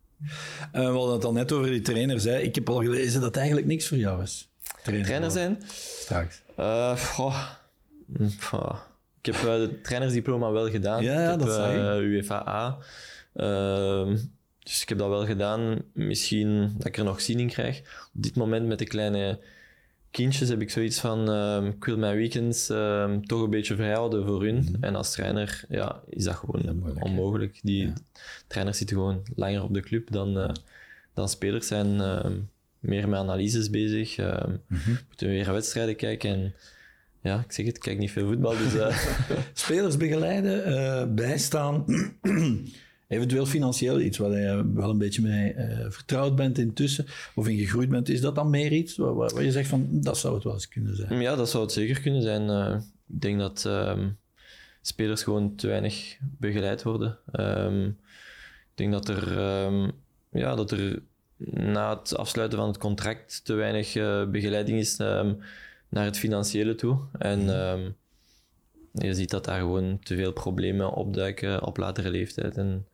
we 0.72 0.98
hadden 0.98 1.12
het 1.12 1.24
al 1.24 1.32
net 1.32 1.52
over 1.52 1.70
die 1.70 1.80
trainer. 1.80 2.20
Zei. 2.20 2.42
Ik 2.42 2.54
heb 2.54 2.68
al 2.68 2.82
gelezen 2.82 3.12
dat 3.12 3.22
het 3.22 3.36
eigenlijk 3.36 3.66
niks 3.66 3.88
voor 3.88 3.98
jou 3.98 4.22
is. 4.22 4.48
Trainer, 4.82 5.06
trainer 5.06 5.30
zijn? 5.30 5.62
Straks. 5.68 6.42
Oh. 6.56 6.96
Ik 9.22 9.34
heb 9.34 9.42
de 9.42 9.78
trainersdiploma 9.82 10.50
wel 10.50 10.70
gedaan. 10.70 11.02
Ja, 11.02 11.36
dat 11.36 11.52
zei 11.52 11.78
je. 11.78 12.02
UEFA 12.02 12.78
ehm, 13.34 14.16
dus 14.70 14.82
ik 14.82 14.88
heb 14.88 14.98
dat 14.98 15.08
wel 15.08 15.26
gedaan. 15.26 15.82
Misschien 15.92 16.72
dat 16.76 16.86
ik 16.86 16.96
er 16.96 17.04
nog 17.04 17.20
zin 17.20 17.40
in 17.40 17.48
krijg. 17.48 17.78
Op 18.14 18.22
dit 18.22 18.36
moment 18.36 18.66
met 18.66 18.78
de 18.78 18.84
kleine 18.84 19.38
kindjes 20.10 20.48
heb 20.48 20.60
ik 20.60 20.70
zoiets 20.70 21.00
van... 21.00 21.30
Uh, 21.30 21.66
ik 21.66 21.84
wil 21.84 21.98
mijn 21.98 22.16
weekends 22.16 22.70
uh, 22.70 23.16
toch 23.16 23.42
een 23.42 23.50
beetje 23.50 23.74
vrijhouden 23.74 24.26
voor 24.26 24.42
hun. 24.42 24.54
Mm. 24.54 24.76
En 24.80 24.94
als 24.94 25.12
trainer 25.12 25.64
ja, 25.68 26.00
is 26.08 26.24
dat 26.24 26.34
gewoon 26.34 26.76
moeilijk, 26.76 27.04
onmogelijk. 27.04 27.60
Die 27.62 27.86
ja. 27.86 27.92
trainers 28.46 28.78
zitten 28.78 28.96
gewoon 28.96 29.22
langer 29.34 29.62
op 29.62 29.74
de 29.74 29.80
club 29.80 30.10
dan, 30.10 30.38
uh, 30.38 30.50
dan 31.14 31.28
spelers 31.28 31.66
zijn. 31.66 32.00
Ehm, 32.00 32.38
meer 32.80 33.08
met 33.08 33.18
analyses 33.18 33.70
bezig. 33.70 34.16
Mm 34.16 34.60
-hmm. 34.66 34.98
Moeten 35.08 35.28
weer 35.28 35.52
wedstrijden 35.52 35.96
kijken. 35.96 36.30
En, 36.30 36.54
ja, 37.22 37.40
ik 37.40 37.52
zeg 37.52 37.66
het, 37.66 37.76
ik 37.76 37.82
kijk 37.82 37.98
niet 37.98 38.10
veel 38.10 38.26
voetbal. 38.26 38.56
Dus, 38.56 38.94
Spelers 39.52 39.96
begeleiden, 39.96 41.14
bijstaan... 41.14 41.84
eventueel 43.10 43.46
financieel 43.46 44.00
iets 44.00 44.18
waar 44.18 44.38
je 44.38 44.72
wel 44.74 44.90
een 44.90 44.98
beetje 44.98 45.22
mee 45.22 45.54
uh, 45.54 45.86
vertrouwd 45.88 46.36
bent 46.36 46.58
intussen, 46.58 47.06
of 47.34 47.48
in 47.48 47.58
gegroeid 47.58 47.88
bent, 47.88 48.08
is 48.08 48.20
dat 48.20 48.34
dan 48.34 48.50
meer 48.50 48.72
iets 48.72 48.96
waar, 48.96 49.14
waar, 49.14 49.42
je 49.42 49.52
zegt 49.52 49.68
van 49.68 49.88
dat 49.90 50.18
zou 50.18 50.34
het 50.34 50.44
wel 50.44 50.52
eens 50.52 50.68
kunnen 50.68 50.96
zijn? 50.96 51.20
Ja, 51.20 51.36
dat 51.36 51.50
zou 51.50 51.62
het 51.62 51.72
zeker 51.72 52.00
kunnen 52.00 52.22
zijn. 52.22 52.48
Uh, 52.48 52.76
ik 53.08 53.20
denk 53.20 53.38
dat 53.38 53.64
um, 53.66 54.16
spelers 54.82 55.22
gewoon 55.22 55.54
te 55.54 55.66
weinig 55.66 56.18
begeleid 56.20 56.82
worden. 56.82 57.18
Um, 57.32 57.86
ik 58.70 58.74
denk 58.74 58.92
dat 58.92 59.08
er, 59.08 59.38
um, 59.64 59.92
ja, 60.30 60.54
dat 60.54 60.70
er 60.70 61.02
na 61.52 61.98
het 61.98 62.16
afsluiten 62.16 62.58
van 62.58 62.68
het 62.68 62.78
contract 62.78 63.44
te 63.44 63.54
weinig 63.54 63.94
uh, 63.94 64.26
begeleiding 64.26 64.78
is 64.78 64.96
naar 64.96 66.04
het 66.04 66.18
financiële 66.18 66.74
toe. 66.74 66.98
En 67.18 67.40
je 68.92 69.14
ziet 69.14 69.30
dat 69.30 69.44
daar 69.44 69.58
gewoon 69.58 69.98
te 70.02 70.16
veel 70.16 70.32
problemen 70.32 70.92
opduiken 70.92 71.66
op 71.66 71.76
latere 71.76 72.10
leeftijd. 72.10 72.56
En 72.56 72.86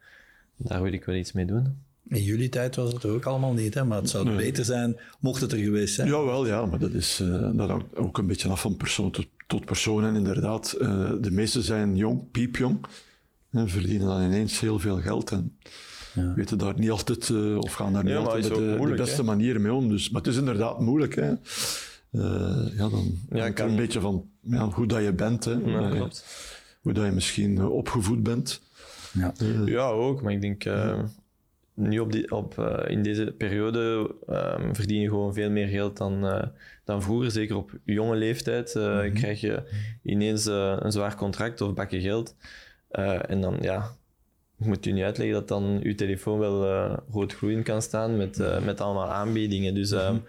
daar 0.57 0.83
wil 0.83 0.93
ik 0.93 1.05
wel 1.05 1.15
iets 1.15 1.33
mee 1.33 1.45
doen. 1.45 1.85
In 2.09 2.23
jullie 2.23 2.49
tijd 2.49 2.77
was 2.77 2.93
het 2.93 3.05
ook 3.05 3.25
allemaal 3.25 3.53
niet, 3.53 3.75
hè? 3.75 3.85
maar 3.85 4.01
het 4.01 4.11
zou 4.11 4.25
nee. 4.25 4.37
beter 4.37 4.65
zijn 4.65 4.97
mocht 5.21 5.41
het 5.41 5.53
er 5.53 5.59
geweest 5.59 5.95
zijn. 5.95 6.09
Jawel, 6.09 6.47
ja, 6.47 6.67
maar 6.67 6.79
dat, 6.79 6.93
is, 6.93 7.21
uh, 7.21 7.51
dat 7.53 7.69
hangt 7.69 7.97
ook 7.97 8.19
een 8.19 8.27
beetje 8.27 8.49
af 8.49 8.61
van 8.61 8.77
persoon 8.77 9.11
tot, 9.11 9.27
tot 9.47 9.65
persoon. 9.65 10.05
En 10.05 10.15
inderdaad, 10.15 10.77
uh, 10.81 11.13
de 11.21 11.31
meesten 11.31 11.63
zijn 11.63 11.97
jong, 11.97 12.31
piepjong, 12.31 12.79
en 13.51 13.69
verdienen 13.69 14.07
dan 14.07 14.23
ineens 14.23 14.61
heel 14.61 14.79
veel 14.79 15.01
geld. 15.01 15.31
En 15.31 15.59
ja. 16.15 16.35
weten 16.35 16.59
daar 16.59 16.79
niet 16.79 16.91
altijd, 16.91 17.29
uh, 17.29 17.59
of 17.59 17.73
gaan 17.73 17.93
daar 17.93 18.05
niet 18.05 18.13
ja, 18.13 18.19
altijd 18.19 18.49
met 18.49 18.59
de, 18.59 18.87
de, 18.89 18.95
beste 18.95 19.17
hè? 19.17 19.23
manieren 19.23 19.63
mee 19.63 19.73
om. 19.73 19.89
Dus, 19.89 20.11
maar 20.11 20.23
het 20.23 20.31
is 20.31 20.39
inderdaad 20.39 20.81
moeilijk. 20.81 21.15
Hè? 21.15 21.33
ja, 22.77 22.89
dan 22.89 23.19
ja, 23.31 23.51
kan... 23.51 23.69
een 23.69 23.77
beetje 23.77 24.01
van 24.01 24.29
ja, 24.41 24.69
hoe 24.69 24.87
dat 24.87 25.03
je 25.03 25.13
bent, 25.13 25.45
hè? 25.45 25.53
Ja, 25.53 25.95
je, 25.95 26.09
hoe 26.81 26.93
dat 26.93 27.05
je 27.05 27.11
misschien 27.11 27.67
opgevoed 27.67 28.23
bent. 28.23 28.61
Ja, 29.17 29.33
ja 29.65 29.89
ook. 29.89 30.23
Maar 30.23 30.33
ik 30.33 30.41
denk, 30.41 30.65
uh, 30.65 31.03
nu 31.75 31.99
op 31.99 32.13
die, 32.13 32.33
op, 32.33 32.59
uh, 32.59 32.79
in 32.87 33.03
deze 33.03 33.35
periode 33.39 34.15
um, 34.29 34.75
verdien 34.75 35.01
je 35.01 35.09
gewoon 35.09 35.35
veel 35.35 35.51
meer 35.51 35.67
geld 35.67 35.97
dan, 35.97 36.25
uh, 36.25 36.43
dan 36.85 37.03
vroeger. 37.03 37.31
Zeker 37.31 37.57
op 37.57 37.79
jonge 37.85 38.17
leeftijd 38.17 38.75
mm 38.75 38.83
-hmm. 38.83 39.13
krijg 39.13 39.41
je 39.41 39.63
ineens 40.03 40.45
een 40.45 40.93
zwaar 40.93 41.17
contract 41.17 41.61
of 41.61 41.75
bakken 41.75 42.01
geld. 42.01 42.37
en 43.29 43.41
dan, 43.41 43.59
ja, 43.61 43.91
ik 44.59 44.67
moet 44.67 44.87
u 44.87 44.93
niet 44.93 45.05
uitleggen 45.05 45.35
dat 45.35 45.49
dan 45.49 45.81
uw 45.83 45.95
telefoon 45.95 46.39
wel 46.39 46.89
rood 47.11 47.35
groeien 47.35 47.63
kan 47.63 47.83
staan 47.83 48.17
met, 48.17 48.63
met 48.65 48.81
allemaal 48.81 49.13
aanbiedingen. 49.13 49.75
Dus 49.75 49.93
mm 49.93 49.99
-hmm. 49.99 50.23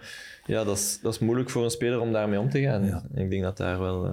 ja, 0.46 0.64
dat 0.64 0.76
is, 0.76 0.98
dat 1.02 1.12
is 1.12 1.18
moeilijk 1.18 1.50
voor 1.50 1.64
een 1.64 1.70
speler 1.70 2.00
om 2.00 2.12
daarmee 2.12 2.38
om 2.38 2.50
te 2.50 2.60
gaan. 2.60 2.84
Ja. 2.84 3.02
Ik 3.14 3.30
denk 3.30 3.42
dat 3.42 3.56
daar 3.56 3.78
wel, 3.78 4.04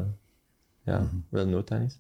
ja, 0.84 1.00
mm 1.00 1.08
-hmm. 1.10 1.26
wel 1.30 1.48
nood 1.48 1.72
aan 1.72 1.82
is. 1.82 2.00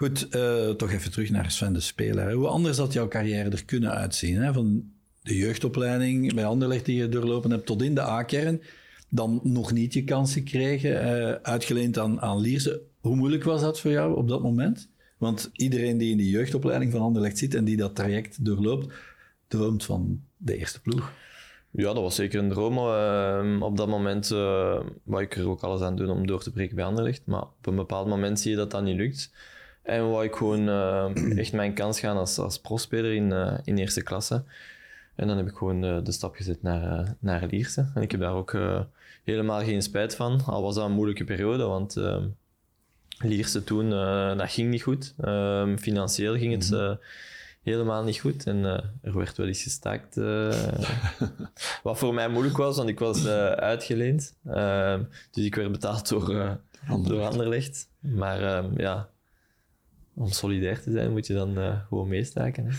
Goed, 0.00 0.34
uh, 0.34 0.70
toch 0.70 0.92
even 0.92 1.10
terug 1.10 1.30
naar 1.30 1.50
Sven 1.50 1.72
de 1.72 1.80
Speler. 1.80 2.32
Hoe 2.32 2.46
anders 2.46 2.78
had 2.78 2.92
jouw 2.92 3.08
carrière 3.08 3.50
er 3.50 3.64
kunnen 3.64 3.90
uitzien? 3.90 4.36
Hè? 4.36 4.52
Van 4.52 4.90
de 5.22 5.36
jeugdopleiding 5.36 6.34
bij 6.34 6.44
Anderlecht 6.44 6.84
die 6.84 6.96
je 6.96 7.08
doorlopen 7.08 7.50
hebt 7.50 7.66
tot 7.66 7.82
in 7.82 7.94
de 7.94 8.00
A-kern, 8.00 8.62
dan 9.08 9.40
nog 9.42 9.72
niet 9.72 9.92
je 9.92 10.04
kans 10.04 10.32
gekregen, 10.32 10.90
uh, 10.90 11.32
uitgeleend 11.42 11.98
aan, 11.98 12.20
aan 12.20 12.40
Lierse. 12.40 12.80
Hoe 13.00 13.16
moeilijk 13.16 13.44
was 13.44 13.60
dat 13.60 13.80
voor 13.80 13.90
jou 13.90 14.16
op 14.16 14.28
dat 14.28 14.42
moment? 14.42 14.88
Want 15.18 15.50
iedereen 15.52 15.98
die 15.98 16.10
in 16.10 16.16
die 16.16 16.30
jeugdopleiding 16.30 16.92
van 16.92 17.00
Anderlecht 17.00 17.38
zit 17.38 17.54
en 17.54 17.64
die 17.64 17.76
dat 17.76 17.96
traject 17.96 18.44
doorloopt, 18.44 18.94
droomt 19.48 19.84
van 19.84 20.22
de 20.36 20.56
eerste 20.56 20.80
ploeg. 20.80 21.12
Ja, 21.70 21.92
dat 21.92 22.02
was 22.02 22.14
zeker 22.14 22.38
een 22.38 22.48
droom. 22.48 22.76
Uh, 22.76 23.62
op 23.62 23.76
dat 23.76 23.88
moment 23.88 24.30
uh, 24.30 24.80
wou 25.02 25.22
ik 25.22 25.36
er 25.36 25.48
ook 25.48 25.62
alles 25.62 25.80
aan 25.80 25.96
doen 25.96 26.10
om 26.10 26.26
door 26.26 26.42
te 26.42 26.50
breken 26.50 26.76
bij 26.76 26.84
Anderlecht. 26.84 27.22
Maar 27.24 27.42
op 27.42 27.66
een 27.66 27.76
bepaald 27.76 28.08
moment 28.08 28.40
zie 28.40 28.50
je 28.50 28.56
dat 28.56 28.70
dat 28.70 28.82
niet 28.82 28.96
lukt. 28.96 29.30
En 29.82 30.10
wou 30.10 30.24
ik 30.24 30.34
gewoon 30.34 30.68
uh, 30.68 31.38
echt 31.38 31.52
mijn 31.52 31.74
kans 31.74 32.00
gaan 32.00 32.16
als, 32.16 32.38
als 32.38 32.60
profspeler 32.60 33.14
in, 33.14 33.60
in 33.64 33.78
eerste 33.78 34.02
klasse. 34.02 34.44
En 35.16 35.26
dan 35.26 35.36
heb 35.36 35.46
ik 35.46 35.56
gewoon 35.56 35.80
de 35.80 36.12
stap 36.12 36.34
gezet 36.34 36.62
naar, 36.62 37.16
naar 37.20 37.46
Lierse. 37.46 37.90
En 37.94 38.02
ik 38.02 38.10
heb 38.10 38.20
daar 38.20 38.34
ook 38.34 38.58
helemaal 39.24 39.60
geen 39.60 39.82
spijt 39.82 40.16
van. 40.16 40.40
Al 40.46 40.62
was 40.62 40.74
dat 40.74 40.84
een 40.84 40.92
moeilijke 40.92 41.24
periode, 41.24 41.64
want 41.64 41.96
ehm, 41.96 42.28
Lierse 43.18 43.64
toen, 43.64 43.90
dat 44.38 44.50
ging 44.50 44.70
niet 44.70 44.82
goed. 44.82 45.14
Ehm, 45.20 45.76
financieel 45.76 46.36
ging 46.36 46.52
het... 46.52 46.70
Mhm 46.70 46.94
helemaal 47.62 48.04
niet 48.04 48.20
goed. 48.20 48.46
En 48.46 48.56
uh, 48.56 48.72
er 49.02 49.16
werd 49.16 49.36
wel 49.36 49.46
eens 49.46 49.62
gestaakt. 49.62 50.16
Uh, 50.16 50.52
wat 51.82 51.98
voor 51.98 52.14
mij 52.14 52.28
moeilijk 52.28 52.56
was, 52.56 52.76
want 52.76 52.88
ik 52.88 52.98
was 52.98 53.24
uh, 53.24 53.46
uitgeleend. 53.50 54.34
Ehm, 54.46 55.02
dus 55.30 55.44
ik 55.44 55.54
werd 55.54 55.72
betaald 55.72 56.08
door, 56.08 56.60
door 57.02 57.22
Anderlecht. 57.22 57.88
Maar 57.98 58.42
ehm, 58.42 58.80
ja, 58.80 59.08
om 60.14 60.28
solidair 60.28 60.82
te 60.82 60.90
zijn 60.90 61.10
moet 61.10 61.26
je 61.26 61.34
dan 61.34 61.82
gewoon 61.88 62.08
meestaken. 62.08 62.70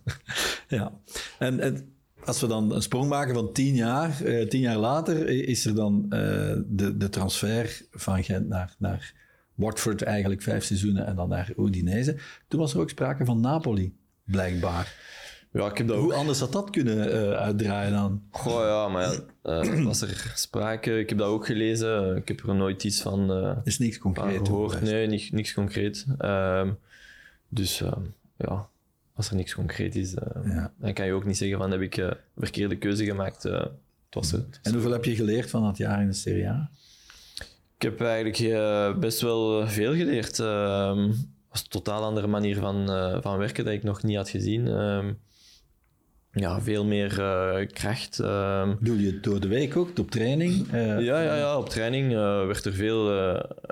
ja, 0.68 0.92
en, 1.38 1.88
als 2.24 2.40
we 2.40 2.46
dan 2.46 2.72
een 2.72 2.82
sprong 2.82 3.08
maken 3.08 3.34
van 3.34 3.52
tien 3.52 3.74
jaar, 3.74 4.22
tien 4.48 4.60
jaar 4.60 4.76
later 4.76 5.28
is 5.28 5.66
er 5.66 5.74
dan 5.74 6.06
de, 6.08 6.94
de 6.96 7.08
transfer 7.08 7.86
van 7.90 8.24
Gent 8.24 8.48
naar, 8.48 8.74
naar 8.78 9.14
Watford 9.54 10.02
eigenlijk 10.02 10.42
vijf 10.42 10.64
seizoenen 10.64 11.06
en 11.06 11.16
dan 11.16 11.28
naar 11.28 11.52
Udinese. 11.56 12.16
Toen 12.48 12.60
was 12.60 12.74
er 12.74 12.80
ook 12.80 12.90
sprake 12.90 13.24
van 13.24 13.40
Napoli 13.40 13.96
blijkbaar. 14.24 14.96
Ja, 15.54 15.70
ik 15.70 15.78
heb 15.78 15.88
dat 15.88 15.98
Hoe 15.98 16.14
anders 16.14 16.40
had 16.40 16.52
dat 16.52 16.70
kunnen 16.70 17.08
uh, 17.08 17.32
uitdraaien 17.32 17.92
dan? 17.92 18.22
Goh, 18.30 18.60
ja, 18.60 18.88
maar 18.88 19.18
uh, 19.44 19.84
was 19.84 20.00
er 20.00 20.32
sprake. 20.34 20.98
Ik 20.98 21.08
heb 21.08 21.18
dat 21.18 21.28
ook 21.28 21.46
gelezen. 21.46 22.16
Ik 22.16 22.28
heb 22.28 22.40
er 22.40 22.54
nooit 22.54 22.84
iets 22.84 23.00
van 23.00 23.30
uh, 23.30 23.56
is 23.64 23.78
niks 23.78 23.98
concreet 23.98 24.46
gehoord. 24.46 24.80
Nee, 24.80 25.06
niks, 25.06 25.30
niks 25.30 25.54
concreet. 25.54 26.06
Uh, 26.20 26.68
dus 27.48 27.80
ehm, 27.80 28.00
ja, 28.36 28.68
als 29.14 29.28
er 29.28 29.36
niks 29.36 29.54
concreet 29.54 29.96
is, 29.96 30.14
ja. 30.44 30.72
dan 30.76 30.92
kan 30.92 31.06
je 31.06 31.12
ook 31.12 31.24
niet 31.24 31.36
zeggen 31.36 31.58
van 31.58 31.70
heb 31.70 31.80
ik 31.80 31.96
een 31.96 32.16
verkeerde 32.36 32.78
keuze 32.78 33.04
gemaakt. 33.04 33.42
het 33.42 33.70
was 34.10 34.30
het. 34.30 34.58
En 34.62 34.72
hoeveel 34.72 34.92
heb 34.92 35.04
je 35.04 35.14
geleerd 35.14 35.50
van 35.50 35.62
dat 35.62 35.76
jaar 35.76 36.00
in 36.00 36.06
de 36.06 36.12
Serie 36.12 36.48
A? 36.48 36.70
Ik 37.76 37.82
heb 37.82 38.00
eigenlijk 38.00 39.00
best 39.00 39.20
wel 39.20 39.68
veel 39.68 39.94
geleerd 39.94 40.38
ehm, 40.38 41.12
was 41.50 41.60
een 41.60 41.68
totaal 41.68 42.02
andere 42.02 42.26
manier 42.26 42.56
van, 42.58 42.90
uh, 42.90 43.16
van 43.20 43.38
werken 43.38 43.64
dat 43.64 43.74
ik 43.74 43.82
nog 43.82 44.02
niet 44.02 44.16
had 44.16 44.28
gezien. 44.28 44.66
Ja, 46.34 46.60
veel 46.60 46.84
meer 46.84 47.18
uh, 47.18 47.66
kracht. 47.72 48.18
Uh, 48.20 48.70
Doe 48.80 49.00
je 49.00 49.06
het 49.12 49.22
door 49.22 49.40
de 49.40 49.48
week 49.48 49.76
ook, 49.76 49.98
op 49.98 50.10
training? 50.10 50.66
ja, 50.72 50.98
ja, 50.98 51.36
ja, 51.36 51.58
op 51.58 51.68
training 51.68 52.12
werd 52.46 52.64
er 52.64 52.72
veel, 52.72 53.06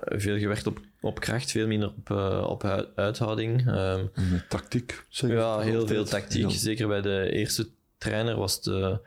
veel 0.04 0.38
gewerkt 0.38 0.66
op, 0.66 0.80
op 1.00 1.20
kracht, 1.20 1.50
veel 1.50 1.66
minder 1.66 1.92
op, 1.96 2.10
op 2.48 2.88
uithouding. 2.94 3.66
Ehm, 3.68 4.04
Met 4.30 4.48
tactiek, 4.48 5.04
zeker? 5.08 5.36
Ja, 5.36 5.58
heel 5.58 5.86
veel 5.86 6.04
tactiek. 6.04 6.50
Zeker 6.50 6.88
bij 6.88 7.00
de 7.00 7.30
eerste 7.32 7.68
trainer 7.98 8.36
was 8.36 8.54
het 8.54 9.00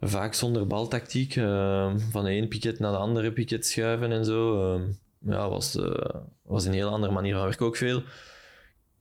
vaak 0.00 0.34
zonder 0.34 0.66
baltactiek. 0.66 1.32
van 2.10 2.24
de 2.24 2.30
ene 2.30 2.46
piket 2.46 2.78
naar 2.78 2.92
de 2.92 2.98
andere 2.98 3.32
piket 3.32 3.66
schuiven 3.66 4.12
en 4.12 4.24
zo 4.24 4.80
ja, 5.26 5.48
was, 5.48 5.76
uh, 5.76 5.94
was 6.42 6.64
een 6.64 6.72
heel 6.72 6.88
andere 6.88 7.12
manier 7.12 7.34
van 7.34 7.44
werken. 7.44 7.66
Ook 7.66 7.76
veel. 7.76 8.02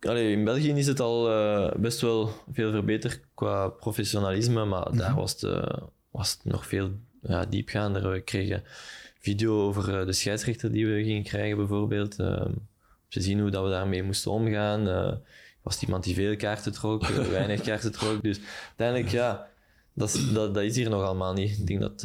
Allee, 0.06 0.32
in 0.32 0.44
België 0.44 0.72
is 0.72 0.88
het 0.88 1.00
al 1.00 1.32
uh, 1.32 1.72
best 1.76 2.02
wel 2.02 2.30
veel 2.52 2.72
verbeterd 2.72 3.22
qua 3.34 3.70
professionalisme, 3.70 4.66
maar 4.66 4.96
daar 4.96 5.16
was 5.16 5.32
het, 5.32 5.42
uh, 5.42 5.78
was 6.12 6.32
het 6.32 6.40
nog 6.44 6.68
veel 6.68 6.92
ja, 7.22 7.46
diepgaander. 7.46 8.12
We 8.12 8.22
kregen 8.22 8.64
video 9.20 9.62
over 9.62 10.06
de 10.06 10.14
scheidsrechter 10.14 10.72
die 10.72 10.88
we 10.88 11.04
gingen 11.04 11.24
krijgen, 11.24 11.58
bijvoorbeeld. 11.58 12.16
te 12.16 13.22
zien 13.22 13.40
hoe 13.40 13.50
dat 13.50 13.64
we 13.64 13.70
daarmee 13.70 14.04
moesten 14.04 14.32
omgaan. 14.32 14.84
was 15.62 15.74
het 15.74 15.84
iemand 15.84 16.04
die 16.04 16.16
veel 16.16 16.36
kaarten 16.36 16.72
trok, 16.72 17.08
weinig 17.40 17.62
kaarten 17.62 17.92
trok. 17.92 18.24
Dus 18.24 18.40
uiteindelijk, 18.68 19.10
ja, 19.10 19.48
dat, 19.94 20.20
dat, 20.34 20.54
dat 20.54 20.64
is 20.64 20.76
hier 20.76 20.90
nog 20.90 21.04
allemaal 21.04 21.34
niet. 21.34 21.58
Ik 21.60 21.68
denk 21.68 21.80
dat 21.80 22.04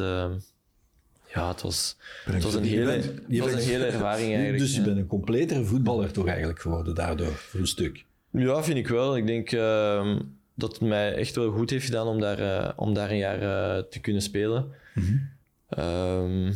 ja, 1.33 1.47
het 1.47 1.61
was, 1.61 1.97
het 2.25 2.43
was, 2.43 2.53
een, 2.53 2.63
hele, 2.63 2.91
het 2.91 3.39
was 3.39 3.51
een 3.51 3.59
hele 3.59 3.85
ervaring 3.85 4.27
eigenlijk. 4.27 4.57
Dus 4.57 4.75
je 4.75 4.81
bent 4.81 4.97
een 4.97 5.07
completere 5.07 5.63
voetballer 5.63 6.11
toch 6.11 6.27
eigenlijk 6.27 6.59
geworden 6.59 6.95
daardoor, 6.95 7.31
voor 7.31 7.59
een 7.59 7.67
stuk? 7.67 8.05
Ja, 8.31 8.63
vind 8.63 8.77
ik 8.77 8.87
wel. 8.87 9.17
Ik 9.17 9.27
denk 9.27 9.51
uh, 9.51 10.15
dat 10.55 10.71
het 10.71 10.81
mij 10.81 11.13
echt 11.13 11.35
wel 11.35 11.51
goed 11.51 11.69
heeft 11.69 11.85
gedaan 11.85 12.07
om 12.07 12.19
daar, 12.19 12.39
uh, 12.39 12.69
om 12.75 12.93
daar 12.93 13.09
een 13.09 13.17
jaar 13.17 13.41
uh, 13.41 13.83
te 13.83 13.99
kunnen 13.99 14.21
spelen. 14.21 14.71
Mm 14.93 15.03
-hmm. 15.03 15.83
um, 15.83 16.55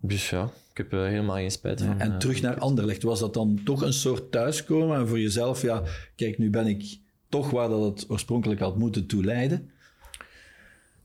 dus 0.00 0.30
ja, 0.30 0.50
ik 0.70 0.76
heb 0.76 0.92
er 0.92 1.06
helemaal 1.06 1.36
geen 1.36 1.50
spijt 1.50 1.82
van. 1.82 2.00
En 2.00 2.18
terug 2.18 2.40
naar 2.40 2.58
Anderlecht, 2.58 3.02
was 3.02 3.20
dat 3.20 3.34
dan 3.34 3.60
toch 3.64 3.82
een 3.82 3.92
soort 3.92 4.30
thuiskomen? 4.30 4.98
En 4.98 5.08
voor 5.08 5.20
jezelf, 5.20 5.62
ja, 5.62 5.82
kijk, 6.16 6.38
nu 6.38 6.50
ben 6.50 6.66
ik 6.66 6.98
toch 7.28 7.50
waar 7.50 7.68
dat 7.68 7.82
het 7.82 8.10
oorspronkelijk 8.10 8.60
had 8.60 8.76
moeten 8.76 9.06
toe 9.06 9.24
leiden. 9.24 9.70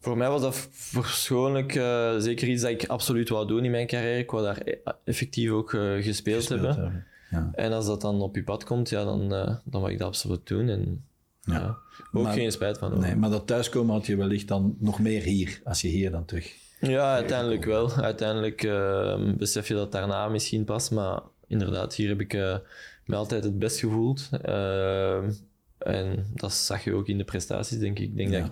Voor 0.05 0.17
mij 0.17 0.29
was 0.29 0.41
dat 0.41 0.69
persoonlijk 0.93 1.75
uh, 1.75 2.17
zeker 2.17 2.47
iets 2.47 2.61
dat 2.61 2.71
ik 2.71 2.85
absoluut 2.85 3.29
wou 3.29 3.47
doen 3.47 3.65
in 3.65 3.71
mijn 3.71 3.87
carrière. 3.87 4.17
Ik 4.17 4.31
wou 4.31 4.43
daar 4.43 4.61
e- 4.63 4.77
effectief 5.03 5.51
ook 5.51 5.73
uh, 5.73 5.81
gespeeld, 5.81 6.05
gespeeld, 6.05 6.47
hebben. 6.47 6.75
hebben. 6.75 7.05
Ja. 7.29 7.51
En 7.53 7.71
als 7.73 7.85
dat 7.85 8.01
dan 8.01 8.21
op 8.21 8.35
je 8.35 8.43
pad 8.43 8.63
komt, 8.63 8.89
ja, 8.89 9.03
dan, 9.03 9.33
uh, 9.33 9.55
dan 9.63 9.81
wou 9.81 9.91
ik 9.91 9.97
dat 9.97 10.07
absoluut 10.07 10.47
doen. 10.47 10.69
En, 10.69 11.03
ja. 11.41 11.53
ja 11.53 11.77
ook 12.13 12.23
maar, 12.23 12.33
geen 12.33 12.51
spijt 12.51 12.77
van. 12.77 12.99
Nee, 12.99 13.15
maar 13.15 13.29
dat 13.29 13.47
thuiskomen 13.47 13.93
had 13.93 14.05
je 14.05 14.15
wellicht 14.15 14.47
dan 14.47 14.75
nog 14.79 14.99
meer 14.99 15.21
hier, 15.21 15.61
als 15.63 15.81
je 15.81 15.87
hier 15.87 16.11
dan 16.11 16.25
terug... 16.25 16.53
Ja, 16.79 17.13
uiteindelijk 17.13 17.65
wel. 17.65 17.91
Uiteindelijk 17.93 18.63
ehm, 18.63 19.35
besef 19.37 19.67
je 19.67 19.73
dat 19.73 19.91
daarna 19.91 20.27
misschien 20.27 20.63
pas. 20.63 20.89
Maar 20.89 21.21
inderdaad, 21.47 21.95
hier 21.95 22.09
heb 22.09 22.19
ik 22.19 22.33
me 23.05 23.15
altijd 23.15 23.43
het 23.43 23.59
best 23.59 23.79
gevoeld. 23.79 24.29
Ehm, 24.41 25.31
en 25.77 26.25
dat 26.33 26.53
zag 26.53 26.83
je 26.83 26.93
ook 26.93 27.07
in 27.07 27.17
de 27.17 27.23
prestaties, 27.23 27.79
denk 27.79 27.99
ik. 27.99 28.05
Ik 28.05 28.17
denk 28.17 28.31
dat 28.31 28.51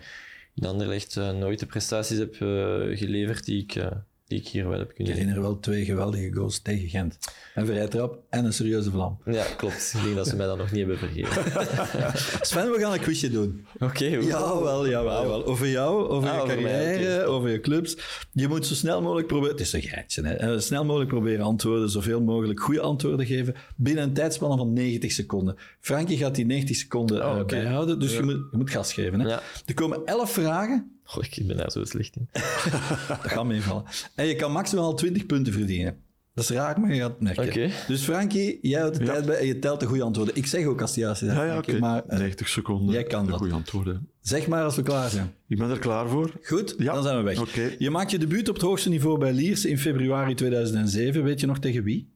in 0.55 0.65
Anderlecht 0.65 1.15
uh, 1.15 1.31
nooit 1.31 1.59
de 1.59 1.65
prestaties 1.65 2.17
heb 2.17 2.35
uh, 2.35 2.97
geleverd 2.97 3.45
die 3.45 3.63
ik, 3.63 3.75
uh, 3.75 3.91
die 4.33 4.41
ik 4.41 4.47
hier 4.47 4.69
wel 4.69 4.79
heb 4.79 4.93
kunnen 4.93 5.13
Ik 5.13 5.19
herinner 5.19 5.41
wel 5.41 5.59
twee 5.59 5.85
geweldige 5.85 6.33
goals 6.33 6.59
tegen 6.59 6.89
Gent. 6.89 7.17
Een 7.55 7.65
vrije 7.65 7.87
trap 7.87 8.19
en 8.29 8.45
een 8.45 8.53
serieuze 8.53 8.91
vlam. 8.91 9.17
Ja, 9.25 9.45
klopt. 9.57 9.93
Ik 9.95 10.03
denk 10.03 10.15
dat 10.15 10.27
ze 10.27 10.35
mij 10.35 10.45
dat 10.45 10.57
nog 10.57 10.71
niet 10.71 10.79
hebben 10.79 10.97
vergeten. 10.97 11.43
Sven, 12.47 12.71
we 12.71 12.79
gaan 12.79 12.93
een 12.93 12.99
quizje 12.99 13.29
doen. 13.29 13.65
Oké. 13.73 13.85
Okay, 13.85 14.09
jawel, 14.09 14.87
jawel, 14.87 14.89
jawel. 14.89 15.45
Over 15.45 15.67
jou, 15.67 16.07
over 16.07 16.29
ah, 16.29 16.35
je 16.35 16.41
over 16.41 16.55
carrière, 16.55 16.97
mij, 16.97 17.15
okay. 17.15 17.25
over 17.25 17.49
je 17.49 17.59
clubs. 17.59 17.97
Je 18.31 18.47
moet 18.47 18.65
zo 18.65 18.73
snel 18.73 19.01
mogelijk 19.01 19.27
proberen... 19.27 19.51
Het 19.51 19.65
is 19.65 19.73
een 19.73 19.81
geitje, 19.81 20.23
hè. 20.23 20.59
Snel 20.59 20.85
mogelijk 20.85 21.09
proberen 21.09 21.45
antwoorden, 21.45 21.89
zoveel 21.89 22.21
mogelijk 22.21 22.59
goede 22.59 22.81
antwoorden 22.81 23.25
geven, 23.25 23.55
binnen 23.75 24.03
een 24.03 24.13
tijdspanne 24.13 24.57
van 24.57 24.73
90 24.73 25.11
seconden. 25.11 25.55
Frankie 25.79 26.17
gaat 26.17 26.35
die 26.35 26.45
90 26.45 26.75
seconden 26.75 27.25
oh, 27.25 27.39
okay. 27.39 27.61
bijhouden, 27.61 27.99
dus 27.99 28.11
ja. 28.11 28.17
je, 28.17 28.23
moet, 28.23 28.47
je 28.51 28.57
moet 28.57 28.69
gas 28.69 28.93
geven. 28.93 29.19
Hè. 29.19 29.27
Ja. 29.27 29.41
Er 29.65 29.73
komen 29.73 30.05
11 30.05 30.31
vragen. 30.31 30.92
Goh, 31.03 31.23
ik 31.23 31.47
ben 31.47 31.57
daar 31.57 31.71
zo 31.71 31.83
slecht 31.83 32.15
in. 32.15 32.29
dat 33.07 33.19
gaat 33.21 33.45
meevallen. 33.45 33.83
En 34.15 34.25
je 34.25 34.35
kan 34.35 34.51
maximaal 34.51 34.93
20 34.93 35.25
punten 35.25 35.53
verdienen. 35.53 35.97
Dat 36.33 36.43
is 36.43 36.49
raar, 36.49 36.79
maar 36.79 36.93
je 36.93 37.01
gaat 37.01 37.09
het 37.09 37.21
merken. 37.21 37.47
Okay. 37.47 37.71
Dus 37.87 38.03
Frankie, 38.03 38.59
jij 38.61 38.79
houdt 38.79 38.97
de 38.97 39.05
ja. 39.05 39.11
tijd 39.11 39.25
bij 39.25 39.37
en 39.37 39.45
je 39.45 39.59
telt 39.59 39.79
de 39.79 39.85
goede 39.85 40.03
antwoorden. 40.03 40.35
Ik 40.35 40.45
zeg 40.45 40.65
ook 40.65 40.81
als 40.81 40.89
het 40.89 40.99
juist 40.99 41.21
is. 41.21 41.27
Ja, 41.27 41.45
ja 41.45 41.57
oké. 41.57 41.75
Okay. 41.75 42.03
Uh, 42.09 42.17
90 42.17 42.49
seconden. 42.49 42.93
Jij 42.93 43.03
kan 43.03 43.25
de 43.25 43.31
dat. 43.31 43.39
goede 43.39 43.53
antwoorden. 43.53 44.09
Zeg 44.21 44.47
maar 44.47 44.63
als 44.63 44.75
we 44.75 44.81
klaar 44.81 45.09
zijn. 45.09 45.33
Ik 45.47 45.57
ben 45.57 45.69
er 45.69 45.79
klaar 45.79 46.07
voor. 46.07 46.31
Goed, 46.41 46.75
ja. 46.77 46.93
dan 46.93 47.03
zijn 47.03 47.17
we 47.17 47.23
weg. 47.23 47.39
Okay. 47.39 47.75
Je 47.79 47.89
maakt 47.89 48.11
je 48.11 48.17
debuut 48.17 48.49
op 48.49 48.55
het 48.55 48.63
hoogste 48.63 48.89
niveau 48.89 49.19
bij 49.19 49.33
Liers 49.33 49.65
in 49.65 49.79
februari 49.79 50.33
2007. 50.33 51.23
Weet 51.23 51.39
je 51.39 51.47
nog 51.47 51.59
tegen 51.59 51.83
wie? 51.83 52.09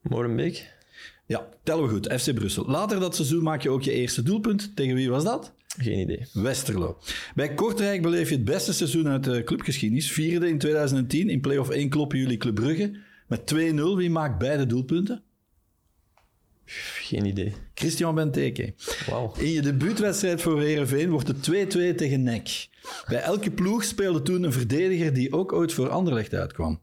Molenbeek. 0.00 0.74
Ja, 1.26 1.48
tellen 1.62 1.84
we 1.84 1.90
goed. 1.90 2.12
FC 2.20 2.34
Brussel. 2.34 2.66
Later 2.66 3.00
dat 3.00 3.14
seizoen 3.14 3.42
maak 3.42 3.62
je 3.62 3.70
ook 3.70 3.82
je 3.82 3.92
eerste 3.92 4.22
doelpunt. 4.22 4.76
Tegen 4.76 4.94
wie 4.94 5.10
was 5.10 5.24
dat? 5.24 5.52
Geen 5.78 5.98
idee. 5.98 6.26
Westerlo. 6.32 6.98
Bij 7.34 7.54
Kortrijk 7.54 8.02
beleef 8.02 8.28
je 8.28 8.34
het 8.34 8.44
beste 8.44 8.72
seizoen 8.72 9.08
uit 9.08 9.24
de 9.24 9.44
clubgeschiedenis. 9.44 10.12
Vierde 10.12 10.48
in 10.48 10.58
2010. 10.58 11.28
In 11.28 11.40
play-off 11.40 11.70
1 11.70 11.88
kloppen 11.88 12.18
jullie 12.18 12.36
Club 12.36 12.54
Brugge. 12.54 12.98
Met 13.26 13.54
2-0. 13.54 13.56
Wie 13.96 14.10
maakt 14.10 14.38
beide 14.38 14.66
doelpunten? 14.66 15.22
Geen 16.64 17.24
idee. 17.24 17.54
Christian 17.74 18.14
Benteke. 18.14 18.74
Wow. 19.06 19.40
In 19.40 19.50
je 19.50 19.62
debuutwedstrijd 19.62 20.42
voor 20.42 20.60
Heerenveen 20.60 21.10
wordt 21.10 21.28
het 21.28 21.50
2-2 21.50 21.94
tegen 21.96 22.22
NEC. 22.22 22.68
Bij 23.06 23.20
elke 23.20 23.50
ploeg 23.50 23.84
speelde 23.84 24.22
toen 24.22 24.42
een 24.42 24.52
verdediger 24.52 25.12
die 25.12 25.32
ook 25.32 25.52
ooit 25.52 25.72
voor 25.72 25.88
Anderlecht 25.88 26.34
uitkwam. 26.34 26.80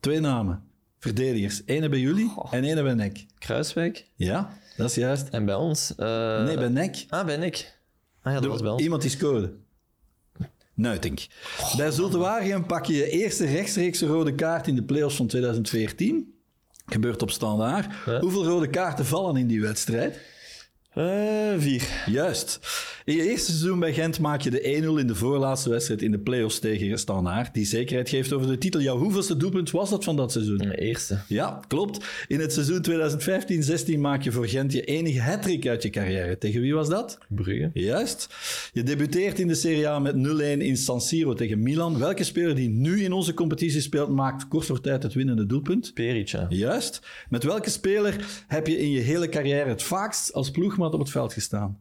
Twee 0.00 0.20
namen. 0.20 0.62
Verdedigers. 0.98 1.62
Ene 1.64 1.88
bij 1.88 1.98
jullie 1.98 2.32
oh. 2.36 2.54
en 2.54 2.64
ene 2.64 2.82
bij 2.82 2.94
NEC. 2.94 3.26
Kruiswijk. 3.38 4.06
Ja, 4.14 4.58
dat 4.76 4.88
is 4.88 4.94
juist. 4.94 5.28
En 5.28 5.44
bij 5.44 5.54
ons? 5.54 5.92
Uh... 5.96 6.44
Nee, 6.44 6.56
bij 6.56 6.68
NEC. 6.68 7.04
Ah, 7.08 7.26
bij 7.26 7.36
NEC. 7.36 7.78
Ah 8.22 8.32
ja, 8.32 8.40
dat 8.40 8.50
was 8.50 8.60
bij 8.60 8.70
ons. 8.70 8.82
Iemand 8.82 9.02
die 9.02 9.10
scoorde. 9.10 9.52
Nuitink. 10.74 11.26
Bij 11.76 11.90
Zulte 11.90 12.18
Waregem 12.18 12.66
pak 12.66 12.84
je 12.86 12.94
je 12.94 13.10
eerste 13.10 13.46
rechtstreekse 13.46 14.06
rode 14.06 14.34
kaart 14.34 14.66
in 14.66 14.74
de 14.74 14.82
play-offs 14.82 15.16
van 15.16 15.26
2014. 15.26 16.34
Gebeurt 16.86 17.22
op 17.22 17.30
standaard. 17.30 17.94
Hoeveel 18.20 18.44
rode 18.44 18.68
kaarten 18.68 19.06
vallen 19.06 19.36
in 19.36 19.46
die 19.46 19.60
wedstrijd? 19.60 20.20
Eh, 20.94 21.04
vier. 21.56 21.88
Juist. 22.06 22.60
In 23.04 23.16
je 23.16 23.30
eerste 23.30 23.50
seizoen 23.50 23.78
bij 23.78 23.92
Gent 23.92 24.18
maak 24.18 24.40
je 24.40 24.50
de 24.50 24.60
1-0 24.60 24.98
in 24.98 25.06
de 25.06 25.14
voorlaatste 25.14 25.70
wedstrijd 25.70 26.02
in 26.02 26.10
de 26.10 26.18
play-offs 26.18 26.58
tegen 26.58 26.98
Standaard. 26.98 27.54
Die 27.54 27.64
zekerheid 27.64 28.08
geeft 28.08 28.32
over 28.32 28.48
de 28.48 28.58
titel. 28.58 28.80
Jouw 28.80 28.98
hoeveelste 28.98 29.36
doelpunt 29.36 29.70
was 29.70 29.90
dat 29.90 30.04
van 30.04 30.16
dat 30.16 30.32
seizoen? 30.32 30.56
Mijn 30.56 30.70
eerste. 30.70 31.18
Ja, 31.26 31.60
klopt. 31.68 32.04
In 32.28 32.40
het 32.40 32.52
seizoen 32.52 32.82
2015-16 33.96 33.98
maak 33.98 34.22
je 34.22 34.32
voor 34.32 34.46
Gent 34.48 34.72
je 34.72 34.84
enige 34.84 35.20
hat 35.20 35.66
uit 35.66 35.82
je 35.82 35.90
carrière. 35.90 36.38
Tegen 36.38 36.60
wie 36.60 36.74
was 36.74 36.88
dat? 36.88 37.18
Brugge. 37.28 37.70
Juist. 37.74 38.28
Je 38.72 38.82
debuteert 38.82 39.38
in 39.38 39.48
de 39.48 39.54
Serie 39.54 39.88
A 39.88 39.98
met 39.98 40.14
0-1 40.14 40.60
in 40.60 40.76
San 40.76 41.00
Siro 41.00 41.34
tegen 41.34 41.62
Milan. 41.62 41.98
Welke 41.98 42.24
speler 42.24 42.54
die 42.54 42.68
nu 42.68 43.02
in 43.04 43.12
onze 43.12 43.34
competitie 43.34 43.80
speelt, 43.80 44.08
maakt 44.08 44.48
kort 44.48 44.66
voor 44.66 44.80
tijd 44.80 45.02
het 45.02 45.14
winnende 45.14 45.46
doelpunt? 45.46 45.94
Peric, 45.94 46.28
ja. 46.28 46.46
Juist. 46.48 47.00
Met 47.28 47.44
welke 47.44 47.70
speler 47.70 48.44
heb 48.46 48.66
je 48.66 48.78
in 48.78 48.90
je 48.90 49.00
hele 49.00 49.28
carrière 49.28 49.68
het 49.68 49.82
vaakst 49.82 50.32
als 50.32 50.50
ploegmaat 50.80 50.92
op 50.94 51.00
het 51.00 51.10
veld 51.10 51.32
gestaan? 51.32 51.80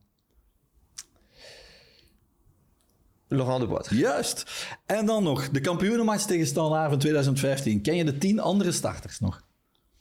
Laurent 3.28 3.62
de 3.62 3.68
Bois. 3.68 3.90
Juist. 3.90 4.68
En 4.86 5.06
dan 5.06 5.24
nog 5.24 5.50
de 5.50 5.60
kampioenenmatch 5.62 6.26
tegen 6.26 6.48
Standaard 6.48 6.90
van 6.90 7.00
2015. 7.00 7.82
Ken 7.82 7.96
je 7.96 8.04
de 8.04 8.18
tien 8.18 8.40
andere 8.40 8.72
starters 8.72 9.20
nog? 9.20 9.44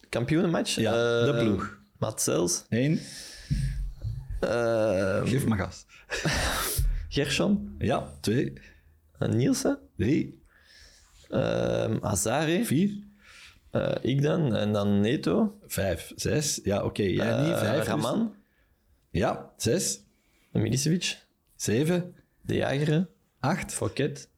Kampioenenmatch? 0.09 0.75
Ja, 0.75 0.91
Eh, 0.93 1.25
de 1.25 1.37
ploeg. 1.43 1.79
Mats 1.99 2.25
Sels. 2.25 2.65
Eén. 2.69 3.01
Eh, 4.41 5.21
Geef 5.25 5.47
maar 5.47 5.59
gas. 5.59 5.87
Gershon. 7.09 7.75
Ja. 7.79 8.13
Twee. 8.21 8.53
eh, 9.19 9.29
Nielsen. 9.29 9.79
Drie. 9.97 10.43
eh 11.29 11.97
Azari. 12.01 12.65
Vier. 12.65 12.91
ik 14.01 14.23
dan. 14.23 14.55
En 14.55 14.73
dan 14.73 15.01
Neto. 15.01 15.59
Vijf. 15.67 16.13
Zes. 16.17 16.61
Ja, 16.65 16.83
oké. 16.85 17.03
Jij 17.03 17.31
eh, 17.33 17.45
niet. 17.47 17.57
Vijf. 17.59 17.79
dus. 17.79 17.87
Raman. 17.87 18.35
Ja. 19.19 19.51
Zes. 19.57 20.03
Milicevic. 20.53 21.27
Zeven. 21.57 22.15
De 22.41 22.55
Jager. 22.55 23.09
Acht. 23.41 23.73
Fouquet. 23.73 24.29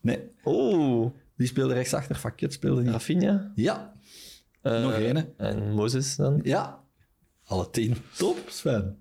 Nee. 0.00 0.30
Oh, 0.42 1.14
Die 1.36 1.46
speelde 1.46 1.74
rechtsachter. 1.74 2.14
Fakket 2.16 2.52
speelde 2.52 2.82
niet. 2.82 2.90
Rafinha. 2.90 3.52
Ja. 3.54 3.92
Eh, 4.62 4.82
Nog 4.82 4.92
één? 4.92 5.34
En 5.38 5.72
Moses 5.72 6.16
dan. 6.16 6.40
Ja. 6.42 6.80
Alle 7.44 7.70
tien. 7.70 7.96
Top, 8.16 8.38
Sven. 8.48 8.96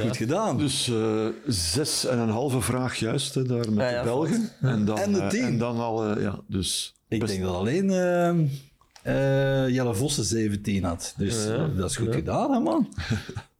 Goed 0.00 0.16
gedaan. 0.16 0.58
Dus 0.58 0.88
eh, 0.88 1.26
zes 1.46 2.06
en 2.06 2.18
een 2.18 2.28
halve 2.28 2.60
vraag 2.60 2.96
juist 2.96 3.34
hè, 3.34 3.42
daar 3.42 3.58
met 3.72 3.74
Ja, 3.74 3.90
ja, 3.90 3.98
de 3.98 4.04
Belgen. 4.04 4.50
En 4.60 4.84
dan, 4.84 4.98
En 4.98 5.12
de 5.12 5.18
eh, 5.20 5.28
tien. 5.28 5.42
en 5.42 5.58
dan 5.58 5.76
al, 5.80 6.20
ja, 6.20 6.40
dus... 6.48 6.94
Ik 7.08 7.20
best- 7.20 7.32
denk 7.32 7.44
dat 7.44 7.54
alleen 7.54 7.90
ehm, 7.90 8.46
eh, 9.02 9.68
Jelle 9.68 9.94
Vossen 9.94 10.24
17 10.24 10.84
had. 10.84 11.14
Dus 11.16 11.44
Ja, 11.44 11.68
dat 11.68 11.90
is 11.90 11.96
goed 11.96 12.06
ja. 12.06 12.12
gedaan, 12.12 12.52
hè, 12.52 12.60
man. 12.60 12.88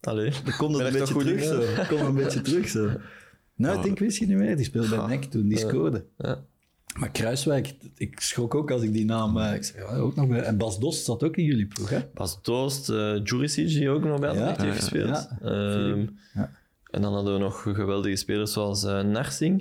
Allee. 0.07 0.31
Dan 0.45 0.57
komt 0.57 0.77
het 0.79 0.87
een 0.87 0.93
beetje 0.93 1.14
terug 1.14 1.43
in, 1.43 1.49
zo. 1.49 1.85
Komt 1.88 2.01
een 2.01 2.14
beetje 2.14 2.40
terug 2.40 2.69
zo. 2.69 2.90
Nou, 3.57 3.77
ik 3.77 3.83
denk, 3.83 3.99
wist 3.99 4.19
je 4.19 4.27
niet 4.27 4.37
meer. 4.37 4.57
Die 4.57 4.64
speelde 4.64 4.88
bij 4.97 5.07
NEC 5.07 5.25
toen, 5.25 5.49
die 5.49 5.59
scoorde. 5.59 6.05
Ja. 6.19 6.45
Maar 6.99 7.11
Kruiswijk, 7.11 7.75
ik 7.97 8.21
schrok 8.21 8.55
ook 8.55 8.71
als 8.71 8.83
ik 8.83 8.93
die 8.93 9.05
naam... 9.05 9.38
eh, 9.38 9.55
ik 9.55 9.64
zeg, 9.64 9.83
ook 9.85 10.14
nog 10.17 10.29
bij, 10.29 10.40
en 10.40 10.57
Bas 10.59 10.79
Dost 10.79 11.05
zat 11.05 11.23
ook 11.25 11.37
in 11.37 11.45
jullie 11.45 11.67
ploeg, 11.67 11.90
hè? 11.90 11.99
Bas 12.14 12.38
Toost, 12.43 12.88
eh 12.88 13.21
Juricic, 13.25 13.69
die 13.69 13.90
ook 13.90 14.05
nog 14.05 14.21
bij 14.21 14.35
Ja, 14.35 14.55
heeft 14.62 14.77
gespeeld. 14.77 15.09
ja. 15.09 15.38
Ehm, 15.43 16.07
Ja. 16.35 16.51
En 16.90 17.03
dan 17.03 17.12
hadden 17.14 17.33
we 17.35 17.38
nog 17.40 17.62
geweldige 17.62 18.17
spelers 18.17 18.53
zoals 18.53 18.85
eh 18.85 19.01
Narsing, 19.03 19.59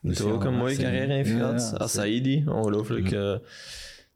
die 0.00 0.10
Dus 0.10 0.20
ook 0.22 0.44
een 0.44 0.54
mooie 0.56 0.76
carrière 0.76 1.12
heeft 1.12 1.30
ja, 1.30 1.36
gehad. 1.36 1.68
ja, 1.72 1.76
Asaidi, 1.78 2.44
ongelooflijk. 2.48 3.12
eh, 3.12 3.36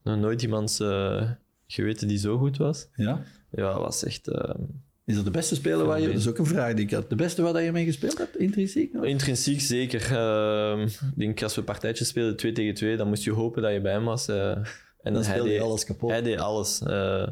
nog 0.03 0.19
nooit 0.19 0.43
iemand 0.43 0.81
eh, 0.81 1.31
geweten 1.67 2.09
die 2.09 2.19
zo 2.19 2.39
goed 2.39 2.57
was. 2.57 2.89
Ja. 2.95 3.23
Ja, 3.51 3.79
was 3.79 4.05
echt... 4.05 4.29
ehm, 4.29 4.63
Is 5.11 5.17
dat 5.17 5.25
de 5.25 5.31
beste 5.31 5.55
speler 5.55 5.87
waar 5.87 6.01
je... 6.01 6.07
Dat 6.07 6.17
is 6.17 6.29
ook 6.29 6.39
een 6.39 6.47
vraag 6.47 6.75
die 6.75 6.85
ik 6.85 6.91
had. 6.91 7.09
De 7.11 7.15
beste 7.17 7.43
waar 7.43 7.63
je 7.63 7.73
mee 7.73 7.85
gespeeld 7.85 8.19
hebt, 8.19 8.37
intrinsiek? 8.37 8.95
Intrinsiek 8.95 9.61
zeker. 9.61 10.17
Ehm, 10.17 10.81
ik 10.81 11.13
denk 11.17 11.43
als 11.43 11.55
we 11.55 11.63
partijtjes 11.63 12.09
speelden 12.09 12.37
2 12.37 12.53
tegen 12.53 12.75
2, 12.75 12.97
dan 12.97 13.09
moest 13.09 13.25
je 13.25 13.33
hopen 13.33 13.63
dat 13.63 13.73
je 13.73 13.81
bij 13.81 13.93
hem 13.93 14.05
was. 14.05 14.29
eh, 14.29 14.51
en 14.51 14.67
Dan 15.03 15.15
hij 15.15 15.23
speelde 15.23 15.49
deed, 15.49 15.61
alles 15.61 15.85
kapot. 15.85 16.11
Hij 16.11 16.23
deed 16.23 16.39
alles. 16.39 16.83
eh. 16.83 17.27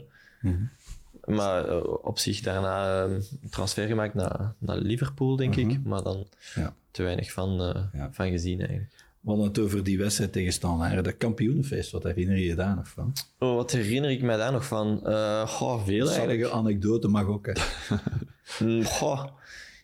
Maar 1.25 1.69
eh, 1.69 1.83
op 2.03 2.19
zich 2.19 2.41
daarna 2.41 3.05
eh, 3.05 3.11
transfer 3.51 3.87
gemaakt 3.87 4.15
naar, 4.15 4.55
naar 4.59 4.77
Liverpool, 4.77 5.37
denk 5.37 5.57
ik. 5.57 5.85
Maar 5.85 6.03
dan 6.03 6.27
Ja. 6.55 6.75
te 6.91 7.03
weinig 7.03 7.33
van, 7.33 7.51
Ja. 7.93 8.09
van 8.13 8.31
gezien 8.31 8.59
eigenlijk. 8.59 8.91
We 9.29 9.35
hadden 9.35 9.53
het 9.53 9.63
over 9.65 9.85
die 9.85 9.99
wedstrijd 9.99 10.33
tegen 10.33 10.53
Standaard. 10.53 11.05
Dat 11.05 11.17
kampioenenfeest, 11.17 11.91
wat 11.91 12.03
herinner 12.03 12.37
je 12.37 12.45
je 12.45 12.55
daar 12.55 12.77
nog 12.77 12.89
van? 12.89 13.13
Oh, 13.39 13.55
wat 13.55 13.71
herinner 13.73 14.11
ik 14.11 14.23
mij 14.23 14.37
daar 14.37 14.53
nog 14.53 14.65
van? 14.67 15.07
Eh 15.07 15.49
goh, 15.49 15.85
veel 15.85 16.09
eigenlijk. 16.09 16.41
Sappige 16.41 16.59
anekdote 16.59 17.09
mag 17.09 17.27
ook, 17.27 17.47
hè. 17.47 17.53
Mm, 18.65 18.85
goh, 18.85 19.25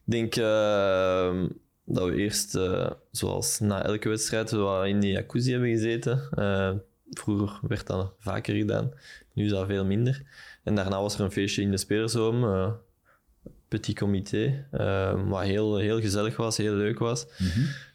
ik 0.04 0.12
denk 0.12 0.37
ehm, 0.37 1.48
dat 1.85 2.09
we 2.09 2.14
eerst, 2.16 2.54
eh, 2.54 2.90
zoals 3.11 3.61
na 3.61 3.85
elke 3.85 4.09
wedstrijd, 4.09 4.50
wat 4.50 4.87
in 4.87 5.00
die 5.00 5.12
jacuzzi 5.12 5.50
hebben 5.50 5.70
gezeten. 5.70 6.28
Eh, 6.30 6.72
vroeger 7.11 7.59
werd 7.68 7.87
dat 7.87 8.12
vaker 8.18 8.54
gedaan, 8.54 8.92
nu 9.33 9.44
is 9.44 9.50
dat 9.50 9.66
veel 9.66 9.85
minder. 9.85 10.22
En 10.62 10.74
daarna 10.74 11.00
was 11.00 11.14
er 11.14 11.20
een 11.20 11.33
feestje 11.33 11.62
in 11.62 11.70
de 11.70 11.76
spelershome, 11.76 12.46
eh, 12.52 12.72
petit 13.68 13.96
comité, 13.96 14.66
wat 15.26 15.42
heel, 15.42 15.76
heel 15.76 16.00
gezellig 16.00 16.37
was, 16.37 16.57
heel 16.57 16.74
leuk 16.74 16.98
was. 16.98 17.26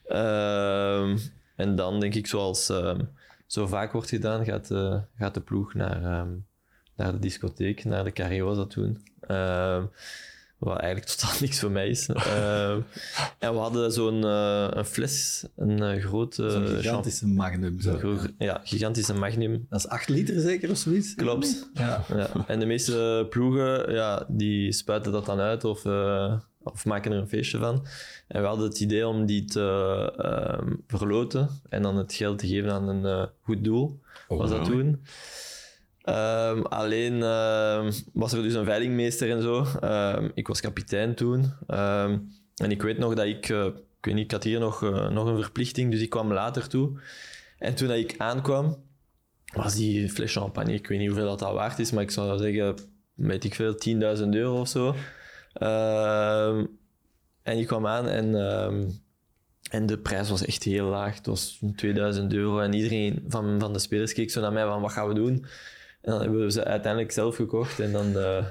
Ehm, 0.05 1.17
en 1.59 1.75
dan 1.75 1.99
denk 1.99 2.15
ik, 2.15 2.27
zoals 2.27 2.69
ehm, 2.69 2.99
zo 3.47 3.67
vaak 3.67 3.91
wordt 3.91 4.09
gedaan, 4.09 4.45
gaat, 4.45 4.71
eh, 4.71 4.95
gaat 5.17 5.33
de 5.33 5.41
ploeg 5.41 5.73
naar, 5.73 6.03
ehm, 6.03 6.29
naar 6.95 7.11
de 7.11 7.19
discotheek, 7.19 7.83
naar 7.83 8.03
de 8.03 8.11
Carré 8.11 8.41
was 8.41 8.57
dat 8.57 8.69
toen. 8.69 9.03
Ehm, 9.21 9.83
wat 10.57 10.77
eigenlijk 10.77 11.09
totaal 11.11 11.35
niks 11.39 11.59
voor 11.59 11.71
mij 11.71 11.87
is. 11.89 12.05
En 13.39 13.51
we 13.53 13.57
hadden 13.57 13.91
zo'n 13.91 14.23
eh, 14.23 14.67
een 14.69 14.85
fles, 14.85 15.45
een 15.55 15.83
eh, 15.83 16.03
grote... 16.03 16.49
Zo'n 16.49 16.67
gigantische 16.67 17.27
magnum. 17.27 17.81
Zo. 17.81 17.91
een 17.93 17.99
gro- 17.99 18.27
ja, 18.37 18.61
gigantische 18.63 19.13
magnum. 19.13 19.65
Dat 19.69 19.79
is 19.79 19.87
8 19.87 20.09
liter 20.09 20.39
zeker 20.39 20.69
of 20.69 20.77
zoiets? 20.77 21.15
Klopt. 21.15 21.69
Ja. 21.73 22.03
Ja. 22.15 22.29
En 22.47 22.59
de 22.59 22.65
meeste 22.65 23.27
ploegen, 23.29 23.93
ja, 23.93 24.25
die 24.27 24.71
spuiten 24.71 25.11
dat 25.11 25.25
dan 25.25 25.39
uit 25.39 25.63
of, 25.63 25.85
eh, 25.85 26.39
of 26.71 26.85
maken 26.85 27.11
er 27.11 27.17
een 27.17 27.27
feestje 27.27 27.57
van. 27.57 27.85
En 28.27 28.41
we 28.41 28.47
hadden 28.47 28.67
het 28.67 28.79
idee 28.79 29.07
om 29.07 29.25
die 29.25 29.45
te 29.45 30.13
ehm, 30.17 30.73
verloten 30.87 31.49
en 31.69 31.81
dan 31.81 31.97
het 31.97 32.13
geld 32.13 32.39
te 32.39 32.47
geven 32.47 32.71
aan 32.71 32.87
een 32.87 33.05
eh, 33.05 33.25
goed 33.41 33.63
doel. 33.63 33.99
was 34.27 34.49
dat 34.49 34.65
toen. 34.65 35.03
Ehm, 36.01 36.61
alleen 36.61 37.23
ehm, 37.23 37.91
was 38.13 38.33
er 38.33 38.41
dus 38.41 38.53
een 38.53 38.65
veilingmeester 38.65 39.29
en 39.31 39.41
zo. 39.41 39.65
Ik 40.33 40.47
was 40.47 40.61
kapitein 40.61 41.15
toen. 41.15 41.53
En 42.55 42.71
ik 42.71 42.81
weet 42.81 42.97
nog 42.97 43.13
dat 43.13 43.25
ik... 43.25 43.49
eh, 43.49 43.67
ik 43.99 44.05
weet 44.05 44.13
niet, 44.13 44.23
ik 44.23 44.31
had 44.31 44.43
hier 44.43 44.59
nog, 44.59 44.83
eh, 44.83 45.09
nog 45.09 45.27
een 45.27 45.41
verplichting, 45.41 45.91
dus 45.91 46.01
ik 46.01 46.09
kwam 46.09 46.33
later 46.33 46.67
toe. 46.67 46.99
En 47.57 47.75
toen 47.75 47.87
dat 47.87 47.97
ik 47.97 48.15
aankwam, 48.17 48.83
was 49.53 49.75
die 49.75 50.09
fles 50.09 50.33
champagne, 50.33 50.73
ik 50.73 50.87
weet 50.87 50.99
niet 50.99 51.07
hoeveel 51.07 51.27
dat, 51.27 51.39
dat 51.39 51.53
waard 51.53 51.79
is, 51.79 51.91
maar 51.91 52.03
ik 52.03 52.11
zou 52.11 52.37
zeggen, 52.37 52.75
weet 53.13 53.43
ik 53.43 53.55
veel, 53.55 53.73
10.000 53.73 54.29
euro 54.29 54.59
of 54.59 54.67
zo. 54.67 54.95
Ehm, 55.59 56.65
en 57.43 57.57
ik 57.57 57.67
kwam 57.67 57.87
aan 57.87 58.07
en, 58.07 58.35
ehm, 58.49 58.83
en 59.71 59.85
de 59.85 59.97
prijs 59.97 60.29
was 60.29 60.45
echt 60.45 60.63
heel 60.63 60.85
laag. 60.85 61.15
Het 61.15 61.25
was 61.25 61.59
2000 61.75 62.33
euro 62.33 62.59
en 62.59 62.73
iedereen 62.73 63.23
van, 63.27 63.59
van 63.59 63.73
de 63.73 63.79
spelers 63.79 64.13
keek 64.13 64.31
zo 64.31 64.41
naar 64.41 64.53
mij 64.53 64.65
van, 64.65 64.81
wat 64.81 64.91
gaan 64.91 65.07
we 65.07 65.13
doen? 65.13 65.45
En 66.01 66.11
dan 66.11 66.21
hebben 66.21 66.39
we 66.43 66.51
ze 66.51 66.63
uiteindelijk 66.63 67.11
zelf 67.11 67.35
gekocht 67.35 67.79
en 67.79 67.91
dan, 67.91 68.17
eh, 68.17 68.45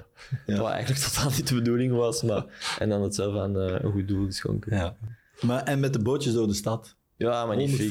wat 0.60 0.70
eigenlijk 0.70 1.00
totaal 1.04 1.30
niet 1.36 1.48
de 1.48 1.54
bedoeling 1.54 1.92
was, 1.92 2.22
maar, 2.22 2.44
en 2.78 2.88
dan 2.88 3.02
het 3.02 3.14
zelf 3.14 3.36
aan 3.36 3.58
eh, 3.60 3.74
een 3.80 3.92
goed 3.92 4.08
doel 4.08 4.24
geschonken. 4.26 4.76
Ja. 4.76 4.96
Maar, 5.40 5.62
en 5.62 5.80
met 5.80 5.92
de 5.92 5.98
bootjes 6.02 6.32
door 6.32 6.46
de 6.46 6.54
stad. 6.54 6.96
Ja, 7.16 7.46
magnifiek. 7.46 7.90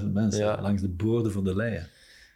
125.000 0.00 0.12
mensen 0.12 0.40
Ja. 0.44 0.60
langs 0.60 0.82
de 0.82 0.88
boorden 0.88 1.32
van 1.32 1.44
de 1.44 1.56
leien. 1.56 1.86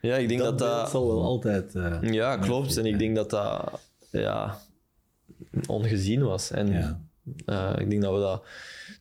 Ja, 0.01 0.17
ik 0.17 0.29
denk 0.29 0.41
Dat, 0.41 0.59
dat 0.59 0.71
dat... 0.81 0.91
zal 0.91 1.07
wel 1.07 1.23
altijd... 1.23 1.75
eh, 1.75 1.99
Ja, 2.03 2.37
klopt. 2.37 2.77
En 2.77 2.87
ik 2.87 2.99
denk 2.99 3.17
dat 3.17 3.31
dat 3.31 3.81
ja, 4.11 4.59
ongezien 5.67 6.23
was. 6.25 6.51
En 6.51 6.67
Ja. 6.73 7.01
eh, 7.47 7.73
ik 7.79 7.91
denk 7.91 8.03
dat 8.03 8.13
we 8.15 8.21
dat 8.21 8.45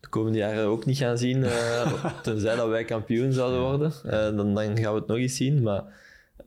de 0.02 0.08
komende 0.08 0.38
jaren 0.38 0.66
ook 0.66 0.86
niet 0.86 0.98
gaan 0.98 1.18
zien, 1.18 1.44
eh, 1.44 2.06
tenzij 2.24 2.56
dat 2.56 2.68
wij 2.70 2.86
kampioen 2.86 3.34
zouden 3.34 3.62
worden. 3.62 3.92
Eh, 4.06 4.36
dan, 4.36 4.54
dan 4.56 4.78
gaan 4.78 4.94
we 4.94 5.00
het 5.00 5.08
nog 5.08 5.18
eens 5.18 5.36
zien. 5.36 5.62
Maar 5.62 5.84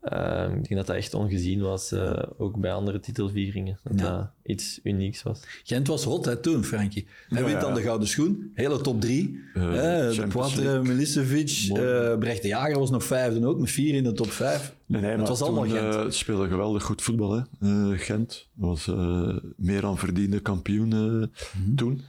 eh, 0.05 0.45
ik 0.49 0.53
denk 0.55 0.75
dat 0.75 0.87
dat 0.87 0.97
echt 0.97 1.15
ongezien 1.15 1.61
was, 1.61 1.93
eh, 1.93 2.23
ook 2.39 2.57
bij 2.57 2.73
andere 2.73 3.01
titelvieringen. 3.01 3.79
Dat 3.83 4.01
Ja. 4.01 4.17
dat 4.17 4.31
iets 4.43 4.81
unieks 4.83 5.23
was. 5.23 5.41
Gent 5.65 5.87
was 5.87 6.05
hot 6.05 6.25
hè, 6.25 6.37
toen, 6.37 6.65
Frankie. 6.65 7.07
Hij 7.29 7.39
Ja, 7.41 7.47
wint 7.47 7.61
dan 7.61 7.69
ja. 7.71 7.77
de 7.77 7.83
Gouden 7.83 8.09
Schoen. 8.09 8.51
Hele 8.55 8.81
top 8.81 9.01
drie. 9.01 9.41
Eh, 9.55 9.63
de 9.63 10.27
Poitre. 10.29 10.83
Milicevic, 10.83 11.69
eh, 11.73 12.19
Brecht 12.19 12.43
de 12.43 12.49
Jager 12.49 12.79
was 12.79 12.91
nog 12.91 13.05
vijfde 13.05 13.47
ook, 13.47 13.59
met 13.61 13.71
vier 13.71 13.95
in 13.95 14.05
de 14.05 14.13
top 14.13 14.31
vijf. 14.31 14.75
Nee, 14.87 15.01
nee, 15.01 15.11
het 15.17 15.29
was 15.29 15.43
allemaal 15.43 15.65
toen, 15.65 15.73
Gent. 15.77 15.95
eh, 15.95 16.03
het 16.05 16.15
speelde 16.15 16.49
geweldig 16.49 16.83
goed 16.83 17.03
voetbal, 17.03 17.33
hè. 17.33 17.43
Eh, 17.61 17.99
Gent 17.99 18.49
was 18.55 18.89
eh, 18.89 19.37
meer 19.57 19.81
dan 19.81 19.99
verdiende 19.99 20.41
kampioen 20.41 20.89
Mhm. 20.89 21.75
toen. 21.77 22.01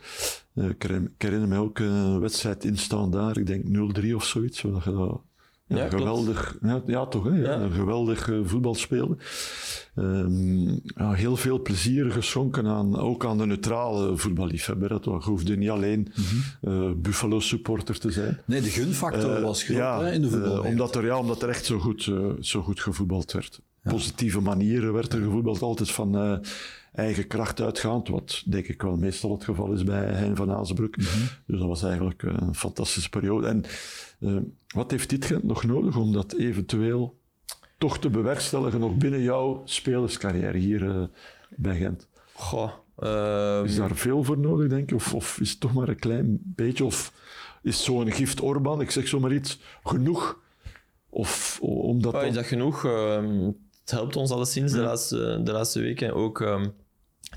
Uh, 0.55 0.69
ik, 0.69 0.83
herinner, 1.17 1.47
me 1.47 1.57
ook 1.57 1.79
een 1.79 2.19
wedstrijd 2.19 2.63
in 2.63 2.77
daar, 3.09 3.37
ik 3.37 3.45
denk 3.47 3.63
0-3 3.67 4.15
of 4.15 4.25
zoiets, 4.25 4.59
zodat 4.59 4.83
je 4.83 4.91
dat 4.91 5.21
ja, 5.67 5.89
geweldig, 5.89 6.57
ja, 6.61 6.83
ja, 6.85 7.05
toch, 7.05 7.23
hè? 7.23 7.29
Ja, 7.29 7.59
Een 7.59 7.71
geweldig 7.71 8.27
uh, 8.27 8.39
voetbal. 8.43 8.75
Um, 9.95 10.81
ja, 10.83 11.11
heel 11.11 11.35
veel 11.35 11.61
plezier 11.61 12.11
geschonken 12.11 12.67
aan, 12.67 12.99
ook 12.99 13.25
aan 13.25 13.37
de 13.37 13.45
neutrale 13.45 14.17
voetballiefhebber. 14.17 14.89
Dat 14.89 15.23
hoefde 15.23 15.57
niet 15.57 15.69
alleen 15.69 15.99
mm 15.99 16.23
-hmm. 16.61 16.87
uh, 16.87 16.91
Buffalo 16.95 17.39
supporter 17.39 17.99
te 17.99 18.11
zijn. 18.11 18.39
Nee, 18.45 18.61
de 18.61 18.69
gunfactor 18.69 19.37
uh, 19.37 19.43
was 19.43 19.63
groot 19.63 20.01
hè, 20.01 20.11
in 20.11 20.21
de 20.21 20.29
voetbal. 20.29 20.63
omdat, 20.63 20.95
er, 20.95 21.05
ja, 21.05 21.17
omdat 21.17 21.41
er 21.41 21.49
echt 21.49 21.65
zo 21.65 21.79
goed, 21.79 22.11
zo 22.39 22.61
goed 22.61 22.79
gevoetbald 22.79 23.31
werd. 23.31 23.61
Positieve 23.83 24.41
manieren 24.41 24.93
werd 24.93 25.13
er 25.13 25.21
gevoetbald, 25.21 25.61
altijd 25.61 25.91
van 25.91 26.41
eigen 26.95 27.27
kracht 27.27 27.61
uitgaand, 27.61 28.07
wat 28.07 28.43
denk 28.45 28.67
ik 28.67 28.81
wel 28.81 28.95
meestal 28.95 29.31
het 29.31 29.43
geval 29.43 29.71
is 29.71 29.83
bij 29.83 30.05
Hein 30.05 30.35
van 30.35 30.51
Azenbroek. 30.51 30.97
Mm 30.97 31.05
-hmm. 31.05 31.27
Dus 31.47 31.59
dat 31.59 31.67
was 31.67 31.83
eigenlijk 31.83 32.23
een 32.23 32.55
fantastische 32.55 33.09
periode. 33.09 33.47
En 33.47 33.63
uh, 34.19 34.37
wat 34.67 34.91
heeft 34.91 35.09
dit 35.09 35.25
Gent 35.25 35.43
nog 35.43 35.63
nodig 35.63 35.97
om 35.97 36.13
dat 36.13 36.33
eventueel 36.33 37.19
toch 37.77 37.99
te 37.99 38.09
bewerkstelligen 38.09 38.79
nog 38.79 38.95
binnen 38.95 39.21
jouw 39.21 39.61
spelerscarrière 39.65 40.57
hier 40.57 40.81
uh, 40.81 41.03
bij 41.49 41.77
Gent? 41.77 42.07
Goh, 42.33 42.71
uh, 42.99 43.61
is 43.63 43.75
daar 43.75 43.95
veel 43.95 44.23
voor 44.23 44.37
nodig, 44.37 44.69
denk 44.69 44.89
je? 44.89 44.95
Of, 44.95 45.13
of, 45.13 45.39
is 45.39 45.49
het 45.49 45.59
toch 45.59 45.73
maar 45.73 45.87
een 45.87 45.99
klein 45.99 46.39
beetje? 46.43 46.85
Of 46.85 47.13
is 47.61 47.83
zo'n 47.83 48.11
gift 48.11 48.41
Orban, 48.41 48.81
ik 48.81 48.91
zeg 48.91 49.07
zomaar 49.07 49.33
iets, 49.33 49.59
genoeg? 49.83 50.43
Of 51.09 51.59
omdat 51.61 52.13
ja, 52.13 52.21
is 52.21 52.33
dat 52.33 52.45
genoeg? 52.45 52.85
Uh, 52.85 53.47
het 53.81 53.91
helpt 53.91 54.15
ons 54.15 54.31
alleszins 54.31 54.71
ja. 54.71 54.77
de, 54.77 54.83
laatste, 54.83 55.41
de 55.43 55.51
laatste 55.51 55.79
weken. 55.79 56.13
Ook 56.13 56.39
um, 56.39 56.73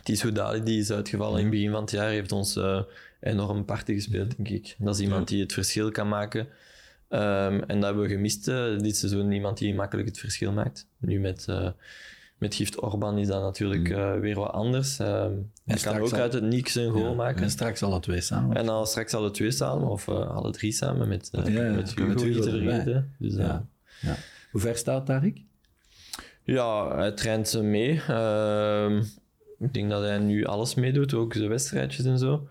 Ties 0.09 0.23
Houdali, 0.23 0.63
die 0.63 0.79
is 0.79 0.91
uitgevallen 0.91 1.39
in 1.39 1.45
het 1.45 1.51
begin 1.51 1.71
van 1.71 1.81
het 1.81 1.91
jaar, 1.91 2.09
heeft 2.09 2.33
ons 2.33 2.57
uh, 2.57 2.83
enorm 3.21 3.65
parten 3.65 3.95
gespeeld, 3.95 4.37
denk 4.37 4.49
ik. 4.49 4.77
Dat 4.79 4.95
is 4.95 5.01
iemand 5.01 5.29
die 5.29 5.43
het 5.43 5.53
verschil 5.53 5.91
kan 5.91 6.09
maken. 6.09 6.41
Um, 6.41 7.63
en 7.63 7.67
dat 7.67 7.85
hebben 7.85 8.03
we 8.03 8.09
gemist 8.09 8.49
uh, 8.49 8.79
dit 8.79 8.97
seizoen. 8.97 9.33
Iemand 9.33 9.59
die 9.59 9.75
makkelijk 9.75 10.09
het 10.09 10.19
verschil 10.19 10.53
maakt. 10.53 10.87
Nu 10.99 11.21
met, 11.21 11.47
uh, 11.51 11.69
met 12.39 12.55
Gift 12.55 12.83
Orban 12.83 13.19
is 13.19 13.27
dat 13.27 13.43
natuurlijk 13.43 13.89
uh, 13.89 14.19
weer 14.19 14.35
wat 14.35 14.51
anders. 14.51 14.99
Hij 14.99 15.79
kan 15.83 15.99
ook 15.99 16.13
al... 16.13 16.21
uit 16.21 16.33
het 16.33 16.45
niks 16.45 16.75
een 16.75 16.91
goal 16.91 17.11
ja, 17.11 17.15
maken. 17.15 17.43
En 17.43 17.51
straks 17.51 17.83
alle 17.83 18.01
twee 18.01 18.21
samen. 18.21 18.57
En 18.57 18.67
dan 18.67 18.87
straks 18.87 19.15
alle 19.15 19.31
twee 19.31 19.51
samen, 19.51 19.89
of 19.89 20.09
alle 20.09 20.51
drie 20.51 20.73
samen 20.73 21.09
met, 21.09 21.29
ja, 21.33 21.49
ja, 21.49 21.71
met 21.71 21.95
Hugo. 21.95 23.03
Dus. 23.19 23.35
Hoe 24.51 24.61
ver 24.61 24.77
staat 24.77 25.07
Tarik? 25.07 25.43
Ja, 26.43 26.97
hij 26.97 27.13
traint 27.13 27.63
mee. 27.63 28.01
Ehm, 28.09 29.03
ik 29.59 29.75
denk 29.75 29.91
dat 29.91 30.03
hij 30.03 30.19
nu 30.19 30.45
alles 30.45 30.75
meedoet, 30.75 31.15
ook 31.15 31.33
de 31.33 31.47
wedstrijdjes 31.47 32.07
en 32.07 32.19
zo. 32.19 32.49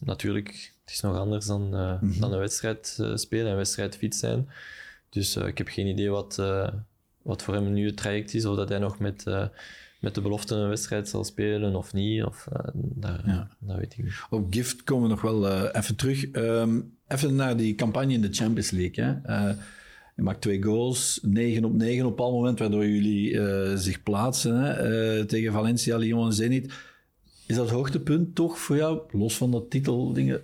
natuurlijk 0.00 0.76
het 0.88 0.96
is 0.96 1.02
nog 1.02 1.16
anders 1.16 1.46
dan, 1.46 1.74
uh, 1.74 2.02
mm 2.02 2.10
-hmm. 2.10 2.20
dan 2.20 2.32
een 2.32 2.38
wedstrijd 2.38 2.98
uh, 3.00 3.16
spelen 3.16 3.44
en 3.44 3.50
een 3.50 3.56
wedstrijd 3.56 3.96
fit 3.96 4.14
zijn. 4.14 4.48
Dus 5.08 5.36
uh, 5.36 5.46
ik 5.46 5.58
heb 5.58 5.68
geen 5.68 5.86
idee 5.86 6.10
wat, 6.10 6.42
wat 7.22 7.42
voor 7.42 7.54
hem 7.54 7.72
nu 7.72 7.86
het 7.86 7.96
traject 7.96 8.34
is, 8.34 8.44
of 8.44 8.56
dat 8.56 8.68
hij 8.68 8.78
nog 8.78 8.98
met, 8.98 9.24
met 10.00 10.14
de 10.14 10.20
belofte 10.20 10.54
een 10.54 10.68
wedstrijd 10.68 11.08
zal 11.08 11.24
spelen 11.24 11.76
of 11.76 11.92
niet. 11.92 12.24
Of, 12.24 12.48
daar, 12.74 13.22
ja. 13.26 13.48
Dat 13.58 13.76
weet 13.76 13.92
ik 13.92 14.04
niet. 14.04 14.14
Op 14.30 14.46
Gift 14.50 14.84
komen 14.84 15.02
we 15.02 15.08
nog 15.08 15.20
wel 15.20 15.68
even 15.70 15.96
terug. 15.96 16.32
Um, 16.32 16.96
even 17.08 17.34
naar 17.34 17.56
die 17.56 17.74
campagne 17.74 18.12
in 18.12 18.20
de 18.20 18.32
Champions 18.32 18.70
League. 18.70 19.04
Hè. 19.04 19.54
Je 20.18 20.24
maakt 20.24 20.40
twee 20.40 20.62
goals, 20.62 21.18
9 21.22 21.64
op 21.64 21.72
9 21.72 22.06
op 22.06 22.20
al 22.20 22.32
moment, 22.32 22.58
waardoor 22.58 22.86
jullie 22.86 23.40
zich 23.78 24.02
plaatsen 24.02 24.60
hè, 24.60 25.24
tegen 25.24 25.52
Valencia, 25.52 25.96
Lyon 25.96 26.26
en 26.26 26.32
Zenit. 26.32 26.72
Is 27.46 27.56
dat 27.56 27.64
het 27.64 27.74
hoogtepunt 27.74 28.34
toch 28.34 28.58
voor 28.58 28.76
jou, 28.76 29.00
los 29.10 29.36
van 29.36 29.50
dat 29.50 29.70
titeldingen, 29.70 30.42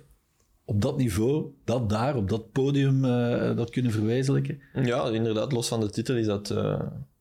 op 0.65 0.81
dat 0.81 0.97
niveau, 0.97 1.45
dat 1.63 1.89
daar, 1.89 2.15
op 2.15 2.29
dat 2.29 2.51
podium, 2.51 3.05
uh, 3.05 3.55
dat 3.55 3.69
kunnen 3.69 3.91
verwezenlijken? 3.91 4.59
Ja, 4.73 5.09
inderdaad. 5.09 5.51
Los 5.51 5.67
van 5.67 5.79
de 5.79 5.89
titel 5.89 6.15
is 6.15 6.25
dat, 6.25 6.49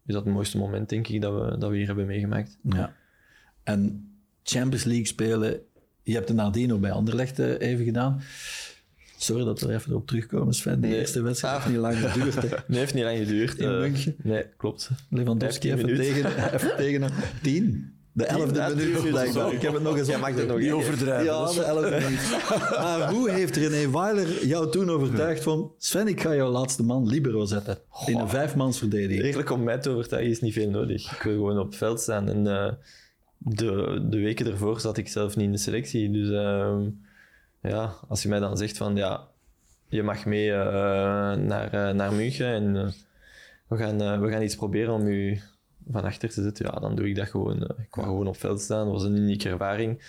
is 0.06 0.14
dat 0.14 0.24
het 0.24 0.34
mooiste 0.34 0.58
moment, 0.58 0.88
denk 0.88 1.08
ik, 1.08 1.20
dat 1.20 1.32
we, 1.32 1.58
dat 1.58 1.70
we 1.70 1.76
hier 1.76 1.86
hebben 1.86 2.06
meegemaakt. 2.06 2.58
Ja. 2.62 2.94
En 3.62 4.08
Champions 4.42 4.84
League 4.84 5.06
spelen, 5.06 5.60
je 6.02 6.14
hebt 6.14 6.28
de 6.28 6.34
nadien 6.34 6.68
nog 6.68 6.80
bij 6.80 6.92
Anderlecht 6.92 7.38
even 7.38 7.84
gedaan. 7.84 8.20
Sorry 9.16 9.44
dat 9.44 9.60
we 9.60 9.68
er 9.68 9.74
even 9.74 9.94
op 9.94 10.06
terugkomen, 10.06 10.54
Sven. 10.54 10.80
De 10.80 10.86
nee. 10.86 10.98
eerste 10.98 11.22
wedstrijd 11.22 11.56
heeft 11.56 11.68
niet 11.68 11.76
lang 11.76 11.96
geduurd. 11.96 12.34
Hè? 12.34 12.48
Nee, 12.66 12.78
heeft 12.78 12.94
niet 12.94 13.04
lang 13.04 13.18
geduurd. 13.18 13.58
In 13.58 13.78
München. 13.78 14.14
Nee, 14.22 14.44
klopt. 14.56 14.90
Lewandowski 15.10 15.72
even 15.72 15.96
tegen, 15.96 16.54
even 16.54 16.76
tegen 16.84 17.02
een 17.02 17.12
tien. 17.42 17.92
De 18.14 18.26
elfde 18.26 18.74
minuut, 18.76 19.08
blijkbaar. 19.10 19.52
Ik 19.52 19.62
heb 19.62 19.72
het 19.72 19.82
nog 19.82 19.98
eens 19.98 20.08
Jij 20.08 20.18
mag 20.18 20.34
het 20.34 20.46
nog 20.46 20.58
niet 20.58 20.72
overdrijven. 20.72 21.24
Ja, 21.24 21.52
de 21.52 21.62
elfde 21.62 21.90
minuut. 21.90 22.38
maar 22.82 23.10
hoe 23.10 23.30
heeft 23.30 23.56
René 23.56 23.90
Weiler 23.90 24.46
jou 24.46 24.70
toen 24.70 24.90
overtuigd 24.90 25.42
van... 25.42 25.72
Sven, 25.78 26.08
ik 26.08 26.20
ga 26.20 26.34
jouw 26.34 26.50
laatste 26.50 26.82
man 26.82 27.08
libero 27.08 27.44
zetten. 27.44 27.78
In 28.06 28.18
een 28.18 28.28
vijfmansverdediging. 28.28 29.20
Eigenlijk 29.20 29.50
om 29.50 29.62
mij 29.62 29.78
te 29.78 29.90
overtuigen 29.90 30.30
is 30.30 30.40
niet 30.40 30.52
veel 30.52 30.70
nodig. 30.70 31.12
Ik 31.12 31.22
wil 31.22 31.34
gewoon 31.34 31.58
op 31.58 31.66
het 31.66 31.76
veld 31.76 32.00
staan. 32.00 32.28
En 32.28 32.46
uh, 32.46 32.72
de, 33.38 34.04
de 34.10 34.18
weken 34.18 34.46
ervoor 34.46 34.80
zat 34.80 34.96
ik 34.96 35.08
zelf 35.08 35.36
niet 35.36 35.46
in 35.46 35.52
de 35.52 35.58
selectie. 35.58 36.10
Dus 36.10 36.28
uh, 36.28 36.76
ja, 37.68 37.94
als 38.08 38.22
je 38.22 38.28
mij 38.28 38.40
dan 38.40 38.56
zegt 38.56 38.76
van... 38.76 38.96
Ja, 38.96 39.28
je 39.88 40.02
mag 40.02 40.24
mee 40.24 40.48
uh, 40.48 40.56
naar, 41.34 41.94
naar 41.94 42.12
München 42.12 42.46
en 42.46 42.72
we, 43.68 43.76
gaan, 43.76 44.20
we 44.20 44.30
gaan 44.30 44.42
iets 44.42 44.56
proberen 44.56 44.92
om 44.92 45.08
je 45.08 45.40
van 45.90 46.04
achter 46.04 46.28
te 46.28 46.42
zitten, 46.42 46.66
ja, 46.66 46.80
dan 46.80 46.94
doe 46.94 47.08
ik 47.08 47.16
dat 47.16 47.28
gewoon. 47.28 47.66
Eh, 47.66 47.84
ik 47.84 47.94
wou 47.94 48.08
gewoon 48.08 48.26
op 48.26 48.36
veld 48.36 48.60
staan. 48.60 48.84
Dat 48.84 48.94
was 48.94 49.04
een 49.04 49.16
unieke 49.16 49.48
ervaring. 49.48 50.02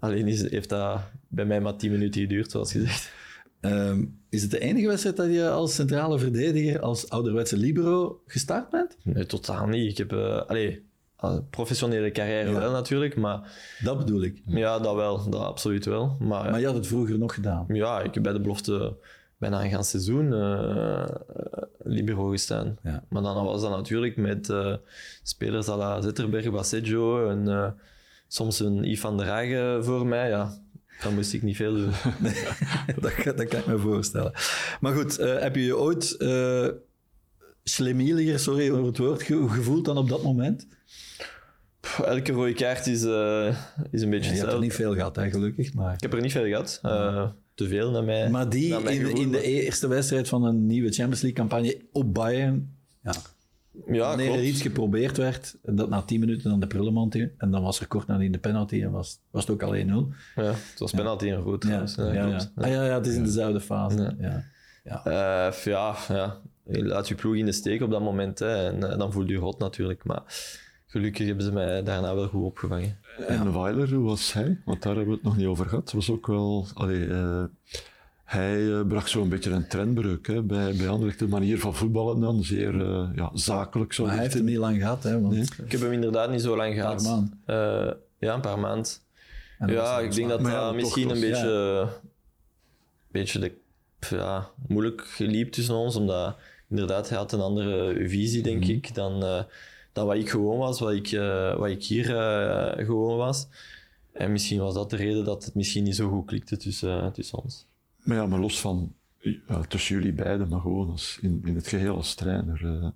Alleen 0.00 0.28
is, 0.28 0.50
heeft 0.50 0.68
dat 0.68 1.00
bij 1.28 1.44
mij 1.44 1.60
maar 1.60 1.76
10 1.76 1.90
minuten 1.90 2.20
geduurd, 2.20 2.50
zoals 2.50 2.72
gezegd. 2.72 3.12
Um, 3.60 4.20
is 4.28 4.42
het 4.42 4.50
de 4.50 4.58
enige 4.58 4.86
wedstrijd 4.86 5.16
dat 5.16 5.32
je 5.32 5.50
als 5.50 5.74
centrale 5.74 6.18
verdediger, 6.18 6.80
als 6.80 7.10
ouderwetse 7.10 7.56
libero, 7.56 8.22
gestart 8.26 8.70
bent? 8.70 8.96
Nee, 9.02 9.26
totaal 9.26 9.66
niet. 9.66 9.90
Ik 9.90 9.98
heb... 9.98 10.12
Allee, 10.46 10.84
professionele 11.50 12.10
carrière 12.10 12.50
ja. 12.50 12.58
wel 12.58 12.70
natuurlijk, 12.70 13.16
maar... 13.16 13.40
Dat 13.82 13.98
bedoel 13.98 14.22
ik. 14.22 14.42
Ja, 14.46 14.78
dat 14.78 14.94
wel. 14.94 15.30
Dat 15.30 15.42
absoluut 15.42 15.84
wel. 15.84 16.16
Maar, 16.18 16.50
maar 16.50 16.60
je 16.60 16.66
had 16.66 16.74
het 16.74 16.86
vroeger 16.86 17.18
nog 17.18 17.34
gedaan? 17.34 17.64
Ja, 17.68 18.00
ik 18.00 18.14
heb 18.14 18.22
bij 18.22 18.32
de 18.32 18.40
belofte 18.40 18.96
bijna 19.40 19.64
een 19.64 19.70
gaan 19.70 19.84
seizoen 19.84 20.32
uh, 20.32 21.04
libero 21.82 22.28
gestaan. 22.28 22.78
Ja. 22.82 23.04
Maar 23.08 23.22
dan 23.22 23.44
was 23.44 23.60
dat 23.60 23.70
natuurlijk 23.70 24.16
met 24.16 24.48
uh, 24.48 24.74
spelers 25.22 25.68
à 25.68 25.76
la 25.76 26.00
Zetterberg, 26.00 26.50
Basseggio 26.50 27.28
en 27.28 27.48
uh, 27.48 27.68
soms 28.28 28.60
een 28.60 28.84
Yves 28.84 29.00
van 29.00 29.16
der 29.16 29.26
Hagen 29.26 29.84
voor 29.84 30.06
mij. 30.06 30.28
Ja, 30.28 30.52
dan 31.02 31.14
moest 31.14 31.32
ik 31.32 31.42
niet 31.42 31.56
veel 31.56 31.74
doen. 31.74 31.90
nee, 32.18 32.44
dat, 33.00 33.36
dat, 33.36 33.48
kan 33.48 33.60
ik 33.60 33.66
me 33.66 33.78
voorstellen. 33.78 34.32
Maar 34.80 34.94
goed, 34.94 35.16
heb 35.16 35.54
je 35.54 35.64
je 35.64 35.76
ooit 35.76 36.16
slemieliger, 37.70 38.38
sorry 38.38 38.70
over 38.70 38.84
het 38.84 38.98
woord, 38.98 39.22
gevoeld 39.22 39.84
dan 39.84 39.98
op 39.98 40.08
dat 40.08 40.22
moment? 40.22 40.66
Pff, 41.80 41.98
elke 41.98 42.32
rode 42.32 42.52
kaart 42.52 42.86
is, 42.86 43.02
is 43.90 44.02
een 44.02 44.10
beetje 44.10 44.30
ja, 44.30 44.34
Je 44.34 44.40
hebt 44.40 44.52
er 44.52 44.60
niet 44.60 44.74
veel 44.74 44.94
gehad, 44.94 45.16
hè, 45.16 45.30
gelukkig. 45.30 45.74
Maar... 45.74 45.94
Ik 45.94 46.00
heb 46.00 46.12
er 46.12 46.20
niet 46.20 46.32
veel 46.32 46.44
gehad 46.44 46.80
te 47.54 47.68
veel 47.68 47.90
naar 47.90 48.04
mij. 48.04 48.30
Maar 48.30 48.48
die 48.48 48.74
in, 48.74 49.16
in, 49.16 49.30
de 49.30 49.42
eerste 49.42 49.88
wedstrijd 49.88 50.28
van 50.28 50.44
een 50.44 50.66
nieuwe 50.66 50.92
Champions 50.92 51.20
League 51.20 51.38
campagne 51.38 51.80
op 51.92 52.14
Bayern, 52.14 52.76
ja. 53.02 53.12
Ja, 53.86 54.08
Wanneer 54.08 54.26
klopt. 54.26 54.40
er 54.40 54.46
iets 54.46 54.62
geprobeerd 54.62 55.16
werd, 55.16 55.56
dat 55.62 55.88
na 55.88 56.02
10 56.02 56.20
minuten 56.20 56.50
dan 56.50 56.60
de 56.60 56.66
prullenmand 56.66 57.14
in, 57.14 57.32
en 57.36 57.50
dan 57.50 57.62
was 57.62 57.80
er 57.80 57.86
kort 57.86 58.06
nadien 58.06 58.32
de 58.32 58.38
penalty 58.38 58.82
en 58.82 58.90
was, 58.90 59.20
was 59.30 59.46
het 59.46 59.50
ook 59.50 59.62
al 59.62 59.74
1-0. 59.74 59.78
Ja, 59.78 60.42
het 60.42 60.78
was 60.78 60.90
penalty 60.90 61.30
en 61.30 61.42
goed. 61.42 61.64
Ja, 61.64 61.84
ja, 61.96 62.12
ja, 62.12 62.50
Ah, 62.54 62.68
ja, 62.70 62.84
ja, 62.84 62.94
het 62.94 63.06
is 63.06 63.14
in 63.14 63.24
dezelfde 63.24 63.60
fase. 63.60 64.16
Ja. 64.18 64.44
Ja. 64.84 65.02
Uh, 65.06 65.64
ja, 65.64 65.96
ja, 66.08 66.40
je 66.64 66.84
laat 66.84 67.08
je 67.08 67.14
ploeg 67.14 67.34
in 67.34 67.46
de 67.46 67.52
steek 67.52 67.82
op 67.82 67.90
dat 67.90 68.00
moment 68.00 68.38
hè, 68.38 68.68
en 68.68 68.76
uh, 68.76 68.98
dan 68.98 69.12
voel 69.12 69.26
je 69.26 69.32
je 69.32 69.38
rot 69.38 69.58
natuurlijk. 69.58 70.04
Maar 70.04 70.22
gelukkig 70.86 71.26
hebben 71.26 71.44
ze 71.44 71.52
mij 71.52 71.82
daarna 71.82 72.14
wel 72.14 72.28
goed 72.28 72.44
opgevangen. 72.44 72.98
En 73.26 73.52
Weiler, 73.52 73.92
hoe 73.92 74.04
was 74.04 74.32
hij? 74.32 74.60
Want 74.64 74.82
daar 74.82 74.96
hebben 74.96 75.10
we 75.10 75.20
het 75.20 75.28
nog 75.28 75.36
niet 75.36 75.46
over 75.46 75.66
gehad. 75.66 75.92
was 75.92 76.10
ook 76.10 76.26
wel... 76.26 76.66
Allee, 76.74 77.06
uh, 77.06 77.44
hij 78.24 78.60
uh, 78.60 78.86
bracht 78.86 79.10
zo'n 79.10 79.28
beetje 79.28 79.50
een 79.50 79.68
trendbreuk 79.68 80.26
hè, 80.26 80.42
bij, 80.42 80.74
bij 80.74 80.88
Anderlecht. 80.88 81.18
De 81.18 81.28
manier 81.28 81.58
van 81.58 81.74
voetballen 81.74 82.20
dan, 82.20 82.44
zeer 82.44 82.74
uh, 82.74 83.08
ja, 83.14 83.30
zakelijk. 83.34 83.92
Zo 83.92 84.04
maar 84.04 84.12
hij 84.12 84.22
heeft 84.22 84.34
het 84.34 84.44
niet 84.44 84.56
lang 84.56 84.76
gehad. 84.76 85.02
Hè, 85.02 85.20
want... 85.20 85.34
Nee. 85.34 85.44
Ik 85.64 85.72
heb 85.72 85.80
hem 85.80 85.92
inderdaad 85.92 86.30
niet 86.30 86.40
zo 86.40 86.56
lang 86.56 86.74
gehad. 86.74 87.06
Een 87.06 87.06
paar 87.06 87.12
maanden. 87.46 87.98
ja, 88.18 88.34
een 88.34 88.40
paar 88.40 88.58
maanden. 88.58 88.92
Ja, 89.66 89.98
ik 89.98 90.14
denk 90.14 90.28
dat 90.28 90.44
dat 90.44 90.74
misschien 90.74 91.10
een 91.10 91.20
beetje, 91.20 91.48
ja. 91.48 91.88
beetje 93.10 93.38
de, 93.38 93.52
ja, 94.08 94.50
moeilijk 94.68 95.04
geliep 95.06 95.52
tussen 95.52 95.74
ons. 95.74 95.96
Omdat 95.96 96.36
inderdaad, 96.68 97.08
hij 97.08 97.18
had 97.18 97.32
een 97.32 97.40
andere 97.40 98.08
visie, 98.08 98.42
denk 98.42 98.64
mm. 98.64 98.70
ik, 98.70 98.94
dan 98.94 99.44
dan 99.92 100.06
wat 100.06 100.16
ik 100.16 100.30
gewoon 100.30 100.58
was, 100.58 100.80
wat 100.80 100.92
ik, 100.92 101.10
uh, 101.10 101.56
wat 101.56 101.68
ik 101.68 101.84
hier 101.84 102.10
uh, 102.10 102.86
gewoon 102.86 103.16
was. 103.16 103.48
En 104.12 104.32
misschien 104.32 104.60
was 104.60 104.74
dat 104.74 104.90
de 104.90 104.96
reden 104.96 105.24
dat 105.24 105.44
het 105.44 105.54
misschien 105.54 105.84
niet 105.84 105.96
zo 105.96 106.08
goed 106.08 106.26
klikte 106.26 106.56
tussen, 106.56 107.12
tussen 107.12 107.42
ons. 107.42 107.66
Maar 107.96 108.16
ja, 108.16 108.26
maar 108.26 108.40
los 108.40 108.60
van 108.60 108.94
tussen 109.68 109.94
jullie 109.96 110.12
beiden, 110.12 110.48
maar 110.48 110.60
gewoon 110.60 110.90
als 110.90 111.18
in, 111.20 111.42
in 111.44 111.54
het 111.54 111.68
geheel 111.68 111.96
als 111.96 112.14
trainer. 112.14 112.92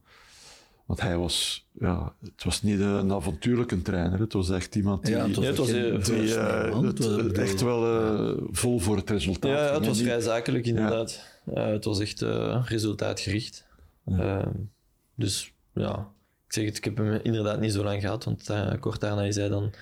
Want 0.84 1.00
hij 1.00 1.16
was, 1.16 1.66
ja, 1.72 2.14
het 2.20 2.44
was 2.44 2.62
niet 2.62 2.80
een 2.80 3.12
avontuurlijke 3.12 3.82
trainer. 3.82 4.20
Het 4.20 4.32
was 4.32 4.50
echt 4.50 4.74
iemand 4.74 5.04
die, 5.04 5.14
Ja, 5.16 5.26
het 5.26 5.36
was, 5.36 5.44
Ja, 5.70 5.74
het 5.74 6.04
die, 6.04 6.34
eh, 6.34 6.70
man, 6.70 6.84
het- 6.86 7.38
echt 7.38 7.60
wel 7.60 8.00
eh, 8.36 8.42
vol 8.50 8.78
voor 8.78 8.96
het 8.96 9.10
resultaat. 9.10 9.50
Ja, 9.50 9.56
ja, 9.56 9.64
ging, 9.66 9.78
het 9.78 9.86
was 9.86 10.00
vrij 10.00 10.20
zakelijk 10.20 10.66
inderdaad. 10.66 11.24
Eh, 11.54 11.66
het 11.66 11.84
was 11.84 12.00
echt 12.00 12.22
eh, 12.22 12.62
resultaatgericht. 12.66 13.64
Ehm, 14.06 14.50
dus 15.14 15.52
ja, 15.74 16.08
ik 16.46 16.52
zeg 16.52 16.64
het, 16.64 16.76
ik 16.76 16.84
heb 16.84 16.96
hem 16.96 17.20
inderdaad 17.22 17.60
niet 17.60 17.72
zo 17.72 17.84
lang 17.84 18.00
gehad, 18.00 18.24
want 18.24 18.48
eh, 18.50 18.72
kort 18.80 19.00
daarna 19.00 19.22
is 19.22 19.36
hij 19.36 19.48
dan 19.48 19.72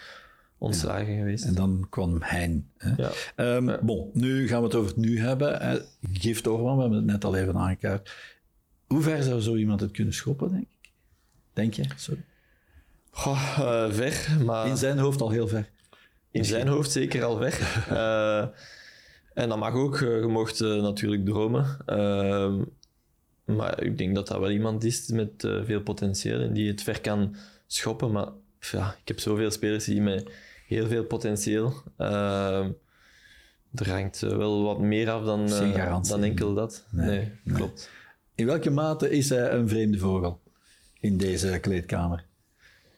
ontslagen 0.59 1.17
geweest. 1.17 1.45
En 1.45 1.55
dan 1.55 1.87
kwam 1.91 2.17
Hein. 2.21 2.69
Hè. 2.79 2.93
Ja. 2.97 3.11
Ehm, 3.37 3.77
Bon, 3.87 4.11
nu 4.13 4.49
gaan 4.49 4.59
we 4.61 4.65
het 4.67 4.75
over 4.75 4.89
het 4.89 4.99
nu 4.99 5.19
hebben. 5.21 5.61
Eh, 5.61 5.75
Gift 6.13 6.47
Orban, 6.47 6.75
we 6.75 6.81
hebben 6.81 6.99
het 6.99 7.07
net 7.07 7.25
al 7.25 7.37
even 7.37 7.57
aangekaart. 7.57 8.13
Hoe 8.87 9.01
ver 9.03 9.23
zou 9.23 9.41
zo 9.41 9.57
iemand 9.57 9.81
het 9.81 9.91
kunnen 9.91 10.15
schoppen, 10.15 10.51
denk 10.51 10.63
ik? 10.63 10.82
Denk 11.53 11.75
je? 11.75 11.83
Sorry. 11.97 12.25
Goh, 13.11 13.57
eh, 13.59 13.93
ver, 13.93 14.45
maar 14.45 14.67
In 14.67 14.77
zijn 14.77 14.99
hoofd 14.99 15.21
al 15.21 15.31
heel 15.31 15.49
ver. 15.49 15.71
in 16.31 16.45
zijn 16.45 16.69
hoofd 16.69 16.91
zeker 16.91 17.25
al 17.25 17.37
ver. 17.37 17.59
Eh, 17.97 18.47
en 19.35 19.49
dat 19.49 19.59
mag 19.59 19.75
ook, 19.75 19.95
eh, 20.01 20.21
je 20.21 20.27
mocht 20.27 20.61
natuurlijk 20.61 21.25
dromen. 21.25 21.77
Ehm, 21.87 22.63
maar 23.57 23.83
ik 23.83 23.99
denk 23.99 24.15
dat 24.15 24.27
dat 24.27 24.39
wel 24.41 24.51
iemand 24.51 24.85
is 24.85 25.09
met 25.09 25.31
veel 25.65 25.81
potentieel 25.83 26.41
en 26.41 26.53
die 26.53 26.69
het 26.71 26.83
ver 26.83 27.01
kan 27.01 27.37
schoppen. 27.67 28.13
Maar 28.13 28.29
ja, 28.61 28.97
ik 29.01 29.09
heb 29.09 29.21
zoveel 29.21 29.51
spelers 29.51 29.85
die 29.85 30.01
met 30.01 30.31
heel 30.67 30.87
veel 30.87 31.05
potentieel. 31.05 31.75
Ehm, 31.97 32.71
er 33.75 33.91
hangt 33.91 34.21
wel 34.21 34.63
wat 34.63 34.79
meer 34.81 35.11
af 35.11 35.25
dan, 35.25 35.47
dan 36.09 36.23
enkel 36.23 36.55
dat. 36.55 36.87
Nee, 36.91 37.07
Nee, 37.07 37.33
nee. 37.45 37.55
klopt. 37.57 37.91
In 38.35 38.47
welke 38.47 38.71
mate 38.71 39.11
is 39.11 39.29
hij 39.29 39.53
een 39.53 39.69
vreemde 39.69 39.99
vogel 39.99 40.41
in 41.03 41.17
deze 41.17 41.59
kleedkamer? 41.61 42.25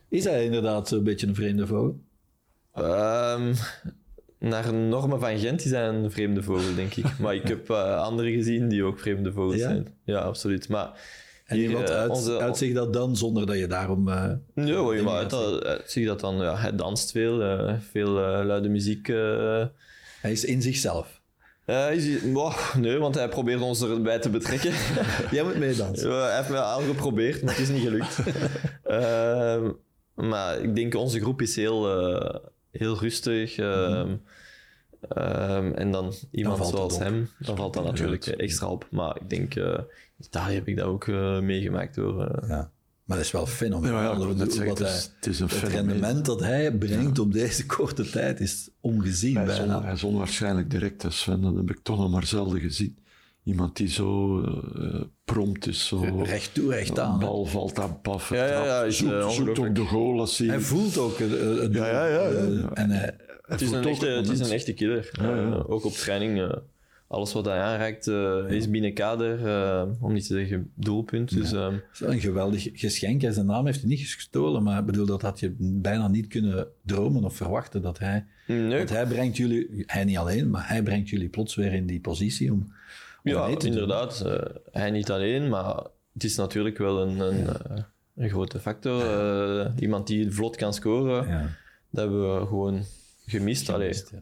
Is 0.08 0.24
hij 0.24 0.44
inderdaad 0.44 0.88
zo'n 0.88 1.04
beetje 1.04 1.26
een 1.26 1.34
vreemde 1.34 1.66
vogel? 1.66 2.00
Ehm, 2.74 3.54
naar 4.38 4.74
normen 4.74 5.20
van 5.20 5.38
Gent 5.38 5.64
is 5.64 5.70
hij 5.70 5.88
een 5.88 6.10
vreemde 6.10 6.42
vogel, 6.42 6.74
denk 6.74 6.94
ik. 6.94 7.18
Maar 7.18 7.34
ik 7.34 7.48
heb 7.48 7.70
eh 7.70 7.96
anderen 8.02 8.32
gezien 8.32 8.68
die 8.68 8.84
ook 8.84 8.98
vreemde 8.98 9.32
vogels 9.32 9.60
Ja? 9.60 9.68
zijn. 9.68 9.88
Ja, 10.04 10.18
absoluut. 10.18 10.68
Maar 10.68 10.90
En 11.46 11.56
hier, 11.56 11.72
wat 11.72 11.90
eh, 11.90 11.96
uit, 11.96 12.10
onze- 12.10 12.38
uitzicht 12.38 12.74
dat 12.74 12.92
dan, 12.92 13.16
zonder 13.16 13.46
dat 13.46 13.58
je 13.58 13.66
daarom... 13.66 14.08
eh, 14.08 14.30
Ja, 14.54 14.74
hoor, 14.74 15.02
maar 15.02 15.14
uit, 15.16 15.34
uit, 15.64 15.90
zie 15.90 16.02
je 16.02 16.08
dat 16.08 16.20
dan. 16.20 16.36
Ja, 16.36 16.56
hij 16.56 16.76
danst 16.76 17.10
veel, 17.10 17.38
veel 17.90 18.08
luide 18.44 18.68
muziek. 18.68 19.06
hij 20.20 20.32
is 20.32 20.44
in 20.44 20.62
zichzelf. 20.62 21.13
Wow, 22.32 22.54
nee, 22.76 22.98
want 22.98 23.14
hij 23.14 23.28
probeert 23.28 23.60
ons 23.60 23.82
erbij 23.82 24.18
te 24.18 24.30
betrekken. 24.30 24.72
Jij 25.36 25.44
moet 25.44 25.58
meedansen. 25.58 26.10
Ja, 26.10 26.26
hij 26.26 26.36
heeft 26.36 26.48
me 26.48 26.60
al 26.60 26.80
geprobeerd, 26.80 27.42
maar 27.42 27.52
het 27.54 27.62
is 27.62 27.68
niet 27.68 27.82
gelukt. 27.82 28.18
Ehm, 28.84 29.70
maar 30.14 30.60
ik 30.60 30.74
denk 30.74 30.94
onze 30.94 31.20
groep 31.20 31.42
is 31.42 31.56
heel, 31.56 32.10
eh, 32.14 32.34
heel 32.70 32.98
rustig. 32.98 33.56
ehm, 33.56 34.14
ehm, 35.08 35.72
en 35.72 35.90
dan 35.90 36.12
iemand 36.30 36.58
zoals 36.66 36.98
hem, 36.98 37.30
dan 37.38 37.56
valt 37.56 37.74
dat 37.74 37.84
natuurlijk 37.84 38.26
extra 38.26 38.66
op. 38.68 38.86
Maar 38.90 39.16
ik 39.20 39.30
denk, 39.30 39.54
eh 39.56 39.78
in 40.18 40.24
Italië 40.24 40.54
heb 40.54 40.68
ik 40.68 40.76
dat 40.76 40.86
ook 40.86 41.08
eh, 41.08 41.40
meegemaakt 41.40 41.94
door. 41.94 42.24
eh, 42.26 42.48
Ja. 42.48 42.70
Maar 43.04 43.16
dat 43.16 43.26
is 43.26 43.32
wel 43.32 43.46
fenomenaal. 43.46 44.02
Ja, 44.28 44.36
zeggen, 44.50 44.68
het 44.68 44.78
hij- 44.78 44.88
het 45.16 45.26
is 45.26 45.40
een 45.40 45.48
het 45.48 45.54
fenomeen. 45.56 45.86
rendement 45.88 46.24
dat 46.24 46.40
hij 46.40 46.72
brengt 46.72 47.18
op 47.18 47.32
deze 47.32 47.66
korte 47.66 48.10
tijd 48.10 48.40
is 48.40 48.70
ongezien 48.80 49.36
Hij 49.36 49.44
is, 49.46 49.58
on- 49.58 49.66
bijna. 49.66 49.82
hij 49.82 49.92
is 49.92 50.04
onwaarschijnlijk 50.04 50.70
direct, 50.70 51.04
Sven. 51.08 51.40
Dat 51.40 51.54
heb 51.56 51.70
ik 51.70 51.78
toch 51.82 51.98
nog 51.98 52.10
maar 52.10 52.26
zelden 52.26 52.60
gezien. 52.60 52.98
Iemand 53.44 53.76
die 53.76 53.88
zo 53.88 54.40
eh, 54.42 55.00
prompt 55.24 55.66
is, 55.66 55.86
zo... 55.86 56.22
Recht 56.22 56.54
toe, 56.54 56.70
recht 56.74 56.94
De 56.94 57.00
aan. 57.00 57.12
hè. 57.12 57.18
bal 57.26 57.44
valt 57.44 57.78
aan 57.78 58.00
paf. 58.00 58.28
Ja, 58.30 58.46
ja, 58.64 58.90
zoekt, 58.90 59.12
eh, 59.12 59.28
zoekt 59.28 59.58
ook 59.58 59.74
de 59.74 59.80
goal 59.84 60.20
als 60.20 60.38
hij... 60.38 60.46
Hij 60.46 60.60
voelt 60.60 60.98
ook 60.98 61.18
het. 61.18 61.30
Ja, 61.74 61.86
ja, 61.88 62.06
ja, 62.06 62.18
Eh. 62.20 62.64
En 62.74 62.90
hij, 62.90 63.16
Het 63.42 63.60
is, 63.60 63.70
een 63.70 63.84
echte, 63.84 64.06
het 64.06 64.28
het 64.28 64.40
is 64.40 64.46
een 64.46 64.54
echte 64.54 64.72
killer. 64.72 65.08
Ja, 65.12 65.36
ja. 65.36 65.50
Eh, 65.52 65.70
ook 65.70 65.84
op 65.84 65.92
training. 65.92 66.54
Alles 67.06 67.32
wat 67.32 67.44
hij 67.44 67.58
aanraakt 67.58 68.06
eh, 68.06 68.44
is 68.50 68.70
binnen 68.70 68.94
kader, 68.94 69.46
eh, 69.46 69.84
om 70.00 70.12
niet 70.12 70.26
te 70.26 70.34
zeggen 70.34 70.70
doelpunt. 70.74 71.34
Dus 71.34 71.52
ehm, 71.52 71.74
is 71.92 71.98
wel 71.98 72.10
een 72.12 72.20
geweldig 72.20 72.68
geschenk. 72.72 73.22
En 73.22 73.32
zijn 73.34 73.46
naam 73.46 73.66
heeft 73.66 73.80
hij 73.80 73.88
niet 73.88 74.00
gestolen, 74.00 74.62
maar 74.62 74.78
ik 74.78 74.86
bedoel, 74.86 75.06
dat 75.06 75.22
had 75.22 75.40
je 75.40 75.54
bijna 75.58 76.08
niet 76.08 76.26
kunnen 76.26 76.66
dromen 76.82 77.24
of 77.24 77.36
verwachten. 77.36 77.82
Dat 77.82 77.98
hij, 77.98 78.26
nee, 78.46 78.76
want 78.76 78.90
hij 78.90 79.06
brengt 79.06 79.36
jullie, 79.36 79.82
hij 79.86 80.04
niet 80.04 80.16
alleen, 80.16 80.50
maar 80.50 80.68
hij 80.68 80.82
brengt 80.82 81.08
jullie 81.08 81.28
plots 81.28 81.54
weer 81.54 81.72
in 81.72 81.86
die 81.86 82.00
positie 82.00 82.52
om, 82.52 82.58
om 82.60 82.72
ja, 83.22 83.46
inderdaad. 83.58 84.20
eh, 84.20 84.40
hij 84.72 84.90
niet 84.90 85.10
alleen, 85.10 85.48
maar 85.48 85.74
het 86.12 86.24
is 86.24 86.36
natuurlijk 86.36 86.78
wel 86.78 87.02
een, 87.02 87.18
een, 87.18 87.46
een 88.14 88.28
grote 88.28 88.60
factor. 88.60 89.72
Iemand 89.78 90.06
die 90.06 90.30
vlot 90.30 90.56
kan 90.56 90.74
scoren, 90.74 91.28
Ja, 91.28 91.40
dat 91.90 92.04
hebben 92.04 92.40
we 92.40 92.46
gewoon 92.46 92.82
gemist. 93.26 93.70
Gemist. 93.70 94.12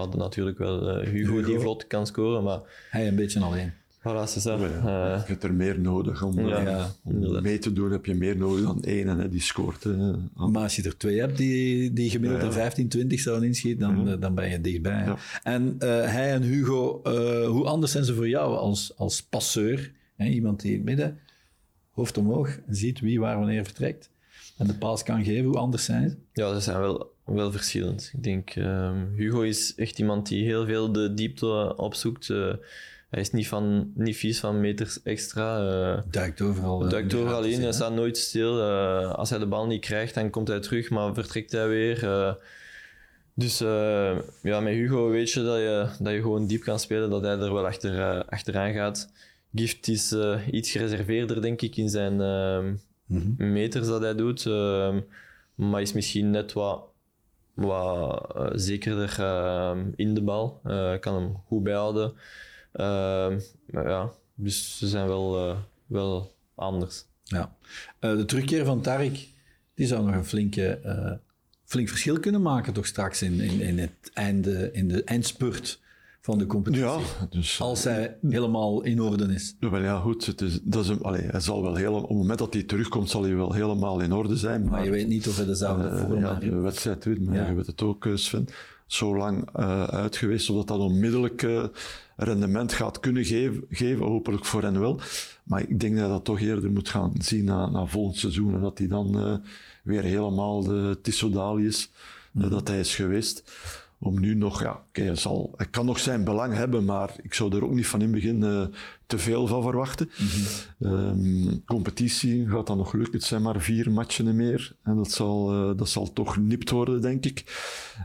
We 0.00 0.06
hadden 0.06 0.20
natuurlijk 0.20 0.58
wel 0.58 0.88
eh, 0.88 1.08
Hugo, 1.08 1.32
Hugo. 1.34 1.46
die 1.50 1.58
vlot 1.58 1.86
kan 1.86 2.06
scoren, 2.06 2.42
maar 2.42 2.60
Hij 2.90 3.08
een 3.08 3.16
beetje 3.16 3.40
alleen. 3.40 3.72
voilà, 3.98 4.28
ça. 4.38 4.42
Ja, 4.44 4.54
Eh, 4.54 5.22
je 5.26 5.32
hebt 5.32 5.44
er 5.44 5.54
meer 5.54 5.80
nodig 5.80 6.22
om, 6.22 6.40
Ja, 6.48 6.56
eh, 6.58 6.64
ja, 6.64 6.90
om 7.04 7.42
mee 7.42 7.58
te 7.58 7.72
doen. 7.72 7.90
Heb 7.90 8.06
je 8.06 8.14
meer 8.14 8.36
nodig 8.36 8.64
dan 8.64 8.82
één 8.82 9.08
hè, 9.18 9.28
die 9.28 9.40
scoort. 9.40 9.84
hè. 9.84 10.12
Maar 10.50 10.62
als 10.62 10.76
je 10.76 10.82
er 10.82 10.96
twee 10.96 11.18
hebt 11.20 11.36
die, 11.36 11.92
die 11.92 12.10
gemiddeld 12.10 12.40
Ja. 12.40 12.46
er 12.46 12.52
15, 12.52 12.88
20 12.88 13.20
zouden 13.20 13.46
inschieten, 13.48 13.80
dan, 13.94 14.06
Ja. 14.06 14.12
eh, 14.12 14.20
dan 14.20 14.34
ben 14.34 14.50
je 14.50 14.60
dichtbij. 14.60 15.14
En 15.42 15.74
eh, 15.78 15.88
hij 15.88 16.32
en 16.32 16.42
Hugo, 16.42 17.00
eh, 17.02 17.46
hoe 17.48 17.64
anders 17.66 17.92
zijn 17.92 18.04
ze 18.04 18.14
voor 18.14 18.28
jou 18.28 18.56
als, 18.56 18.92
als 18.96 19.22
passeur? 19.22 19.92
Hè? 20.16 20.26
Iemand 20.26 20.60
die 20.60 20.70
in 20.70 20.76
het 20.76 20.86
midden, 20.86 21.18
hoofd 21.90 22.18
omhoog, 22.18 22.58
ziet 22.68 23.00
wie 23.00 23.20
waar 23.20 23.38
wanneer 23.38 23.64
vertrekt. 23.64 24.10
En 24.58 24.66
de 24.66 24.74
paas 24.74 25.02
kan 25.02 25.24
geven, 25.24 25.44
hoe 25.44 25.56
anders 25.58 25.84
zijn 25.84 26.08
ze? 26.10 26.16
Ja, 26.32 26.54
ze 26.54 26.60
zijn 26.60 26.78
wel, 26.80 27.12
wel 27.34 27.52
verschillend. 27.52 28.10
Ik 28.14 28.22
denk, 28.22 28.50
ehm, 28.50 28.96
Hugo 29.16 29.40
is 29.40 29.74
echt 29.74 29.98
iemand 29.98 30.28
die 30.28 30.44
heel 30.44 30.66
veel 30.66 30.92
de 30.92 31.14
diepte 31.14 31.76
opzoekt. 31.76 32.30
Eh, 32.30 32.52
hij 33.10 33.20
is 33.20 33.30
niet, 33.30 33.48
van, 33.48 33.92
niet 33.94 34.16
vies 34.16 34.40
van 34.40 34.60
meters 34.60 35.02
extra. 35.02 35.58
eh 35.96 36.02
Duikt 36.10 36.40
overal. 36.40 36.84
eh, 36.84 36.90
duikt 36.90 37.14
overal 37.14 37.42
in, 37.44 37.60
hij 37.62 37.72
staat 37.72 37.94
nooit 37.94 38.18
stil. 38.18 38.62
Als 39.04 39.30
hij 39.30 39.38
de 39.38 39.46
bal 39.46 39.66
niet 39.66 39.80
krijgt, 39.80 40.14
dan 40.14 40.30
komt 40.30 40.48
hij 40.48 40.60
terug, 40.60 40.90
maar 40.90 41.14
vertrekt 41.14 41.52
hij 41.52 41.68
weer. 41.68 42.36
Dus 43.34 43.58
ja, 44.42 44.60
met 44.60 44.72
Hugo 44.74 45.08
weet 45.08 45.30
je 45.30 45.42
dat, 45.42 45.56
je 45.58 45.88
dat 46.00 46.12
je 46.12 46.20
gewoon 46.20 46.46
diep 46.46 46.62
kan 46.62 46.78
spelen, 46.80 47.10
dat 47.10 47.22
hij 47.22 47.38
er 47.38 47.52
wel 47.52 47.66
achter, 47.66 48.24
achteraan 48.24 48.72
gaat. 48.72 49.12
Gift 49.54 49.88
is 49.88 50.14
iets 50.50 50.70
gereserveerder, 50.70 51.42
denk 51.42 51.62
ik, 51.62 51.76
in 51.76 51.88
zijn 51.88 52.20
ehm, 52.20 52.74
Mhm. 53.06 53.52
meters 53.52 53.86
dat 53.86 54.00
hij 54.00 54.14
doet. 54.14 54.46
ehm, 54.46 55.00
maar 55.54 55.80
is 55.80 55.92
misschien 55.92 56.30
net 56.30 56.52
wat, 56.52 56.82
wat 57.60 58.32
eh, 58.36 58.46
zekerder 58.52 59.16
ehm, 59.18 59.86
in 59.96 60.14
de 60.14 60.22
bal. 60.22 60.60
Eh, 60.64 60.98
kan 60.98 61.14
hem 61.14 61.36
goed 61.46 61.62
bijhouden. 61.62 62.12
Ehm, 62.72 63.38
maar 63.66 63.88
ja, 63.88 64.10
dus 64.34 64.78
ze 64.78 64.88
zijn 64.88 65.06
wel, 65.06 65.48
eh, 65.48 65.56
wel 65.86 66.34
anders. 66.54 67.04
Ja. 67.24 67.56
De 67.98 68.24
terugkeer 68.24 68.64
van 68.64 68.80
Tarik, 68.80 69.28
die 69.74 69.86
zou 69.86 70.04
nog 70.04 70.14
een 70.14 70.24
flinke, 70.24 70.80
flink 71.64 71.88
verschil 71.88 72.20
kunnen 72.20 72.42
maken, 72.42 72.72
toch 72.72 72.86
straks 72.86 73.22
in, 73.22 73.40
in, 73.40 73.60
in, 73.60 73.78
het 73.78 74.10
einde, 74.12 74.72
in 74.72 74.88
de 74.88 75.04
eindspurt 75.04 75.80
van 76.20 76.38
de 76.38 76.46
competitie. 76.46 76.86
Ja, 76.86 76.98
dus... 77.30 77.60
Als 77.60 77.84
hij 77.84 78.16
helemaal 78.28 78.82
in 78.82 79.00
orde 79.02 79.24
is. 79.34 79.54
Ja, 79.60 79.70
wel 79.70 79.82
ja, 79.82 79.98
goed. 80.00 80.26
Het 80.26 80.40
is, 80.40 80.60
dat 80.62 80.82
is 80.84 80.88
een, 80.88 81.02
allee, 81.02 81.22
hij 81.22 81.40
zal 81.40 81.62
wel 81.62 81.74
heel, 81.74 81.94
op 81.94 82.08
het 82.08 82.16
moment 82.18 82.38
dat 82.38 82.52
hij 82.54 82.62
terugkomt, 82.62 83.10
zal 83.10 83.22
hij 83.22 83.34
wel 83.36 83.52
helemaal 83.52 84.00
in 84.00 84.12
orde 84.12 84.36
zijn. 84.36 84.68
Maar 84.68 84.84
je 84.84 84.90
weet 84.90 85.08
niet 85.08 85.28
of 85.28 85.36
hij 85.36 85.46
dezelfde 85.46 85.88
Eh, 85.88 86.00
vorm 86.06 86.20
ja, 86.20 86.28
heeft. 86.38 86.40
de 86.52 86.56
wedstrijdritme, 86.60 87.34
Ja. 87.34 87.46
je 87.48 87.54
weet 87.54 87.66
het 87.66 87.82
ook, 87.82 88.06
eh, 88.06 88.14
Sven. 88.16 88.46
Zo 88.86 89.16
lang 89.16 89.48
eh, 89.52 89.84
uit 89.84 90.16
geweest, 90.16 90.44
zodat 90.46 90.68
dat 90.68 90.78
onmiddellijk 90.78 91.42
eh, 91.42 91.64
rendement 92.16 92.72
gaat 92.72 93.00
kunnen 93.00 93.24
geven, 93.24 93.64
geven, 93.70 94.04
hopelijk 94.06 94.44
voor 94.44 94.62
hen 94.62 94.80
wel. 94.80 95.00
Maar 95.44 95.60
ik 95.68 95.80
denk 95.80 95.92
dat 95.94 96.02
hij 96.04 96.12
dat 96.12 96.24
toch 96.24 96.40
eerder 96.40 96.70
moet 96.70 96.88
gaan 96.88 97.12
zien 97.18 97.44
na, 97.44 97.68
na 97.70 97.86
volgend 97.86 98.16
seizoen. 98.16 98.54
En 98.54 98.60
dat 98.60 98.78
hij 98.78 98.86
dan 98.88 99.18
eh, 99.18 99.34
weer 99.82 100.02
helemaal 100.02 100.62
de 100.62 100.98
Tissodali 101.02 101.66
is, 101.66 101.90
eh, 102.34 102.40
Mhm. 102.40 102.50
dat 102.50 102.68
hij 102.68 102.80
is 102.80 102.94
geweest. 102.94 103.52
Om 104.02 104.20
nu 104.20 104.34
nog, 104.34 104.62
ja, 104.62 104.84
oké, 104.88 105.14
zal, 105.14 105.52
hij 105.56 105.66
kan 105.66 105.86
nog 105.86 105.98
zijn 105.98 106.24
belang 106.24 106.54
hebben, 106.54 106.84
maar 106.84 107.14
ik 107.22 107.34
zou 107.34 107.56
er 107.56 107.64
ook 107.64 107.74
niet 107.74 107.86
van 107.86 108.00
in 108.00 108.06
het 108.06 108.14
begin 108.14 108.42
eh, 108.42 108.66
te 109.10 109.18
veel 109.18 109.46
van 109.46 109.62
verwachten. 109.62 110.10
Ehm, 110.80 111.58
competitie 111.64 112.48
gaat 112.48 112.66
dan 112.66 112.76
nog 112.76 112.92
lukken. 112.92 113.14
Het 113.14 113.24
zijn 113.24 113.42
maar 113.42 113.60
vier 113.60 113.90
matchen 113.90 114.36
meer. 114.36 114.76
En 114.82 114.96
dat 114.96 115.10
zal, 115.10 115.52
eh, 115.52 115.76
dat 115.76 115.88
zal 115.88 116.12
toch 116.12 116.36
nipt 116.36 116.70
worden, 116.70 117.00
denk 117.00 117.24
ik. 117.24 117.44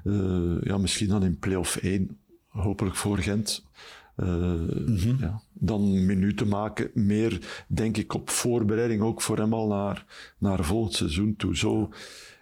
Eh, 0.03 0.61
ja, 0.61 0.77
misschien 0.77 1.07
dan 1.07 1.23
in 1.23 1.39
play-off 1.39 1.75
1, 1.75 2.17
hopelijk 2.47 2.95
voor 2.95 3.17
Gent. 3.17 3.65
Eh, 4.15 4.53
ja, 5.19 5.41
dan 5.53 6.05
minuten 6.05 6.47
maken. 6.47 6.91
Meer, 6.93 7.63
denk 7.67 7.97
ik, 7.97 8.13
op 8.13 8.29
voorbereiding 8.29 9.01
ook 9.01 9.21
voor 9.21 9.37
hem 9.37 9.53
al 9.53 9.67
naar, 9.67 10.05
naar 10.37 10.63
volgend 10.63 10.93
seizoen 10.93 11.35
toe. 11.35 11.57
Zo 11.57 11.89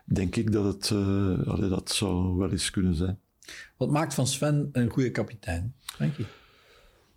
denk 0.06 0.36
ik 0.36 0.52
dat 0.52 0.64
het 0.64 0.92
allee, 1.48 1.70
dat 1.70 1.92
zou 1.92 2.38
wel 2.38 2.52
eens 2.52 2.70
kunnen 2.70 2.96
zijn. 2.96 3.20
Wat 3.84 3.92
maakt 3.92 4.14
van 4.14 4.28
Sven 4.28 4.70
een 4.72 4.90
goede 4.90 5.12
kapitein? 5.12 5.76
Je? 5.98 6.26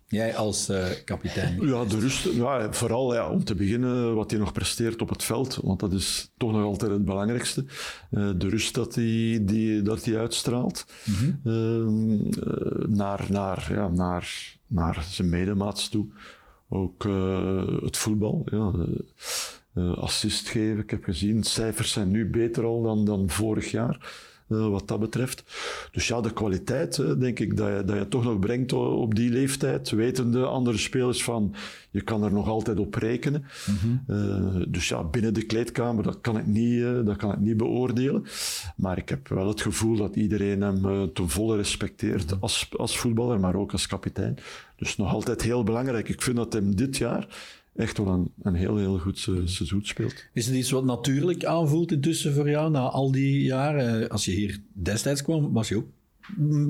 Jij 0.07 0.35
als 0.35 0.69
uh, 0.69 0.85
kapitein? 1.05 1.67
Ja, 1.67 1.85
de 1.85 1.99
rust. 1.99 2.23
Ja, 2.23 2.73
vooral 2.73 3.13
ja, 3.13 3.29
om 3.29 3.43
te 3.43 3.55
beginnen 3.55 4.15
wat 4.15 4.31
hij 4.31 4.39
nog 4.39 4.51
presteert 4.51 5.01
op 5.01 5.09
het 5.09 5.23
veld. 5.23 5.59
Want 5.63 5.79
dat 5.79 5.93
is 5.93 6.31
toch 6.37 6.51
nog 6.51 6.63
altijd 6.63 6.91
het 6.91 7.05
belangrijkste. 7.05 7.65
Uh, 8.11 8.29
de 8.37 8.49
rust 8.49 8.73
dat 8.75 8.95
hij, 8.95 9.39
die, 9.41 9.81
dat 9.81 10.05
hij 10.05 10.17
uitstraalt. 10.17 10.85
Mm 11.03 11.13
-hmm. 11.15 11.39
uh, 11.43 12.87
naar, 12.87 13.25
naar, 13.29 13.67
ja, 13.69 13.87
naar, 13.87 14.57
naar 14.67 15.05
zijn 15.09 15.29
medemaats 15.29 15.89
toe. 15.89 16.07
Ook 16.69 17.03
het 17.83 17.97
voetbal. 17.97 18.45
Ja, 18.51 18.71
assist 19.95 20.47
geven. 20.47 20.79
Ik 20.79 20.89
heb 20.89 21.03
gezien, 21.03 21.43
cijfers 21.43 21.91
zijn 21.91 22.11
nu 22.11 22.29
beter 22.29 22.63
al 22.63 22.81
dan, 22.81 23.05
dan 23.05 23.29
vorig 23.29 23.71
jaar. 23.71 24.11
Eh, 24.49 24.69
wat 24.69 24.87
dat 24.87 24.99
betreft. 24.99 25.43
Dus 25.91 26.07
ja, 26.07 26.21
de 26.21 26.33
kwaliteit, 26.33 27.19
denk 27.19 27.39
ik, 27.39 27.57
dat 27.57 27.67
je, 27.67 27.83
dat 27.85 27.97
je 27.97 28.07
toch 28.07 28.23
nog 28.23 28.39
brengt 28.39 28.73
op 28.73 29.15
die 29.15 29.29
leeftijd, 29.29 29.89
wetende 29.89 30.45
andere 30.45 30.77
spelers 30.77 31.23
van, 31.23 31.53
je 31.91 32.01
kan 32.01 32.23
er 32.23 32.33
nog 32.33 32.47
altijd 32.47 32.79
op 32.79 32.95
rekenen. 32.95 33.45
Mm 33.81 34.05
dus 34.67 34.87
ja, 34.87 35.03
binnen 35.03 35.33
de 35.33 35.45
kleedkamer, 35.45 36.03
dat 36.03 36.21
kan 36.21 36.37
ik 36.37 36.45
niet, 36.45 36.83
dat 37.05 37.15
kan 37.15 37.31
ik 37.31 37.39
niet 37.39 37.57
beoordelen. 37.57 38.25
Maar 38.75 38.97
ik 38.97 39.09
heb 39.09 39.27
wel 39.27 39.47
het 39.47 39.61
gevoel 39.61 39.95
dat 39.95 40.15
iedereen 40.15 40.61
hem 40.61 41.13
ten 41.13 41.29
volle 41.29 41.55
respecteert 41.55 42.31
mhm. 42.31 42.39
als, 42.39 42.69
als 42.77 42.97
voetballer, 42.97 43.39
maar 43.39 43.55
ook 43.55 43.71
als 43.71 43.87
kapitein. 43.87 44.37
Dus 44.75 44.97
nog 44.97 45.13
altijd 45.13 45.41
heel 45.41 45.63
belangrijk. 45.63 46.09
Ik 46.09 46.21
vind 46.21 46.37
dat 46.37 46.53
hem 46.53 46.75
dit 46.75 46.97
jaar 46.97 47.27
echt 47.77 47.97
wel 47.97 48.07
een, 48.07 48.31
een 48.41 48.55
heel, 48.55 48.77
heel 48.77 48.97
goed 48.97 49.19
seizoen 49.19 49.85
speelt. 49.85 50.13
Is 50.33 50.45
het 50.45 50.55
iets 50.55 50.71
wat 50.71 50.85
natuurlijk 50.85 51.45
aanvoelt 51.45 51.91
intussen 51.91 52.33
voor 52.33 52.49
jou, 52.49 52.71
na 52.71 52.79
al 52.79 53.11
die 53.11 53.43
jaren? 53.43 54.09
Als 54.09 54.25
je 54.25 54.31
hier 54.31 54.59
destijds 54.73 55.21
kwam, 55.21 55.53
was 55.53 55.67
je 55.67 55.75
ook 55.75 55.87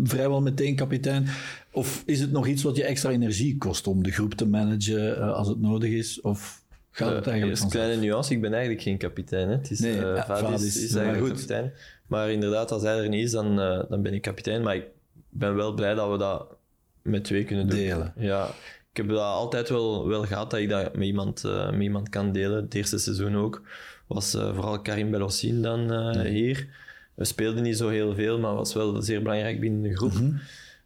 vrijwel 0.03 0.41
meteen 0.41 0.75
kapitein. 0.75 1.27
Of 1.71 2.03
is 2.05 2.19
het 2.19 2.31
nog 2.31 2.47
iets 2.47 2.63
wat 2.63 2.75
je 2.75 2.83
extra 2.83 3.09
energie 3.09 3.57
kost 3.57 3.87
om 3.87 4.03
de 4.03 4.11
groep 4.11 4.33
te 4.33 4.47
managen 4.47 5.17
uh, 5.17 5.33
als 5.33 5.47
het 5.47 5.61
nodig 5.61 5.91
is? 5.91 6.21
Of 6.21 6.63
gaat 6.91 7.15
het 7.15 7.27
eigenlijk 7.27 7.57
uh, 7.57 7.63
Een 7.63 7.71
kleine 7.71 8.01
nuance, 8.01 8.33
ik 8.33 8.41
ben 8.41 8.51
eigenlijk 8.51 8.81
geen 8.81 8.97
kapitein. 8.97 9.47
Hè. 9.47 9.55
Het 9.55 9.71
is, 9.71 9.79
nee, 9.79 9.97
uh, 9.97 10.25
Vadis 10.25 10.65
is, 10.65 10.83
is 10.83 10.95
eigenlijk 10.95 11.27
goed. 11.27 11.35
kapitein. 11.35 11.71
Maar 12.07 12.31
inderdaad, 12.31 12.71
als 12.71 12.81
hij 12.81 12.97
er 12.97 13.09
niet 13.09 13.23
is, 13.23 13.31
dan, 13.31 13.55
dan 13.89 14.01
ben 14.01 14.13
ik 14.13 14.21
kapitein. 14.21 14.63
Maar 14.63 14.75
ik 14.75 14.85
ben 15.29 15.55
wel 15.55 15.73
blij 15.73 15.93
dat 15.93 16.11
we 16.11 16.17
dat 16.17 16.55
met 17.01 17.23
twee 17.23 17.43
kunnen 17.43 17.67
doen. 17.67 17.77
Delen. 17.77 18.13
Ja, 18.17 18.49
ik 18.97 19.03
heb 19.03 19.15
dat 19.15 19.23
altijd 19.23 19.69
wel, 19.69 20.07
wel 20.07 20.25
gehad 20.25 20.51
dat 20.51 20.59
ik 20.59 20.69
dat 20.69 20.95
met 20.95 21.05
iemand, 21.05 21.43
uh, 21.45 21.71
met 21.71 21.81
iemand 21.81 22.09
kan 22.09 22.31
delen. 22.31 22.63
Het 22.63 22.73
eerste 22.73 22.97
seizoen 22.97 23.35
ook 23.35 23.61
was 24.07 24.35
uh, 24.35 24.53
vooral 24.53 24.81
Karim 24.81 25.11
Belossin 25.11 25.61
dan 25.61 25.93
uh, 25.93 26.21
hier. 26.21 26.67
We 27.13 27.25
speelden 27.25 27.63
niet 27.63 27.77
zo 27.77 27.89
heel 27.89 28.15
veel, 28.15 28.39
maar 28.39 28.53
was 28.53 28.73
wel 28.73 29.01
zeer 29.01 29.21
belangrijk 29.21 29.59
binnen 29.59 29.81
de 29.81 29.95
groep. 29.95 30.13
Mm 30.13 30.39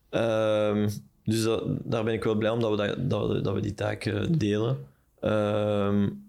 -hmm. 0.10 0.90
dus 1.26 1.44
dat, 1.44 1.64
daar 1.84 2.04
ben 2.04 2.14
ik 2.14 2.24
wel 2.24 2.36
blij 2.36 2.52
om 2.52 2.60
dat 2.60 2.72
we, 2.72 2.78
dat, 2.78 3.10
dat 3.10 3.28
we, 3.30 3.42
dat 3.42 3.54
we 3.54 3.60
die 3.60 3.74
taak 3.74 4.12
delen. 4.40 4.78
Um, 5.22 6.24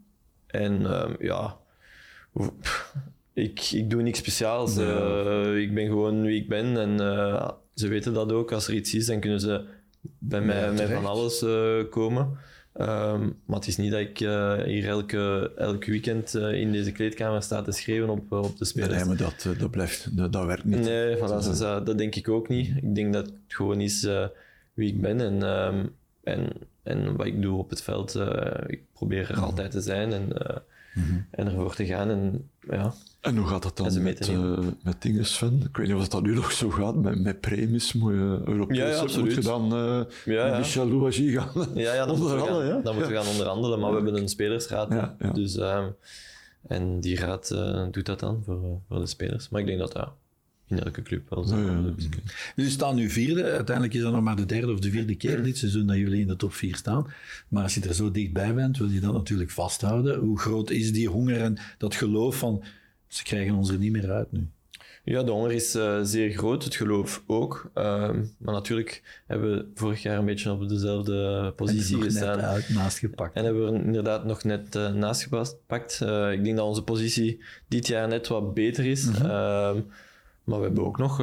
en 0.46 1.02
um, 1.02 1.16
ja, 1.18 1.56
ik, 3.32 3.70
ik 3.72 3.90
doe 3.90 4.02
niks 4.02 4.18
speciaals. 4.18 4.76
ik 5.56 5.74
ben 5.74 5.86
gewoon 5.86 6.22
wie 6.22 6.40
ik 6.40 6.48
ben 6.48 6.76
en 6.76 6.98
ze 7.74 7.88
weten 7.88 8.12
dat 8.14 8.32
ook. 8.32 8.52
Als 8.52 8.68
er 8.68 8.74
iets 8.74 8.94
is, 8.94 9.06
dan 9.06 9.20
kunnen 9.20 9.40
ze 9.40 9.64
bij 10.18 10.40
mij 10.40 10.72
met 10.72 10.90
van 10.90 11.06
alles 11.06 11.42
uh, 11.42 11.90
komen. 11.90 12.38
Um, 12.76 13.40
maar 13.46 13.56
het 13.58 13.66
is 13.66 13.76
niet 13.76 13.90
dat 13.90 14.00
ik 14.00 14.20
uh, 14.20 14.62
hier 14.62 14.88
elke, 14.88 15.52
elke 15.56 15.90
weekend 15.90 16.34
uh, 16.34 16.52
in 16.52 16.72
deze 16.72 16.92
kleedkamer 16.92 17.42
sta 17.42 17.62
te 17.62 17.72
schreeuwen 17.72 18.08
op, 18.08 18.32
op 18.32 18.58
de 18.58 18.64
spelers. 18.64 18.94
Nee, 18.94 19.04
maar 19.04 19.16
dat, 19.16 19.48
dat, 19.58 19.70
blijft, 19.70 20.16
dat, 20.16 20.32
dat 20.32 20.46
werkt 20.46 20.64
niet. 20.64 20.80
Nee, 20.80 21.16
voilà, 21.16 21.46
dus, 21.46 21.58
dat 21.58 21.98
denk 21.98 22.14
ik 22.14 22.28
ook 22.28 22.48
niet. 22.48 22.76
Ik 22.76 22.94
denk 22.94 23.12
dat 23.12 23.26
het 23.26 23.34
gewoon 23.48 23.80
is 23.80 24.08
wie 24.74 24.88
ik 24.88 25.00
ben 25.00 25.20
en, 25.20 25.42
um, 25.42 25.94
en, 26.22 26.52
en 26.82 27.16
wat 27.16 27.26
ik 27.26 27.42
doe 27.42 27.58
op 27.58 27.70
het 27.70 27.82
veld. 27.82 28.14
ik 28.66 28.82
probeer 28.92 29.30
er 29.30 29.40
altijd 29.40 29.70
te 29.70 29.80
zijn 29.80 30.12
en, 30.12 30.28
mm 30.94 31.02
-hmm. 31.02 31.26
en 31.30 31.46
ervoor 31.46 31.74
te 31.74 31.86
gaan. 31.86 32.10
En, 32.10 32.50
ja. 32.70 32.92
En 33.20 33.36
hoe 33.36 33.46
gaat 33.46 33.62
dat 33.62 33.76
dan 33.76 34.02
met, 34.02 34.28
uh, 34.28 34.58
met 34.82 35.02
dingen, 35.02 35.26
Sven? 35.26 35.62
Ik 35.68 35.76
weet 35.76 35.86
niet 35.86 35.96
of 35.96 36.08
dat 36.08 36.22
nu 36.22 36.34
nog 36.34 36.52
zo 36.52 36.70
gaat. 36.70 36.94
Met, 36.94 37.20
met 37.20 37.40
premies 37.40 37.92
moet 37.92 38.12
je 38.12 38.40
Europees 38.44 38.76
ja, 38.76 38.88
ja, 38.88 39.20
moet 39.20 39.34
je 39.34 39.40
dan 39.40 39.64
uh, 39.64 40.00
ja, 40.24 40.46
ja. 40.46 40.58
Michel 40.58 40.88
Louagie 40.88 41.40
gaan 41.40 41.68
ja, 41.74 41.94
ja, 41.94 42.06
dan 42.06 42.20
onderhandelen. 42.20 42.66
ja? 42.66 42.80
Dan 42.80 42.94
moeten 42.94 43.12
we 43.12 43.18
gaan 43.18 43.30
onderhandelen, 43.30 43.80
maar 43.80 43.90
we 43.90 43.96
hebben 43.96 44.16
een 44.16 44.28
spelersraad. 44.28 44.90
Dus, 45.34 45.56
uh, 45.56 45.84
en 46.66 47.00
die 47.00 47.16
raad 47.16 47.50
uh, 47.54 47.84
doet 47.90 48.06
dat 48.06 48.20
dan 48.20 48.42
voor, 48.44 48.80
voor 48.88 48.98
de 48.98 49.06
spelers. 49.06 49.48
Maar 49.48 49.60
ik 49.60 49.66
denk 49.66 49.78
dat 49.78 49.92
dat 49.92 50.12
in 50.72 50.84
elke 50.84 51.02
club 51.02 51.22
wel 51.28 51.44
zo 51.44 51.56
is. 51.96 52.08
Jullie 52.56 52.70
staan 52.70 52.94
nu 52.94 53.10
vierde. 53.10 53.42
Uiteindelijk 53.50 53.94
is 53.94 54.02
dat 54.02 54.12
nog 54.12 54.22
maar 54.22 54.36
de 54.36 54.46
derde 54.46 54.72
of 54.72 54.80
de 54.80 54.90
vierde 54.90 55.14
keer 55.14 55.42
dit 55.42 55.58
seizoen 55.58 55.86
dat 55.86 55.96
jullie 55.96 56.20
in 56.20 56.26
de 56.26 56.36
top 56.36 56.54
vier 56.54 56.76
staan. 56.76 57.06
Maar 57.48 57.62
als 57.62 57.74
je 57.74 57.80
er 57.80 57.94
zo 57.94 58.10
dichtbij 58.10 58.54
bent, 58.54 58.78
wil 58.78 58.88
je 58.88 59.00
dat 59.00 59.12
natuurlijk 59.12 59.50
vasthouden. 59.50 60.18
Hoe 60.18 60.38
groot 60.38 60.70
is 60.70 60.92
die 60.92 61.08
honger 61.08 61.40
en 61.40 61.58
dat 61.78 61.94
geloof 61.94 62.36
van 62.36 62.64
ze 63.06 63.22
krijgen 63.22 63.54
ons 63.54 63.70
er 63.70 63.78
niet 63.78 63.92
meer 63.92 64.10
uit 64.10 64.32
nu. 64.32 64.48
Ja, 65.04 65.22
de 65.22 65.30
honger 65.30 65.52
is 65.52 65.76
uh, 65.76 65.98
zeer 66.02 66.30
groot, 66.30 66.64
het 66.64 66.74
geloof 66.74 67.22
ook. 67.26 67.70
Uh, 67.74 68.10
maar 68.38 68.54
natuurlijk 68.54 69.22
hebben 69.26 69.56
we 69.56 69.66
vorig 69.74 70.02
jaar 70.02 70.18
een 70.18 70.24
beetje 70.24 70.52
op 70.52 70.68
dezelfde 70.68 71.52
positie 71.56 71.96
en 71.96 72.02
gestaan. 72.02 72.36
Net 72.36 72.46
uit, 72.46 72.68
naast 72.68 72.98
gepakt. 72.98 73.36
En 73.36 73.44
hebben 73.44 73.64
we 73.64 73.78
er 73.78 73.84
inderdaad 73.84 74.24
nog 74.24 74.44
net 74.44 74.74
uh, 74.76 74.92
naast 74.92 75.22
gepakt. 75.22 76.00
Uh, 76.02 76.32
ik 76.32 76.44
denk 76.44 76.56
dat 76.56 76.66
onze 76.66 76.82
positie 76.82 77.40
dit 77.68 77.86
jaar 77.86 78.08
net 78.08 78.28
wat 78.28 78.54
beter 78.54 78.84
is. 78.86 79.04
Mm 79.04 79.14
-hmm. 79.14 79.84
Maar 80.44 80.58
we 80.58 80.64
hebben 80.64 80.84
ook 80.84 80.98
nog 80.98 81.18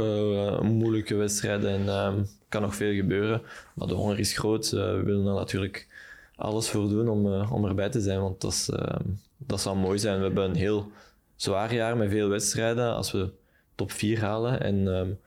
moeilijke 0.61 1.15
wedstrijden 1.15 1.69
en 1.69 1.87
ehm, 1.87 2.23
kan 2.49 2.61
nog 2.61 2.75
veel 2.75 2.93
gebeuren. 2.93 3.41
Maar 3.73 3.87
de 3.87 3.93
honger 3.93 4.19
is 4.19 4.37
groot. 4.37 4.69
we 4.69 5.01
willen 5.05 5.27
er 5.27 5.33
natuurlijk 5.33 5.87
alles 6.35 6.69
voor 6.69 6.89
doen 6.89 7.09
om, 7.09 7.25
om 7.43 7.65
erbij 7.65 7.89
te 7.89 8.01
zijn, 8.01 8.21
want 8.21 8.41
dat, 8.41 8.51
is, 8.51 8.69
ehm, 8.69 9.57
zou 9.57 9.77
mooi 9.77 9.99
zijn. 9.99 10.17
We 10.17 10.23
hebben 10.23 10.43
een 10.43 10.55
heel 10.55 10.91
zwaar 11.35 11.73
jaar 11.73 11.97
met 11.97 12.09
veel 12.09 12.29
wedstrijden. 12.29 12.95
Als 12.95 13.11
we 13.11 13.31
top 13.75 13.91
4 13.91 14.19
halen 14.19 14.61
en 14.61 14.87
um, 14.87 15.19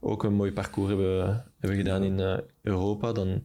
ook 0.00 0.22
een 0.22 0.34
mooi 0.34 0.52
parcours 0.52 0.88
hebben, 0.88 1.44
hebben 1.58 1.78
gedaan 1.78 2.02
in 2.02 2.42
Europa, 2.62 3.12
dan, 3.12 3.42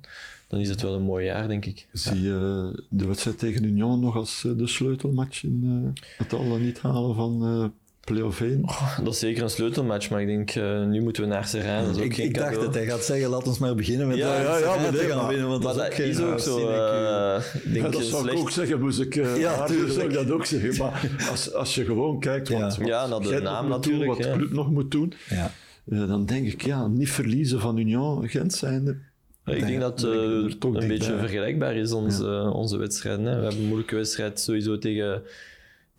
dan 0.48 0.60
is 0.60 0.70
het 0.70 0.82
wel 0.82 0.94
een 0.94 1.02
mooi 1.02 1.26
jaar, 1.26 1.48
denk 1.48 1.66
ik. 1.66 1.88
Zie 1.94 2.22
je 2.22 2.84
de 2.90 3.08
wedstrijd 3.08 3.40
tegen 3.40 3.64
Union 3.64 4.00
nog 4.00 4.16
als 4.16 4.42
de 4.58 4.68
sleutelmatch 4.68 5.44
in 5.44 5.94
het 6.18 6.34
al 6.34 6.58
niet 6.58 6.80
halen 6.80 7.16
van 7.16 7.74
play-off 8.14 8.42
1? 8.42 8.62
Oh, 8.64 9.00
dat 9.04 9.14
is 9.14 9.20
zeker 9.20 9.44
een 9.44 9.50
sleutelmatch, 9.50 10.10
maar 10.10 10.22
ik 10.22 10.28
denk, 10.28 10.56
uh, 10.56 10.86
nu 10.86 11.02
moeten 11.02 11.24
we 11.24 11.30
naar 11.30 11.46
Serrain. 11.46 11.98
ik, 11.98 12.18
ik 12.18 12.34
dacht 12.34 12.56
dat 12.56 12.74
hij 12.74 12.86
gaat 12.86 13.04
zeggen, 13.04 13.30
laat 13.30 13.48
ons 13.48 13.58
maar 13.58 13.76
beginnen 13.76 14.08
met 14.08 14.18
ja, 14.18 14.42
ja, 14.42 14.58
ja, 14.58 14.76
maar 14.76 14.92
te 14.92 14.98
gaan 14.98 15.28
winnen, 15.28 15.48
want 15.48 15.64
maar 15.64 15.74
dat, 15.74 16.00
is 16.00 16.00
ook, 16.00 16.06
is 16.06 16.20
ook 16.20 16.40
zo. 16.40 16.70
Uh, 16.70 17.42
denk 17.74 17.86
ja, 17.86 17.92
dat 17.92 18.04
zou 18.04 18.22
slecht. 18.22 18.38
ik 18.38 18.44
ook 18.44 18.52
zeggen, 18.52 18.80
moest 18.80 19.00
ik, 19.00 19.16
uh, 19.16 19.40
ja, 19.46 19.68
zou 19.68 20.02
ik 20.02 20.14
dat 20.14 20.32
ook 20.32 20.46
zeggen. 20.46 20.78
Maar 20.78 21.10
als, 21.30 21.54
als 21.54 21.76
je 21.76 21.86
gewoon 21.86 22.20
kijkt, 22.20 22.50
want, 22.50 22.76
ja. 22.76 22.86
ja 22.86 23.08
naar 23.08 23.22
de 23.22 23.40
naam 23.42 23.68
natuurlijk. 23.68 24.06
Doen, 24.06 24.18
wat 24.18 24.34
de 24.34 24.38
club 24.38 24.52
nog 24.52 24.72
moet 24.72 24.92
doen, 24.92 25.14
ja. 25.30 25.52
uh, 25.86 26.08
dan 26.08 26.26
denk 26.26 26.48
ik, 26.48 26.66
ja, 26.66 26.88
niet 26.88 27.10
verliezen 27.10 27.60
van 27.60 27.78
Union 27.78 28.30
Gent 28.30 28.54
zijnde. 28.54 28.98
Ik 29.46 29.68
denk 29.68 29.80
dat 29.80 30.02
het 30.02 30.14
uh, 30.14 30.74
een 30.82 30.88
beetje 30.88 31.12
bij. 31.12 31.20
vergelijkbaar 31.20 31.76
is, 31.76 31.92
onze, 31.92 32.26
ja. 32.26 32.50
onze 32.50 32.78
wedstrijden. 32.78 33.26
Hè. 33.26 33.36
We 33.36 33.42
hebben 33.42 33.62
een 33.62 33.68
moeilijke 33.68 33.96
wedstrijd 33.96 34.40
sowieso 34.40 34.78
tegen 34.78 35.24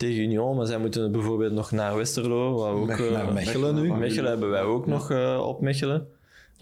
tegen 0.00 0.22
Union, 0.22 0.56
maar 0.56 0.66
zij 0.66 0.78
moeten 0.78 1.12
bijvoorbeeld 1.12 1.52
nog 1.52 1.70
naar 1.70 1.96
Westerlo. 1.96 2.54
Waar 2.58 2.72
ook, 2.72 2.86
Mech, 2.86 3.10
naar 3.10 3.32
Mechelen 3.32 3.74
nu. 3.74 3.94
Mechelen 3.94 4.30
hebben 4.30 4.50
wij 4.50 4.62
ook 4.62 4.86
nog 4.86 5.10
uh, 5.10 5.40
op 5.46 5.60
Mechelen. 5.60 6.06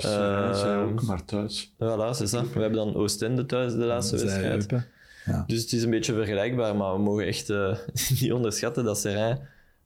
Uh, 0.04 0.54
zij 0.54 0.76
ook, 0.76 1.02
maar 1.02 1.24
thuis. 1.24 1.72
Voilà, 1.74 2.20
is 2.22 2.30
dat. 2.30 2.52
We 2.52 2.60
hebben 2.60 2.72
dan 2.78 2.94
Oostende 2.94 3.46
thuis 3.46 3.72
de 3.72 3.84
laatste 3.84 4.16
wedstrijd. 4.16 4.86
Ja. 5.24 5.44
Dus 5.46 5.62
het 5.62 5.72
is 5.72 5.82
een 5.82 5.90
beetje 5.90 6.12
vergelijkbaar, 6.12 6.76
maar 6.76 6.92
we 6.92 6.98
mogen 6.98 7.26
echt 7.26 7.50
uh, 7.50 7.76
niet 8.20 8.32
onderschatten 8.32 8.84
dat 8.84 8.98
Serrain 8.98 9.38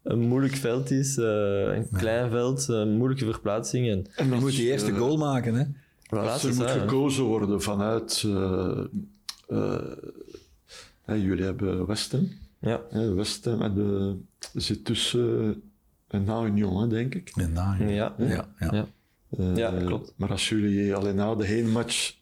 een 0.03 0.21
moeilijk 0.21 0.55
veld 0.55 0.91
is. 0.91 1.17
een 1.17 1.89
klein 1.93 2.31
veld, 2.31 2.69
een 2.69 2.97
moeilijke 2.97 3.25
verplaatsing. 3.25 3.89
En, 3.89 4.07
en 4.15 4.31
dan 4.31 4.39
moet 4.39 4.57
je 4.57 4.63
eerst 4.63 4.87
de 4.87 4.93
goal 4.93 5.17
maken, 5.17 5.55
hè? 5.55 5.65
Voilà, 6.07 6.45
er 6.45 6.55
moet 6.55 6.71
gekozen 6.71 7.25
worden 7.25 7.63
vanuit... 7.63 8.21
jullie 11.07 11.45
hebben 11.45 11.87
Westen. 11.87 12.41
Ja. 12.63 12.81
ja 12.91 13.15
West 13.15 13.47
met 13.47 13.75
de, 13.75 14.17
zit 14.55 14.85
tussen 14.85 15.63
en 16.09 16.25
na 16.25 16.45
Union, 16.45 16.89
denk 16.89 17.15
ik. 17.15 17.33
En 17.35 17.53
na 17.53 17.77
Ja, 17.79 18.15
ja, 18.19 18.49
ja. 18.59 18.73
ja. 18.73 18.87
Uh, 19.39 19.57
ja 19.57 19.71
klopt. 19.85 20.13
Maar 20.17 20.31
als 20.31 20.49
jullie 20.49 20.95
alleen 20.95 21.15
na 21.15 21.35
de 21.35 21.45
heenmatch 21.45 22.15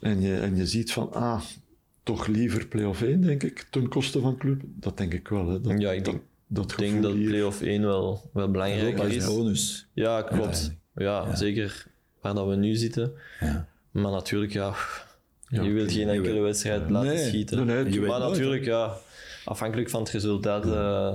en 0.00 0.20
je, 0.20 0.36
en 0.36 0.56
je 0.56 0.66
ziet 0.66 0.92
van, 0.92 1.12
ah, 1.12 1.40
toch 2.02 2.26
liever 2.26 2.66
play-off 2.66 3.02
1, 3.02 3.20
denk 3.20 3.42
ik, 3.42 3.66
ten 3.70 3.88
koste 3.88 4.20
van 4.20 4.36
club, 4.36 4.62
dat 4.64 4.96
denk 4.96 5.12
ik 5.12 5.28
wel. 5.28 5.48
Hè. 5.48 5.60
Dat, 5.60 5.80
ja, 5.80 5.90
ik 5.90 6.04
denk 6.04 6.20
dat, 6.46 6.68
dat, 6.68 6.78
denk 6.78 7.02
dat 7.02 7.12
play-off 7.12 7.60
1 7.60 7.82
wel, 7.82 8.30
wel 8.32 8.50
belangrijker 8.50 9.10
is. 9.10 9.24
bonus. 9.26 9.88
Ja, 9.92 10.22
klopt. 10.22 10.76
Ja, 10.94 11.26
ja, 11.26 11.36
zeker 11.36 11.86
waar 12.20 12.34
dat 12.34 12.48
we 12.48 12.56
nu 12.56 12.74
zitten. 12.74 13.12
Ja. 13.40 13.68
Maar 13.90 14.12
natuurlijk, 14.12 14.52
ja, 14.52 14.74
ja, 15.50 15.62
je 15.62 15.70
wilt 15.70 15.92
geen 15.92 16.08
enkele 16.08 16.40
wedstrijd 16.40 16.90
laten 16.90 17.18
schieten. 17.18 17.66
Nee, 17.66 18.00
maar 18.00 18.20
natuurlijk, 18.20 18.64
ja, 18.64 18.96
afhankelijk 19.44 19.90
van 19.90 20.00
het 20.00 20.10
resultaat 20.10 20.66
uh, 20.66 21.14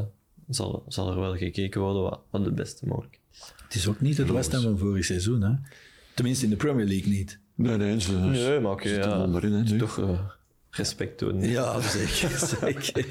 zal, 0.50 0.84
zal 0.88 1.12
er 1.12 1.20
wel 1.20 1.36
gekeken 1.36 1.82
worden 1.82 2.02
wat, 2.02 2.20
wat 2.30 2.46
het 2.46 2.56
beste 2.56 2.88
mogelijk 2.88 3.20
Het 3.64 3.76
is 3.76 3.88
ook 3.88 4.02
niet 4.02 4.18
het 4.18 4.32
West 4.32 4.52
Ham 4.52 4.62
van 4.62 4.78
vorig 4.78 5.06
seizoen, 5.06 5.42
hè? 5.42 5.52
Tenminste 6.14 6.44
in 6.44 6.50
de 6.50 6.58
Premier 6.58 6.86
League 6.86 7.12
niet. 7.12 7.40
Nee, 7.56 7.78
nee, 7.78 8.02
ze 8.02 8.18
Nee, 8.18 8.60
maar 8.60 8.72
oké, 8.72 8.90
ja. 8.90 9.26
nu. 9.26 9.78
Toch 9.78 10.00
eh, 10.00 10.20
respect 10.78 11.18
tonen. 11.18 11.50
Ja, 11.50 11.82
zeker. 11.98 12.58
zeker. 12.82 13.06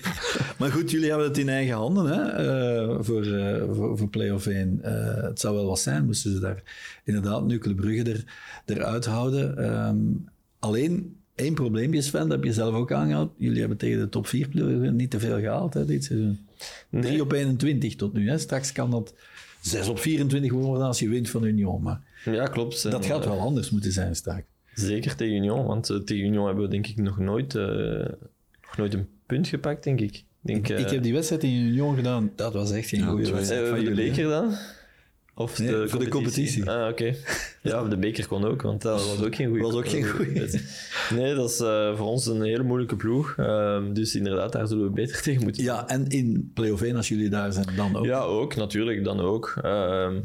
Maar 0.58 0.70
goed, 0.70 0.90
jullie 0.90 1.08
hebben 1.08 1.26
het 1.28 1.38
in 1.38 1.48
eigen 1.48 1.74
handen 1.74 2.06
hè, 2.06 2.22
eh, 2.22 2.96
voor, 3.00 3.22
eh, 3.22 3.62
voor, 3.70 3.98
voor 3.98 4.08
play-off 4.08 4.46
1. 4.46 4.78
Eh, 4.82 5.22
het 5.22 5.40
zou 5.40 5.54
wel 5.54 5.66
wat 5.66 5.80
zijn, 5.80 6.04
moesten 6.04 6.32
ze 6.32 6.40
daar 6.40 6.62
inderdaad 7.04 7.44
nu 7.44 7.58
Club 7.58 7.76
Brugge 7.76 8.10
er, 8.12 8.24
eruit 8.64 9.04
houden. 9.04 9.58
Ehm, 9.58 9.96
alleen 10.64 11.16
één 11.34 11.54
probleempje, 11.54 12.02
Sven, 12.02 12.20
dat 12.20 12.30
heb 12.30 12.44
je 12.44 12.52
zelf 12.52 12.74
ook 12.74 12.92
aangehaald. 12.92 13.32
Jullie 13.36 13.58
hebben 13.60 13.78
tegen 13.78 13.98
de 13.98 14.08
top 14.08 14.26
4 14.26 14.48
ploegen 14.48 14.96
niet 14.96 15.10
te 15.10 15.18
veel 15.18 15.38
gehaald 15.38 15.74
hè, 15.74 15.84
dit 15.84 16.04
seizoen. 16.04 16.38
3 16.90 17.20
op 17.22 17.32
21 17.32 17.96
tot 17.96 18.12
nu. 18.12 18.28
Hè. 18.28 18.38
Straks 18.38 18.72
kan 18.72 18.90
dat 18.90 19.14
6 19.60 19.88
op 19.88 19.98
24 19.98 20.52
worden 20.52 20.86
als 20.86 20.98
je 20.98 21.08
wint 21.08 21.30
van 21.30 21.44
Union. 21.44 21.82
Maar 21.82 22.00
Ja, 22.24 22.46
klopt. 22.46 22.84
En, 22.84 22.90
dat 22.90 23.06
gaat 23.06 23.24
eh, 23.24 23.30
wel 23.30 23.40
anders 23.40 23.70
moeten 23.70 23.92
zijn 23.92 24.16
straks. 24.16 24.46
Zeker 24.74 25.16
tegen 25.16 25.34
Union, 25.34 25.66
want 25.66 25.90
eh, 25.90 25.96
tegen 25.96 26.24
Union 26.24 26.46
hebben 26.46 26.64
we 26.64 26.70
denk 26.70 26.86
ik 26.86 26.96
nog 26.96 27.18
nooit, 27.18 27.54
eh, 27.54 27.64
nog 28.62 28.76
nooit 28.76 28.94
een 28.94 29.08
punt 29.26 29.48
gepakt, 29.48 29.84
denk 29.84 30.00
ik. 30.00 30.24
Ik 30.44 30.66
heb 30.66 31.02
die 31.02 31.12
wedstrijd 31.12 31.42
in 31.42 31.50
Union 31.50 31.96
gedaan. 31.96 32.30
Dat 32.36 32.52
was 32.52 32.70
echt 32.70 32.88
geen 32.88 33.00
Ja, 33.00 33.06
goede 33.06 33.32
wedstrijd. 33.32 33.68
van 33.68 33.78
de 33.78 33.84
jullie, 33.84 34.08
beker 34.10 34.28
dan? 34.28 34.52
Of 35.36 35.58
Nee, 35.58 35.88
voor 35.88 35.98
de 36.00 36.08
competitie. 36.08 36.70
Ah, 36.70 36.88
oké. 36.88 37.14
Ja, 37.62 37.84
de 37.84 37.96
beker 37.96 38.26
kon 38.26 38.44
ook, 38.44 38.62
want 38.62 38.82
dat 38.82 39.06
was 39.06 39.26
ook 39.26 39.34
geen 39.34 39.48
goede 39.48 39.62
Was 39.62 39.74
ook 39.74 39.88
geen 39.88 40.08
goeie. 40.08 40.60
Nee, 41.14 41.34
dat 41.34 41.50
is 41.50 41.60
eh, 41.60 41.96
voor 41.96 42.06
ons 42.06 42.26
een 42.26 42.42
hele 42.42 42.62
moeilijke 42.62 42.96
ploeg. 42.96 43.34
Ehm, 43.36 43.92
dus 43.92 44.14
inderdaad, 44.14 44.52
daar 44.52 44.66
zullen 44.66 44.84
we 44.84 44.90
beter 44.90 45.22
tegen 45.22 45.42
moeten. 45.42 45.62
Ja, 45.62 45.88
en 45.88 46.08
in 46.08 46.50
play-off 46.54 46.82
1, 46.82 46.96
als 46.96 47.08
jullie 47.08 47.28
daar 47.28 47.52
zijn, 47.52 47.66
dan 47.76 47.96
ook. 47.96 48.04
Ja, 48.04 48.20
ook, 48.20 48.56
natuurlijk, 48.56 49.04
dan 49.04 49.20
ook. 49.20 49.54
Ehm, 49.62 50.20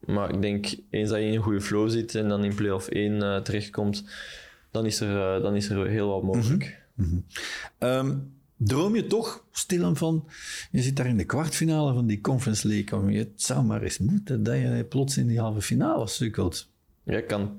maar 0.00 0.34
ik 0.34 0.42
denk, 0.42 0.74
eens 0.90 1.10
dat 1.10 1.18
je 1.18 1.24
in 1.24 1.34
een 1.34 1.42
goede 1.42 1.60
flow 1.60 1.90
zit 1.90 2.14
en 2.14 2.28
dan 2.28 2.44
in 2.44 2.54
play-off 2.54 2.88
1 2.88 3.22
eh, 3.22 3.36
terechtkomt, 3.40 4.04
dan 4.70 4.86
is, 4.86 5.00
er, 5.00 5.36
eh, 5.36 5.42
dan 5.42 5.54
is 5.54 5.70
er 5.70 5.86
heel 5.86 6.08
wat 6.08 6.22
mogelijk. 6.22 6.78
Ehm, 7.78 8.16
droom 8.58 8.94
je 8.94 9.06
toch 9.06 9.44
stilaan 9.52 9.96
van, 9.96 10.28
je 10.70 10.82
zit 10.82 10.96
daar 10.96 11.06
in 11.06 11.16
de 11.16 11.24
kwartfinale 11.24 11.94
van 11.94 12.06
die 12.06 12.20
Conference 12.20 12.68
League, 12.68 12.98
om 12.98 13.10
je, 13.10 13.18
het 13.18 13.42
zou 13.42 13.64
maar 13.64 13.82
eens 13.82 13.98
moeten 13.98 14.42
dat 14.42 14.54
je 14.54 14.86
plots 14.88 15.16
in 15.16 15.26
die 15.26 15.40
halve 15.40 15.62
finale 15.62 16.08
sukkelt. 16.08 16.68
Ja, 17.02 17.20
kan 17.20 17.50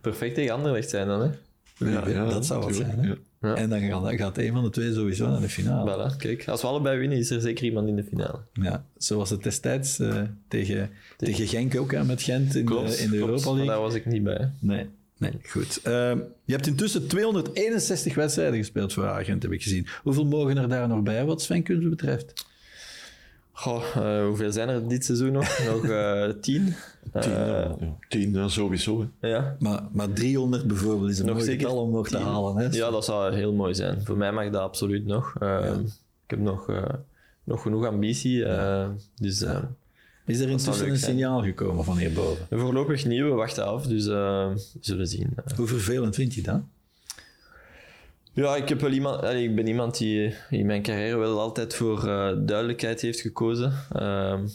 perfect 0.00 0.34
tegen 0.34 0.54
Anderlecht 0.54 0.90
zijn 0.90 1.06
dan, 1.06 1.20
hè? 1.20 1.30
Ja, 1.78 2.08
ja, 2.08 2.28
dat 2.28 2.46
zou 2.46 2.64
wat 2.64 2.74
zijn. 2.74 2.98
Hè? 2.98 3.14
ja. 3.48 3.54
En 3.54 3.70
dan 3.70 3.80
gaat, 4.16 4.38
een 4.38 4.52
van 4.52 4.64
de 4.64 4.70
twee 4.70 4.92
sowieso 4.92 5.28
naar 5.28 5.40
de 5.40 5.48
finale. 5.48 6.12
Voilà, 6.12 6.16
kijk. 6.16 6.48
Als 6.48 6.60
we 6.60 6.66
allebei 6.66 6.98
winnen, 6.98 7.18
is 7.18 7.30
er 7.30 7.40
zeker 7.40 7.64
iemand 7.64 7.88
in 7.88 7.96
de 7.96 8.04
finale. 8.04 8.38
Ja, 8.52 8.84
zoals 8.96 9.30
het 9.30 9.42
destijds 9.42 9.98
eh, 9.98 10.22
tegen, 10.48 10.90
tegen 11.16 11.46
Genk 11.46 11.76
ook, 11.76 11.92
hè, 11.92 12.04
met 12.04 12.22
Gent 12.22 12.54
in 12.54 12.66
de, 12.66 12.74
in 12.98 13.10
de 13.10 13.16
klopt. 13.16 13.30
Europa 13.30 13.44
Maar 13.44 13.54
League. 13.54 13.66
Daar 13.66 13.80
was 13.80 13.94
ik 13.94 14.06
niet 14.06 14.22
bij. 14.22 14.52
Nee, 14.60 14.88
nee, 15.18 15.32
goed. 15.48 15.80
Ehm, 15.82 16.18
je 16.44 16.52
hebt 16.52 16.66
intussen 16.66 17.06
261 17.08 18.14
wedstrijden 18.14 18.58
gespeeld 18.58 18.92
voor 18.92 19.06
Agent, 19.06 19.42
heb 19.42 19.52
ik 19.52 19.62
gezien. 19.62 19.86
Hoeveel 20.02 20.24
mogen 20.26 20.56
er 20.56 20.68
daar 20.68 20.88
nog 20.88 21.02
bij, 21.02 21.24
wat 21.24 21.42
Sven 21.42 21.62
Kunze 21.62 21.88
betreft? 21.88 22.46
Goh, 23.52 23.84
eh, 23.96 24.26
hoeveel 24.26 24.52
zijn 24.52 24.68
er 24.68 24.88
dit 24.88 25.04
seizoen 25.04 25.32
nog? 25.32 25.58
nog 25.72 25.84
eh, 25.88 26.28
tien? 26.40 26.74
Tien, 27.12 27.22
Eh, 27.32 27.36
ja, 27.38 27.76
ja. 27.80 27.96
Tien, 28.08 28.32
ja, 28.32 28.48
sowieso. 28.48 29.08
hè. 29.20 29.28
ja. 29.28 29.56
Maar, 29.58 29.82
maar 29.92 30.12
300 30.12 30.66
bijvoorbeeld 30.66 31.10
is 31.10 31.18
een 31.18 31.26
Nog 31.26 31.34
mooi 31.34 31.46
zeker 31.46 31.66
getal 31.66 31.82
om 31.82 31.90
nog 31.90 32.08
te 32.08 32.18
halen. 32.18 32.56
Hè? 32.56 32.68
ja, 32.76 32.90
dat 32.90 33.04
zou 33.04 33.34
heel 33.34 33.52
mooi 33.52 33.74
zijn. 33.74 34.04
Voor 34.04 34.16
mij 34.16 34.32
mag 34.32 34.50
dat 34.50 34.60
absoluut 34.62 35.06
nog. 35.06 35.34
Ehm, 35.40 35.80
Ik 36.24 36.30
heb 36.30 36.38
nog, 36.38 36.72
nog 37.44 37.62
genoeg 37.62 37.86
ambitie. 37.86 38.44
dus 39.20 39.44
Is 40.26 40.40
er 40.40 40.48
intussen 40.48 40.90
een 40.90 40.98
signaal 40.98 41.42
gekomen 41.42 41.84
van 41.84 41.98
hierboven? 41.98 42.46
voorlopig 42.50 43.04
niet, 43.04 43.20
we 43.20 43.28
wachten 43.28 43.64
af. 43.64 43.86
Dus 43.86 44.06
eh, 44.06 44.52
we 44.52 44.78
zullen 44.80 45.06
zien. 45.06 45.34
Hoe 45.56 45.66
vervelend 45.66 46.14
vind 46.14 46.34
je 46.34 46.42
dat? 46.42 46.60
Ja, 48.32 48.56
ik, 48.56 48.68
heb 48.68 48.80
wel 48.80 48.90
iemand, 48.90 49.22
allee, 49.22 49.48
ik 49.48 49.54
ben 49.54 49.66
iemand 49.66 49.98
die 49.98 50.34
in 50.50 50.66
mijn 50.66 50.82
carrière 50.82 51.16
wel 51.16 51.40
altijd 51.40 51.74
voor 51.74 51.98
eh, 51.98 52.32
duidelijkheid 52.38 53.00
heeft 53.00 53.20
gekozen. 53.20 53.72
Ehm, 53.92 54.46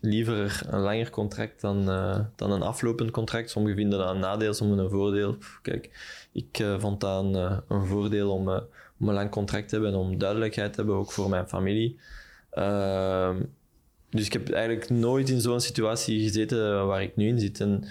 liever 0.00 0.62
een 0.66 0.80
langer 0.80 1.10
contract 1.10 1.60
dan, 1.60 1.90
eh, 1.90 2.20
dan 2.36 2.50
een 2.50 2.62
aflopend 2.62 3.10
contract. 3.10 3.50
Sommigen 3.50 3.78
vinden 3.78 3.98
dat 3.98 4.10
een 4.10 4.20
nadeel, 4.20 4.54
sommigen 4.54 4.84
een 4.84 4.90
voordeel. 4.90 5.36
Kijk, 5.62 5.90
ik 6.32 6.64
vond 6.78 7.00
dat 7.00 7.24
een, 7.24 7.34
een 7.68 7.86
voordeel 7.86 8.30
om, 8.30 8.48
om 8.98 9.08
een 9.08 9.14
lang 9.14 9.30
contract 9.30 9.68
te 9.68 9.74
hebben 9.74 9.92
en 9.92 9.98
om 9.98 10.18
duidelijkheid 10.18 10.72
te 10.72 10.78
hebben, 10.78 10.96
ook 10.96 11.12
voor 11.12 11.28
mijn 11.28 11.48
familie. 11.48 11.98
Dus 14.10 14.26
ik 14.26 14.32
heb 14.32 14.50
eigenlijk 14.50 14.90
nooit 14.90 15.28
in 15.28 15.40
zo'n 15.40 15.60
situatie 15.60 16.22
gezeten 16.22 16.86
waar 16.86 17.02
ik 17.02 17.16
nu 17.16 17.28
in 17.28 17.38
zit. 17.38 17.60
En 17.60 17.84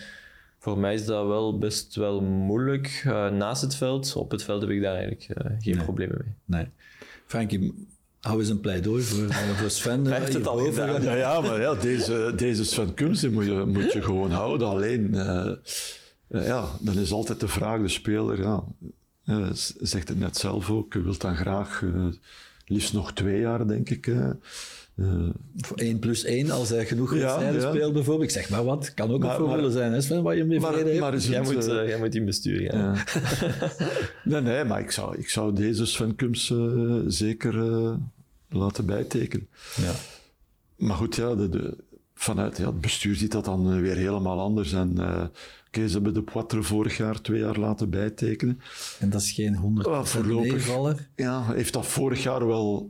voor 0.60 0.78
mij 0.78 0.94
is 0.94 1.06
dat 1.06 1.28
wel 1.28 1.58
best 1.58 1.96
wel 1.96 2.22
moeilijk 2.22 3.02
eh, 3.06 3.30
naast 3.30 3.62
het 3.62 3.76
veld. 3.76 4.16
Op 4.16 4.32
het 4.32 4.44
veld 4.44 4.62
heb 4.62 4.70
ik 4.70 4.82
daar 4.82 4.96
eigenlijk 4.96 5.30
eh, 5.30 5.52
geen 5.60 5.78
problemen 5.84 6.18
mee. 6.46 6.62
Nee. 6.62 6.70
Frankie, 7.26 7.88
hou 8.20 8.40
eens 8.40 8.50
een 8.50 8.60
pleidooi 8.60 9.04
voor, 9.04 9.28
eh, 9.28 9.50
voor 9.50 9.70
Sven. 9.70 10.06
Hij 10.06 10.20
heeft 10.20 10.34
het 10.34 10.48
al 10.48 10.58
gedaan. 10.58 11.02
Ja, 11.02 11.14
ja, 11.14 11.42
maar 11.42 11.62
ja, 11.62 11.74
deze, 11.74 12.34
deze 12.36 12.66
Sven 12.66 12.94
Kumse 12.94 13.32
moet 13.32 13.46
je, 13.46 13.64
moet 13.68 13.92
je 13.94 14.02
gewoon 14.02 14.32
houden. 14.32 14.68
Alleen, 14.68 15.16
eh, 15.16 15.52
eh, 16.28 16.46
ja, 16.46 16.70
dan 16.80 16.98
is 16.98 17.12
altijd 17.12 17.40
de 17.40 17.48
vraag, 17.48 17.82
de 17.82 17.88
speler, 17.88 18.42
ja, 18.42 18.64
eh, 19.26 19.50
zegt 19.82 20.08
het 20.08 20.20
net 20.20 20.38
zelf 20.38 20.70
ook, 20.70 20.94
je 20.94 21.02
wilt 21.02 21.22
dan 21.22 21.36
graag 21.36 21.84
eh, 21.84 22.06
liefst 22.66 22.94
nog 22.94 23.14
twee 23.14 23.40
jaar, 23.40 23.68
denk 23.68 23.90
ik. 23.90 24.12
Eh. 24.98 25.06
Eh, 25.06 25.30
Voor 25.58 25.78
1 25.78 26.00
plus 26.00 26.24
1, 26.24 26.52
als 26.52 26.70
hij 26.70 26.86
genoeg 26.86 27.10
wedstrijden 27.12 27.62
ja. 27.62 27.70
speelt 27.70 27.94
bijvoorbeeld. 27.94 28.30
Ik 28.30 28.36
zeg 28.36 28.50
maar 28.50 28.64
wat, 28.64 28.94
kan 28.94 29.12
ook 29.12 29.20
Maar- 29.22 29.30
een 29.32 29.38
voordeel 29.38 29.62
maar- 29.62 29.72
zijn, 29.72 29.92
hè 29.92 30.02
Sven, 30.02 30.24
waar 30.24 30.36
je 30.36 30.44
mee 30.44 30.60
maar, 30.60 30.76
heeft. 30.76 31.00
maar 31.00 31.14
is 31.14 31.28
Jij 31.28 31.40
het, 31.40 31.54
moet, 31.54 31.68
eh, 31.68 31.82
eh, 31.82 31.88
jij 31.88 31.98
moet 31.98 32.16
in 32.16 32.26
bestuur 32.26 32.72
gaan. 32.72 32.80
Ja. 32.80 33.04
nee, 34.32 34.42
nee, 34.42 34.64
maar 34.64 34.80
ik 34.80 34.92
zou, 34.92 35.18
ik 35.18 35.30
zou 35.30 35.54
deze 35.56 35.86
Sven 35.86 36.16
Kums 36.16 36.52
eh, 36.52 36.96
zeker 37.08 37.60
eh, 37.74 37.94
laten 38.50 38.86
bijtekenen. 38.86 39.48
Ja. 39.76 39.92
Maar 40.76 40.96
goed, 40.96 41.16
ja, 41.16 41.36
de, 41.36 41.50
de, 41.50 41.78
vanuit 42.16 42.58
ja, 42.58 42.66
het 42.66 42.82
bestuur 42.82 43.16
ziet 43.16 43.32
dat 43.32 43.46
dan 43.46 43.72
eh, 43.74 43.80
weer 43.80 43.96
helemaal 43.96 44.40
anders. 44.40 44.74
En 44.74 44.94
uh, 44.98 45.24
oké, 45.68 45.88
ze 45.88 45.94
hebben 45.94 46.14
de 46.14 46.22
Poitre 46.22 46.64
vorig 46.64 46.98
jaar 46.98 47.22
twee 47.22 47.40
jaar 47.40 47.58
laten 47.60 47.90
bijtekenen. 47.90 48.60
En 49.00 49.10
dat 49.10 49.22
is 49.22 49.32
geen 49.32 49.56
100 49.56 49.88
Ah, 49.88 50.06
voorlopig. 50.06 50.52
meevaller. 50.52 51.10
Ja, 51.16 51.46
heeft 51.54 51.74
dat 51.74 51.86
vorig 51.86 52.24
jaar 52.24 52.48
wel 52.48 52.90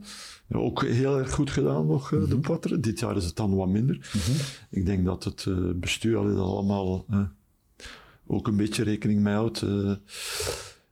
ook 0.50 0.84
heel 0.84 1.18
erg 1.18 1.30
goed 1.32 1.50
gedaan 1.50 1.86
nog, 1.86 2.12
eh, 2.12 2.28
de 2.28 2.38
Poitre. 2.38 2.80
Dit 2.80 2.98
jaar 2.98 3.16
is 3.16 3.24
het 3.24 3.36
dan 3.36 3.54
wat 3.56 3.68
minder. 3.68 4.10
Ik 4.70 4.86
denk 4.86 5.04
dat 5.04 5.24
het 5.24 5.44
eh, 5.48 5.54
bestuur 5.74 6.16
allee, 6.16 6.34
dat 6.34 6.44
allemaal 6.46 7.04
eh, 7.10 7.20
ook 8.26 8.46
een 8.46 8.56
beetje 8.56 8.82
rekening 8.82 9.20
mee 9.20 9.34
houdt. 9.34 9.62
eh. 9.62 9.92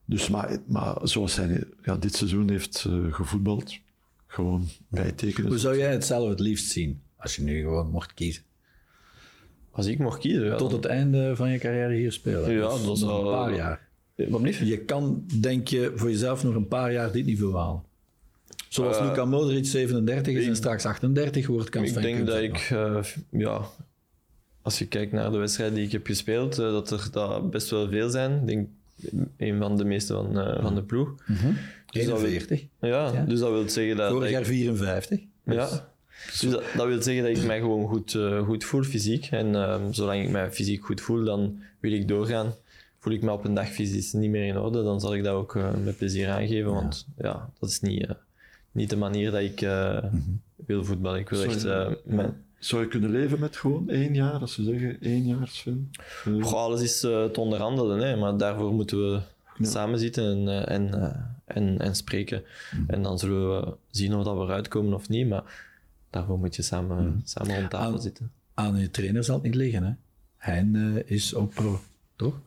dus, 0.04 0.28
maar, 0.28 0.58
maar 0.66 0.96
zoals 1.02 1.36
hij 1.36 1.64
ja, 1.84 1.96
dit 1.96 2.14
seizoen 2.14 2.50
heeft 2.50 2.86
gevoetbald, 3.10 3.78
gewoon 4.26 4.68
bijtekenen. 4.88 5.48
Hoe 5.50 5.58
zou 5.58 5.76
jij 5.78 5.92
het 5.92 6.04
zelf 6.04 6.28
het 6.28 6.40
liefst 6.40 6.70
zien, 6.70 7.00
als 7.16 7.36
je 7.36 7.42
nu 7.42 7.60
gewoon 7.60 7.90
mocht 7.90 8.14
kiezen? 8.14 8.42
Als 9.76 9.86
ik 9.86 9.98
mocht 9.98 10.18
kiezen, 10.18 10.44
ja, 10.44 10.56
Tot 10.56 10.72
het 10.72 10.84
einde 10.84 11.36
van 11.36 11.50
je 11.50 11.58
carrière 11.58 11.94
hier 11.94 12.12
spelen? 12.12 12.50
Ja, 12.52 12.68
Dus 12.68 12.76
dat 12.78 12.84
nog 12.86 12.98
zou- 12.98 13.26
een 13.26 13.32
paar 13.32 13.54
jaar. 13.54 13.88
Eh, 14.14 14.28
Wat 14.28 14.40
niet? 14.42 14.56
Je 14.56 14.78
kan, 14.78 15.24
denk 15.40 15.68
je, 15.68 15.92
voor 15.94 16.10
jezelf 16.10 16.44
nog 16.44 16.54
een 16.54 16.68
paar 16.68 16.92
jaar 16.92 17.12
dit 17.12 17.26
niveau 17.26 17.54
halen. 17.56 17.82
Zoals 18.68 19.00
Luka 19.00 19.24
Modric 19.24 19.64
37 19.66 20.34
is 20.34 20.46
en 20.46 20.56
straks 20.56 20.84
38 20.86 21.46
wordt, 21.46 21.68
kan 21.68 21.84
Ik 21.84 21.94
denk 21.94 22.26
dat 22.26 22.40
ik, 22.40 22.68
eh, 22.72 23.02
ja, 23.30 23.60
als 24.62 24.78
je 24.78 24.86
kijkt 24.86 25.12
naar 25.12 25.30
de 25.30 25.38
wedstrijden 25.38 25.74
die 25.76 25.84
ik 25.84 25.92
heb 25.92 26.06
gespeeld, 26.06 26.52
eh, 26.58 26.70
dat 26.70 26.90
er 26.90 27.08
dat 27.10 27.50
best 27.50 27.70
wel 27.70 27.88
veel 27.88 28.10
zijn. 28.10 28.40
Ik 28.40 28.46
denk 28.46 28.68
een 29.36 29.58
van 29.58 29.76
de 29.76 29.84
meeste 29.84 30.12
van, 30.12 30.38
eh, 30.38 30.62
van 30.62 30.74
de 30.74 30.82
ploeg. 30.82 31.14
Dus 31.90 32.06
dat 32.06 32.20
wil- 32.20 32.28
41. 32.30 32.64
ja, 32.80 32.88
Ja. 33.12 33.24
dus 33.24 33.38
dat 33.40 33.50
wil 33.50 33.68
zeggen 33.68 33.96
dat, 33.96 34.10
Vorig 34.10 34.30
jaar 34.30 34.44
54. 34.44 35.20
Ja. 35.44 35.88
Dus 36.26 36.40
dat, 36.40 36.62
dat 36.76 36.86
wil 36.86 37.02
zeggen 37.02 37.24
dat 37.24 37.36
ik 37.36 37.46
mij 37.46 37.60
gewoon 37.60 37.88
goed, 37.88 38.14
eh, 38.14 38.44
goed 38.44 38.64
voel 38.64 38.82
fysiek. 38.82 39.28
En 39.30 39.54
ehm, 39.54 39.92
zolang 39.92 40.22
ik 40.22 40.30
mij 40.30 40.52
fysiek 40.52 40.84
goed 40.84 41.00
voel, 41.00 41.24
dan 41.24 41.58
wil 41.80 41.92
ik 41.92 42.08
doorgaan. 42.08 42.54
Voel 42.98 43.12
ik 43.12 43.22
me 43.22 43.30
op 43.32 43.44
een 43.44 43.54
dag 43.54 43.68
fysisch 43.68 44.12
niet 44.12 44.30
meer 44.30 44.46
in 44.46 44.58
orde, 44.58 44.82
dan 44.82 45.00
zal 45.00 45.14
ik 45.14 45.24
dat 45.24 45.34
ook 45.34 45.56
eh, 45.56 45.70
met 45.84 45.96
plezier 45.96 46.28
aangeven. 46.28 46.72
Want 46.72 47.06
ja, 47.18 47.50
dat 47.60 47.68
is 47.68 47.80
niet, 47.80 48.06
eh, 48.06 48.14
niet 48.72 48.90
de 48.90 48.96
manier 48.96 49.30
dat 49.30 49.40
ik 49.40 49.60
eh, 49.60 50.04
wil 50.66 50.84
voetballen. 50.84 51.20
Ik 51.20 51.28
wil 51.28 51.38
Sorry. 51.38 51.86
echt... 51.86 52.04
mijn, 52.04 52.44
Zou 52.58 52.82
je 52.82 52.88
kunnen 52.88 53.10
leven 53.10 53.40
met 53.40 53.56
gewoon 53.56 53.88
één 53.88 54.14
jaar, 54.14 54.40
als 54.40 54.54
ze 54.54 54.62
zeggen 54.64 55.00
één 55.00 55.26
jaar? 55.26 55.62
Eh, 55.64 56.42
Goh, 56.42 56.52
alles 56.52 56.80
is 56.82 57.00
te 57.00 57.30
onderhandelen, 57.36 57.98
hè, 57.98 58.16
maar 58.16 58.36
daarvoor 58.36 58.72
moeten 58.72 58.98
we 58.98 59.20
samen 59.66 59.98
zitten 59.98 60.48
en, 60.48 60.66
en, 60.66 61.14
en, 61.44 61.78
en 61.78 61.96
spreken. 61.96 62.42
En 62.86 63.02
dan 63.02 63.18
zullen 63.18 63.60
we 63.60 63.74
zien 63.90 64.14
of 64.14 64.24
dat 64.24 64.36
we 64.36 64.42
eruit 64.42 64.68
komen 64.68 64.94
of 64.94 65.08
niet, 65.08 65.28
maar 65.28 65.42
daarvoor 66.10 66.38
moet 66.38 66.56
je 66.56 66.62
samen, 66.62 67.20
samen 67.24 67.56
rond 67.56 67.70
tafel 67.70 67.92
Aan- 67.92 68.00
zitten. 68.00 68.32
Aan 68.54 68.76
je 68.76 68.90
trainer 68.90 69.24
zal 69.24 69.34
het 69.34 69.44
niet 69.44 69.54
liggen, 69.54 69.82
hè? 69.82 69.92
Hein 70.36 70.76
eh, 71.06 71.10
is 71.16 71.34
ook 71.34 71.54
pro, 71.54 71.80
toch? 72.16 72.40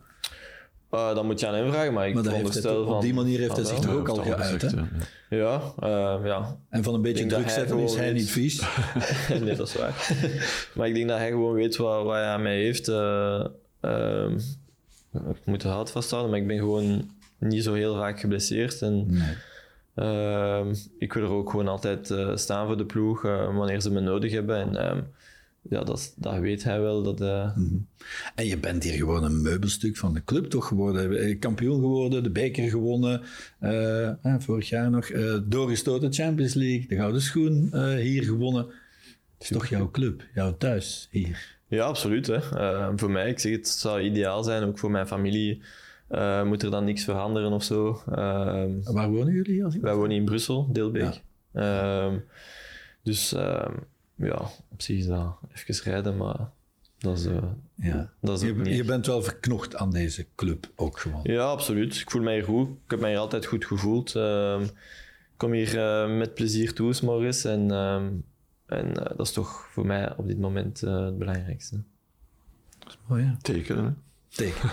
Uh, 0.93 1.15
dan 1.15 1.25
moet 1.25 1.39
je 1.39 1.47
aan 1.47 1.53
hem 1.53 1.71
vragen, 1.71 1.93
maar 1.93 2.07
ik 2.07 2.13
Maar 2.13 2.23
dat 2.23 2.33
heeft 2.33 2.53
het, 2.53 2.53
veronderstel 2.63 2.81
op 2.95 3.01
van... 3.01 3.01
die 3.01 3.13
manier 3.13 3.39
heeft 3.39 3.55
hij 3.55 3.65
zich 3.65 3.79
toch 3.79 3.93
ook 3.93 4.07
al 4.07 4.15
geuit, 4.15 4.61
hè? 4.61 4.67
ja. 4.69 4.87
Ja, 5.29 5.73
uh, 6.19 6.25
ja. 6.25 6.57
En 6.69 6.83
van 6.83 6.93
een 6.93 7.01
beetje 7.01 7.25
druk 7.25 7.43
hij 7.45 7.53
zetten 7.53 7.79
is 7.79 7.95
hij 7.95 8.05
weet- 8.05 8.13
niet 8.13 8.29
vies. 8.31 8.61
nee, 9.43 9.55
dat 9.55 9.67
is 9.67 9.75
waar. 9.75 10.07
maar 10.75 10.87
ik 10.87 10.93
denk 10.93 11.07
dat 11.07 11.17
hij 11.17 11.29
gewoon 11.29 11.53
weet 11.53 11.75
wat, 11.77 12.03
wat 12.03 12.13
hij 12.13 12.23
aan 12.25 12.41
mij 12.41 12.57
heeft. 12.61 12.87
eh, 12.87 13.45
ehm, 13.79 14.33
ik 15.13 15.45
moet 15.45 15.63
het 15.63 15.71
hout 15.71 15.91
vasthouden, 15.91 16.31
maar 16.31 16.39
ik 16.39 16.47
ben 16.47 16.57
gewoon 16.57 17.09
niet 17.37 17.63
zo 17.63 17.73
heel 17.73 17.95
vaak 17.95 18.19
geblesseerd. 18.19 18.81
En, 18.81 19.05
Nee. 19.07 19.33
Ehm, 19.95 20.73
ik 20.97 21.13
wil 21.13 21.23
er 21.23 21.29
ook 21.29 21.49
gewoon 21.49 21.67
altijd 21.67 22.11
eh, 22.11 22.35
staan 22.35 22.67
voor 22.67 22.77
de 22.77 22.85
ploeg 22.85 23.25
eh, 23.25 23.55
wanneer 23.55 23.81
ze 23.81 23.91
me 23.91 23.99
nodig 23.99 24.31
hebben. 24.31 24.57
En 24.57 24.75
ehm, 24.75 25.01
ja, 25.61 25.83
dat, 25.83 26.13
dat 26.17 26.37
weet 26.39 26.63
hij 26.63 26.81
wel. 26.81 27.03
Dat, 27.03 27.21
eh, 27.21 27.57
En 28.35 28.45
je 28.45 28.57
bent 28.57 28.83
hier 28.83 28.93
gewoon 28.93 29.23
een 29.23 29.41
meubelstuk 29.41 29.97
van 29.97 30.13
de 30.13 30.23
club 30.23 30.45
toch 30.45 30.67
geworden. 30.67 31.39
Kampioen 31.39 31.79
geworden, 31.79 32.23
de 32.23 32.31
beker 32.31 32.69
gewonnen. 32.69 33.21
vorig 34.39 34.69
jaar 34.69 34.89
nog. 34.89 35.05
eh 35.09 35.37
doorgestoten 35.43 36.13
Champions 36.13 36.53
League, 36.53 36.87
de 36.87 36.95
gouden 36.95 37.21
schoen 37.21 37.69
hier 37.97 38.23
gewonnen. 38.23 38.65
Het 39.37 39.49
is 39.49 39.57
toch 39.57 39.67
jouw 39.67 39.91
club, 39.91 40.23
jouw 40.33 40.57
thuis 40.57 41.07
hier. 41.11 41.57
Ja, 41.67 41.83
absoluut. 41.83 42.27
Hè. 42.27 42.37
Ehm, 42.57 42.97
voor 42.97 43.11
mij, 43.11 43.29
ik 43.29 43.39
zeg 43.39 43.51
het, 43.51 43.67
zou 43.67 44.01
ideaal 44.01 44.43
zijn. 44.43 44.63
Ook 44.63 44.79
voor 44.79 44.91
mijn 44.91 45.07
familie 45.07 45.61
eh, 46.09 46.43
moet 46.43 46.63
er 46.63 46.71
dan 46.71 46.83
niks 46.83 47.03
veranderen 47.03 47.51
of 47.51 47.63
zo. 47.63 48.01
Ehm, 48.11 48.81
Waar 48.83 49.09
wonen 49.09 49.33
jullie? 49.33 49.65
Als 49.65 49.75
ik... 49.75 49.81
wij 49.81 49.95
wonen 49.95 50.15
in 50.15 50.25
Brussel, 50.25 50.69
Deelbeek. 50.71 51.21
Ehm, 51.53 52.17
dus 53.03 53.33
ehm, 53.33 53.73
ja, 54.15 54.41
op 54.69 54.81
zich 54.81 54.97
is 54.97 55.05
dat 55.05 55.37
even 55.53 55.91
rijden, 55.91 56.17
maar 56.17 56.49
dat 56.97 57.17
is, 57.17 57.25
eh, 57.25 57.43
ja. 57.75 58.11
dat 58.21 58.41
is 58.41 58.49
ook 58.49 58.55
je, 58.55 58.61
niet 58.61 58.75
je 58.75 58.83
bent 58.83 59.05
wel 59.05 59.23
verknocht 59.23 59.75
aan 59.75 59.91
deze 59.91 60.25
club 60.35 60.71
ook 60.75 60.99
gewoon. 60.99 61.19
Ja, 61.23 61.43
absoluut. 61.43 61.95
Ik 61.95 62.11
voel 62.11 62.21
mij 62.21 62.33
hier 62.33 62.43
goed. 62.43 62.67
Ik 62.67 62.91
heb 62.91 62.99
mij 62.99 63.09
hier 63.09 63.19
altijd 63.19 63.45
goed 63.45 63.65
gevoeld. 63.65 64.15
Ehm, 64.15 64.61
ik 64.61 65.37
kom 65.37 65.51
hier 65.51 65.79
eh, 65.79 66.17
met 66.17 66.33
plezier 66.33 66.73
toe, 66.73 66.93
's 66.93 67.01
morgens. 67.01 67.43
En, 67.43 67.71
ehm, 67.71 68.11
en 68.65 68.93
dat 68.93 69.19
is 69.19 69.31
toch 69.31 69.67
voor 69.71 69.85
mij 69.85 70.15
op 70.17 70.27
dit 70.27 70.39
moment 70.39 70.83
eh, 70.83 71.05
het 71.05 71.17
belangrijkste. 71.17 71.83
Mooi, 73.07 73.23
ja. 73.23 73.37
Tekenen, 73.41 73.83
hè? 73.83 73.91
Teken. 74.35 74.69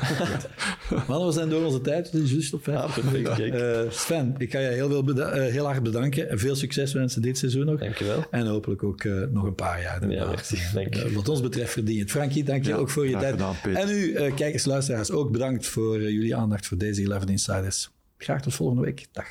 Mannen, 1.08 1.26
we 1.26 1.32
zijn 1.32 1.48
door 1.48 1.64
onze 1.64 1.80
tijd. 1.80 2.10
Het 2.12 2.22
is 2.22 2.30
juist 2.32 2.54
op 2.54 2.62
vijf. 2.64 2.76
Ah, 2.78 2.94
perfect. 2.94 3.28
Eh, 3.38 3.80
Sven, 3.90 4.34
ik 4.38 4.50
ga 4.50 4.58
je 4.58 4.68
heel, 4.68 4.88
veel 4.88 5.04
beda- 5.04 5.30
eh, 5.30 5.52
heel 5.52 5.64
hard 5.64 5.82
bedanken. 5.82 6.28
En 6.30 6.38
veel 6.38 6.54
succes 6.56 6.92
wensen 6.92 7.22
dit 7.22 7.38
seizoen 7.38 7.66
nog. 7.66 7.80
Dankjewel. 7.80 8.24
En 8.30 8.46
hopelijk 8.46 8.82
ook 8.82 9.04
eh, 9.04 9.12
nog 9.30 9.44
een 9.44 9.54
paar 9.54 9.80
jaar. 9.82 9.94
Ja, 10.02 10.08
daarna. 10.08 10.26
merci. 10.30 10.58
Dank 10.74 10.94
je. 10.94 11.12
Wat 11.12 11.28
ons 11.28 11.40
betreft 11.40 11.72
verdien 11.72 11.94
je 11.94 12.00
het. 12.00 12.10
Frankie, 12.10 12.44
dank 12.44 12.64
je 12.64 12.70
Ja, 12.70 12.76
ook 12.76 12.90
voor 12.90 13.06
je 13.08 13.12
tijd. 13.16 13.30
gedaan, 13.32 13.54
en 13.74 13.88
u, 13.90 14.12
eh, 14.12 14.34
kijkers, 14.34 14.64
luisteraars, 14.64 15.10
ook 15.10 15.30
bedankt 15.30 15.66
voor 15.66 16.00
jullie 16.00 16.36
aandacht 16.36 16.66
voor 16.66 16.78
deze 16.78 17.02
11 17.12 17.24
Insiders. 17.26 17.90
Graag 18.18 18.42
tot 18.42 18.54
volgende 18.54 18.82
week. 18.82 19.06
Dag. 19.12 19.26